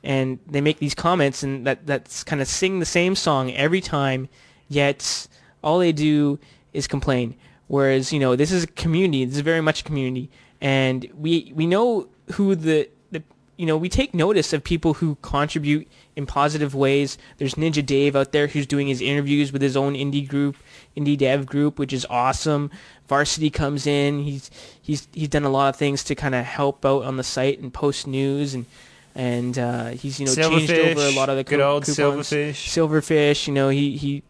[0.05, 3.81] and they make these comments, and that that's kind of sing the same song every
[3.81, 4.29] time,
[4.69, 5.27] yet
[5.63, 6.39] all they do
[6.73, 7.35] is complain.
[7.67, 11.53] Whereas you know this is a community, this is very much a community, and we
[11.55, 13.23] we know who the the
[13.57, 17.17] you know we take notice of people who contribute in positive ways.
[17.39, 20.57] There's Ninja Dave out there who's doing his interviews with his own indie group,
[20.95, 22.71] indie dev group, which is awesome.
[23.09, 24.23] Varsity comes in.
[24.23, 24.51] He's
[24.83, 27.59] he's he's done a lot of things to kind of help out on the site
[27.59, 28.67] and post news and
[29.15, 32.29] and uh, he's you know changed over a lot of the good old coupons.
[32.29, 32.53] silverfish.
[32.53, 34.23] Silverfish, you know, he he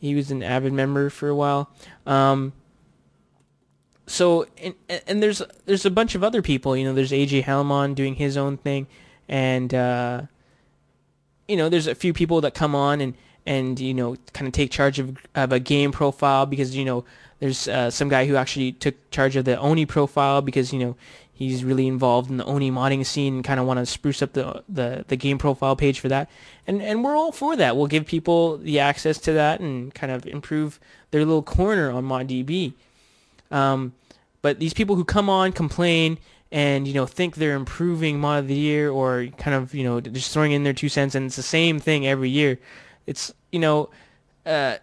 [0.00, 1.70] he was an avid member for a while.
[2.06, 2.52] Um,
[4.06, 4.74] so and
[5.06, 6.76] and there's there's a bunch of other people.
[6.76, 8.88] You know, there's AJ Halmon doing his own thing,
[9.28, 10.22] and uh,
[11.46, 13.14] you know, there's a few people that come on and
[13.46, 17.04] and you know kind of take charge of of a game profile because you know
[17.38, 20.96] there's uh, some guy who actually took charge of the Oni profile because you know
[21.40, 24.34] he's really involved in the Oni modding scene and kind of want to spruce up
[24.34, 26.30] the, the the game profile page for that.
[26.66, 27.76] And and we're all for that.
[27.76, 30.78] We'll give people the access to that and kind of improve
[31.10, 32.74] their little corner on ModDB.
[33.50, 33.94] Um,
[34.42, 36.18] but these people who come on, complain,
[36.52, 39.98] and you know think they're improving mod of the year or kind of you know
[40.00, 42.58] just throwing in their two cents, and it's the same thing every year.
[43.06, 43.88] It's you know,
[44.44, 44.76] uh,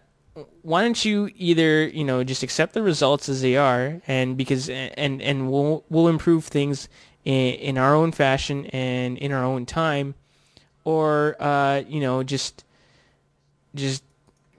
[0.61, 4.69] why don't you either you know just accept the results as they are, and because
[4.69, 6.89] and and we'll we'll improve things
[7.25, 10.15] in, in our own fashion and in our own time,
[10.83, 12.63] or uh, you know just
[13.75, 14.03] just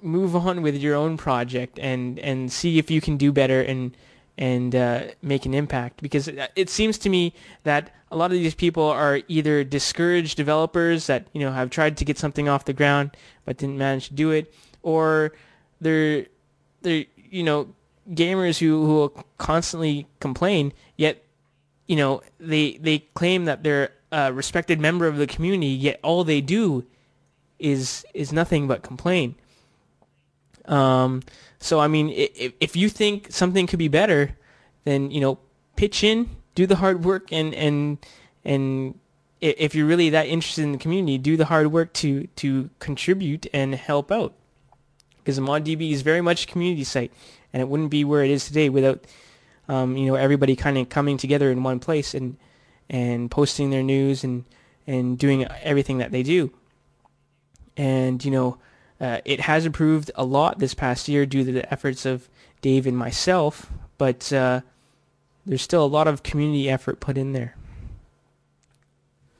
[0.00, 3.96] move on with your own project and and see if you can do better and
[4.36, 6.02] and uh, make an impact.
[6.02, 7.34] Because it it seems to me
[7.64, 11.96] that a lot of these people are either discouraged developers that you know have tried
[11.98, 13.10] to get something off the ground
[13.44, 14.52] but didn't manage to do it
[14.82, 15.32] or
[15.80, 16.26] they're
[16.82, 17.68] they're you know
[18.10, 21.22] gamers who who will constantly complain yet
[21.86, 26.24] you know they they claim that they're a respected member of the community yet all
[26.24, 26.84] they do
[27.58, 29.34] is is nothing but complain
[30.68, 31.22] um,
[31.58, 34.36] so I mean, if, if you think something could be better,
[34.84, 35.38] then you know,
[35.76, 37.98] pitch in, do the hard work, and and
[38.44, 38.98] and
[39.40, 43.46] if you're really that interested in the community, do the hard work to to contribute
[43.52, 44.34] and help out.
[45.28, 47.12] Because ModDB is very much a community site,
[47.52, 49.04] and it wouldn't be where it is today without
[49.68, 52.38] um, you know everybody kind of coming together in one place and
[52.88, 54.46] and posting their news and
[54.86, 56.50] and doing everything that they do.
[57.76, 58.56] And you know,
[59.02, 62.30] uh, it has improved a lot this past year due to the efforts of
[62.62, 64.62] Dave and myself, but uh,
[65.44, 67.54] there's still a lot of community effort put in there.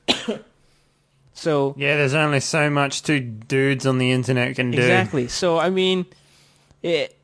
[1.39, 4.79] so Yeah, there's only so much two dudes on the internet can do.
[4.79, 5.29] exactly.
[5.29, 6.05] So I mean,
[6.83, 7.15] it.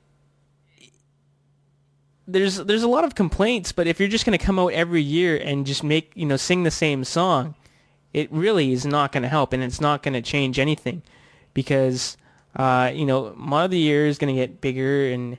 [2.27, 5.03] There's there's a lot of complaints, but if you're just going to come out every
[5.03, 7.55] year and just make you know sing the same song,
[8.15, 11.03] it really is not going to help, and it's not going to change anything,
[11.53, 12.17] because
[12.57, 15.37] uh, you know mod of the year is going to get bigger and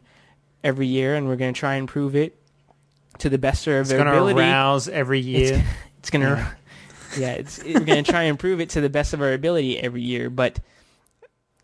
[0.63, 2.37] every year, and we're going to try and prove it
[3.17, 4.39] to the best of It's our going to ability.
[4.41, 5.63] arouse every year.
[5.99, 6.25] It's gonna.
[6.37, 6.51] yeah,
[7.17, 10.29] it's we're gonna try and improve it to the best of our ability every year.
[10.29, 10.59] But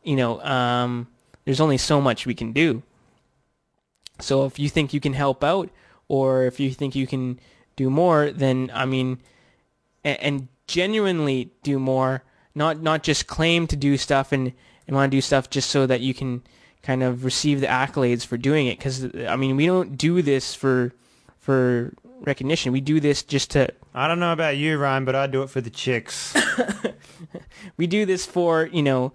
[0.03, 1.07] you know, um,
[1.45, 2.83] there's only so much we can do.
[4.19, 5.69] So if you think you can help out,
[6.07, 7.39] or if you think you can
[7.75, 9.19] do more, then I mean,
[10.03, 12.23] and, and genuinely do more,
[12.55, 14.53] not not just claim to do stuff and
[14.87, 16.43] and want to do stuff just so that you can
[16.83, 18.77] kind of receive the accolades for doing it.
[18.77, 20.93] Because I mean, we don't do this for
[21.39, 22.71] for recognition.
[22.71, 25.49] We do this just to I don't know about you, Ryan, but I do it
[25.49, 26.33] for the chicks.
[27.77, 29.11] we do this for you know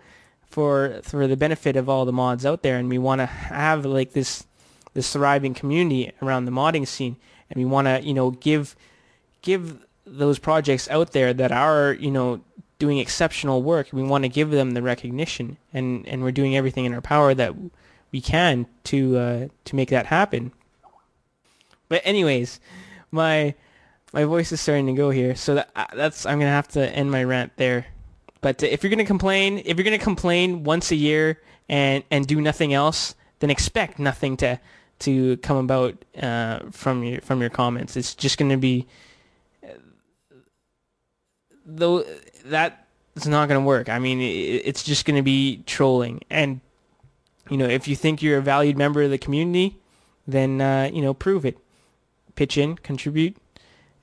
[0.51, 3.85] for for the benefit of all the mods out there, and we want to have
[3.85, 4.47] like this
[4.95, 7.17] this thriving community around the modding scene,
[7.51, 8.77] and we want to you know give
[9.43, 12.41] give those projects out there that are you know
[12.79, 13.89] doing exceptional work.
[13.93, 17.33] We want to give them the recognition, and and we're doing everything in our power
[17.35, 17.55] that
[18.13, 20.53] we can to uh, to make that happen.
[21.89, 22.61] But anyways,
[23.11, 23.55] my
[24.13, 26.89] my voice is starting to go here, so that, uh, that's I'm gonna have to
[26.89, 27.87] end my rant there.
[28.41, 32.27] But uh, if you're gonna complain, if you're gonna complain once a year and and
[32.27, 34.61] do nothing else, then expect nothing to
[35.01, 37.97] to come about uh, from your from your comments.
[37.97, 38.87] It's just gonna be
[41.67, 42.05] though
[42.47, 43.89] that is not gonna work.
[43.89, 46.21] I mean, it's just gonna be trolling.
[46.31, 46.61] And
[47.51, 49.79] you know, if you think you're a valued member of the community,
[50.27, 51.59] then uh, you know, prove it.
[52.37, 53.37] Pitch in, contribute,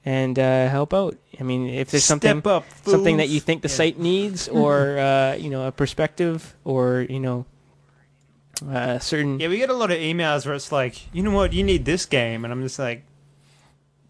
[0.03, 1.15] and uh, help out.
[1.39, 3.75] I mean, if there's something up, something that you think the Yeah.
[3.75, 7.45] site needs, or uh, you know, a perspective, or you know,
[8.69, 11.53] a certain Yeah, we get a lot of emails where it's like, you know what,
[11.53, 13.05] you need this game, and I'm just like,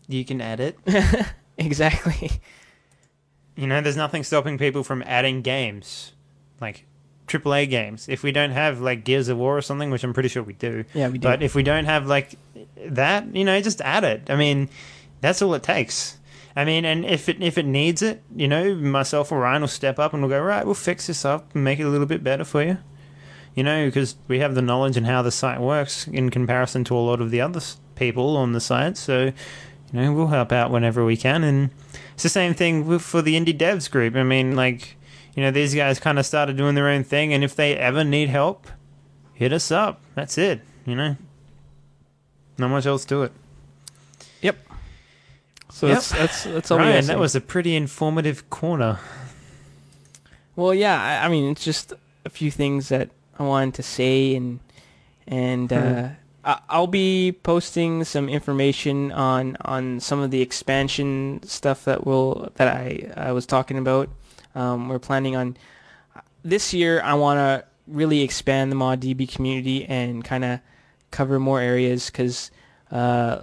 [0.07, 0.77] you can add it.
[1.57, 2.31] exactly.
[3.55, 6.13] You know, there's nothing stopping people from adding games,
[6.59, 6.85] like
[7.27, 8.07] AAA games.
[8.09, 10.53] If we don't have like Gears of War or something, which I'm pretty sure we
[10.53, 11.27] do, Yeah, we do.
[11.27, 12.35] but if we don't have like
[12.85, 14.29] that, you know, just add it.
[14.29, 14.69] I mean,
[15.21, 16.17] that's all it takes.
[16.55, 19.67] I mean, and if it if it needs it, you know, myself or Ryan will
[19.69, 20.65] step up and we'll go right.
[20.65, 22.77] We'll fix this up and make it a little bit better for you.
[23.55, 26.95] You know, because we have the knowledge and how the site works in comparison to
[26.95, 27.61] a lot of the other
[27.95, 28.97] people on the site.
[28.97, 29.33] So, you
[29.93, 31.43] know, we'll help out whenever we can.
[31.43, 31.69] And
[32.15, 34.15] it's the same thing for the indie devs group.
[34.15, 34.95] I mean, like,
[35.35, 38.03] you know, these guys kind of started doing their own thing, and if they ever
[38.03, 38.67] need help,
[39.33, 40.01] hit us up.
[40.15, 40.61] That's it.
[40.85, 41.15] You know,
[42.57, 43.31] not much else to it.
[44.41, 44.57] Yep.
[45.71, 45.95] So Yep.
[45.95, 48.99] that's that's that's all Ryan, that was a pretty informative corner.
[50.55, 51.93] Well, yeah, I, I mean, it's just
[52.25, 54.59] a few things that I wanted to say, and
[55.25, 56.07] and uh, Hmm.
[56.45, 62.51] I, I'll be posting some information on on some of the expansion stuff that will
[62.55, 64.09] that I I was talking about.
[64.55, 65.57] Um, we're planning on
[66.43, 67.01] this year.
[67.01, 70.59] I want to really expand the ModDB community and kind of
[71.11, 72.51] cover more areas because
[72.91, 73.41] uh,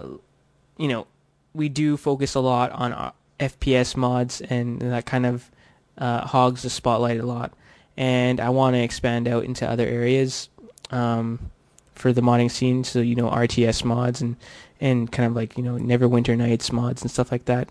[0.77, 1.07] you know
[1.53, 5.49] we do focus a lot on uh, FPS mods and that kind of
[5.97, 7.53] uh, hogs the spotlight a lot,
[7.97, 10.49] and I want to expand out into other areas
[10.91, 11.51] um,
[11.95, 12.83] for the modding scene.
[12.83, 14.35] So you know RTS mods and
[14.79, 17.69] and kind of like you know Neverwinter Nights mods and stuff like that.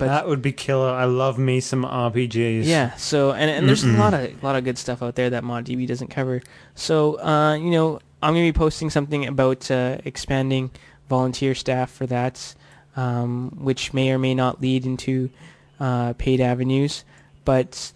[0.00, 0.90] But- that would be killer.
[0.90, 2.64] I love me some RPGs.
[2.66, 2.94] Yeah.
[2.96, 5.44] So and and there's a lot of a lot of good stuff out there that
[5.44, 6.42] ModDB doesn't cover.
[6.74, 10.70] So uh, you know I'm gonna be posting something about uh, expanding
[11.08, 12.54] volunteer staff for that,
[12.96, 15.30] um, which may or may not lead into
[15.78, 17.04] uh, paid avenues.
[17.44, 17.92] But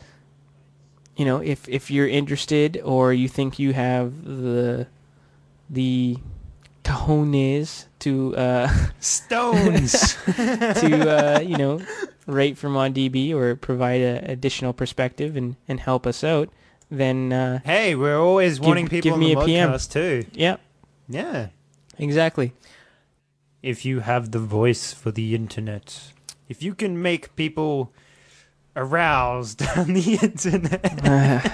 [1.17, 4.87] you know if if you're interested or you think you have the
[5.71, 6.17] the
[6.85, 8.69] cojones to uh,
[9.01, 10.15] stones.
[10.37, 11.81] to uh, you know
[12.27, 16.49] rate for DB or provide a additional perspective and, and help us out,
[16.91, 19.79] then uh, hey, we're always Give- wanting people give on me the a PM.
[19.87, 20.25] too.
[20.33, 20.57] yeah,
[21.09, 21.49] Yeah.
[21.99, 22.53] exactly.
[23.63, 26.13] If you have the voice for the internet,
[26.49, 27.93] if you can make people
[28.77, 31.53] aroused on the internet,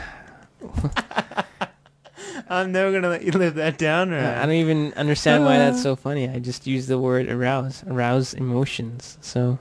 [2.51, 4.11] I'm never gonna let you live that down.
[4.11, 4.25] Right?
[4.37, 6.29] I don't even understand why that's so funny.
[6.29, 9.17] I just use the word arouse, arouse emotions.
[9.21, 9.59] So,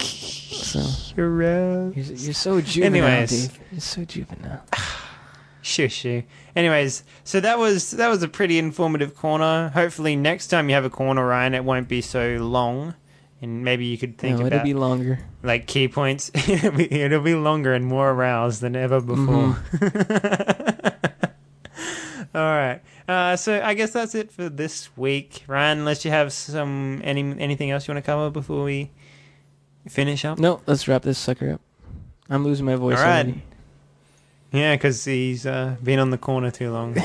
[0.00, 0.80] so
[1.16, 1.96] Aroused.
[1.96, 3.30] you're, you're so juvenile, Anyways.
[3.48, 3.60] Dave.
[3.72, 4.62] You're so juvenile.
[5.62, 6.24] Shushy.
[6.56, 9.68] Anyways, so that was that was a pretty informative corner.
[9.68, 12.94] Hopefully, next time you have a corner, Ryan, it won't be so long,
[13.40, 15.20] and maybe you could think no, about it'll be longer.
[15.44, 16.30] like key points.
[16.34, 19.54] it'll, be, it'll be longer and more aroused than ever before.
[19.72, 20.66] Mm-hmm.
[22.34, 22.80] All right.
[23.08, 25.78] Uh, so I guess that's it for this week, Ryan.
[25.80, 28.90] Unless you have some any anything else you want to cover before we
[29.88, 30.38] finish up.
[30.38, 31.60] No, let's wrap this sucker up.
[32.28, 33.26] I'm losing my voice All right.
[33.26, 33.42] already.
[34.52, 36.96] Yeah, because he's uh, been on the corner too long.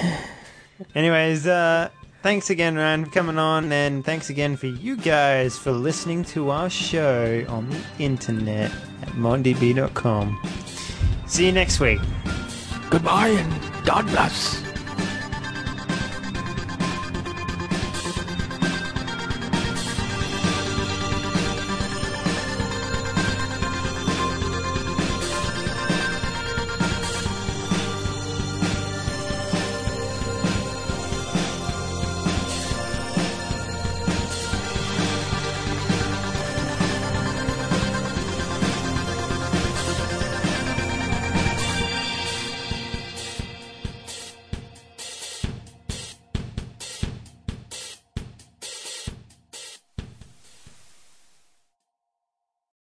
[0.96, 1.90] Anyways, uh,
[2.22, 6.50] thanks again, Ryan, for coming on, and thanks again for you guys for listening to
[6.50, 8.72] our show on the internet
[9.02, 10.42] at moddb.com.
[11.28, 12.00] See you next week.
[12.90, 14.65] Goodbye and God bless.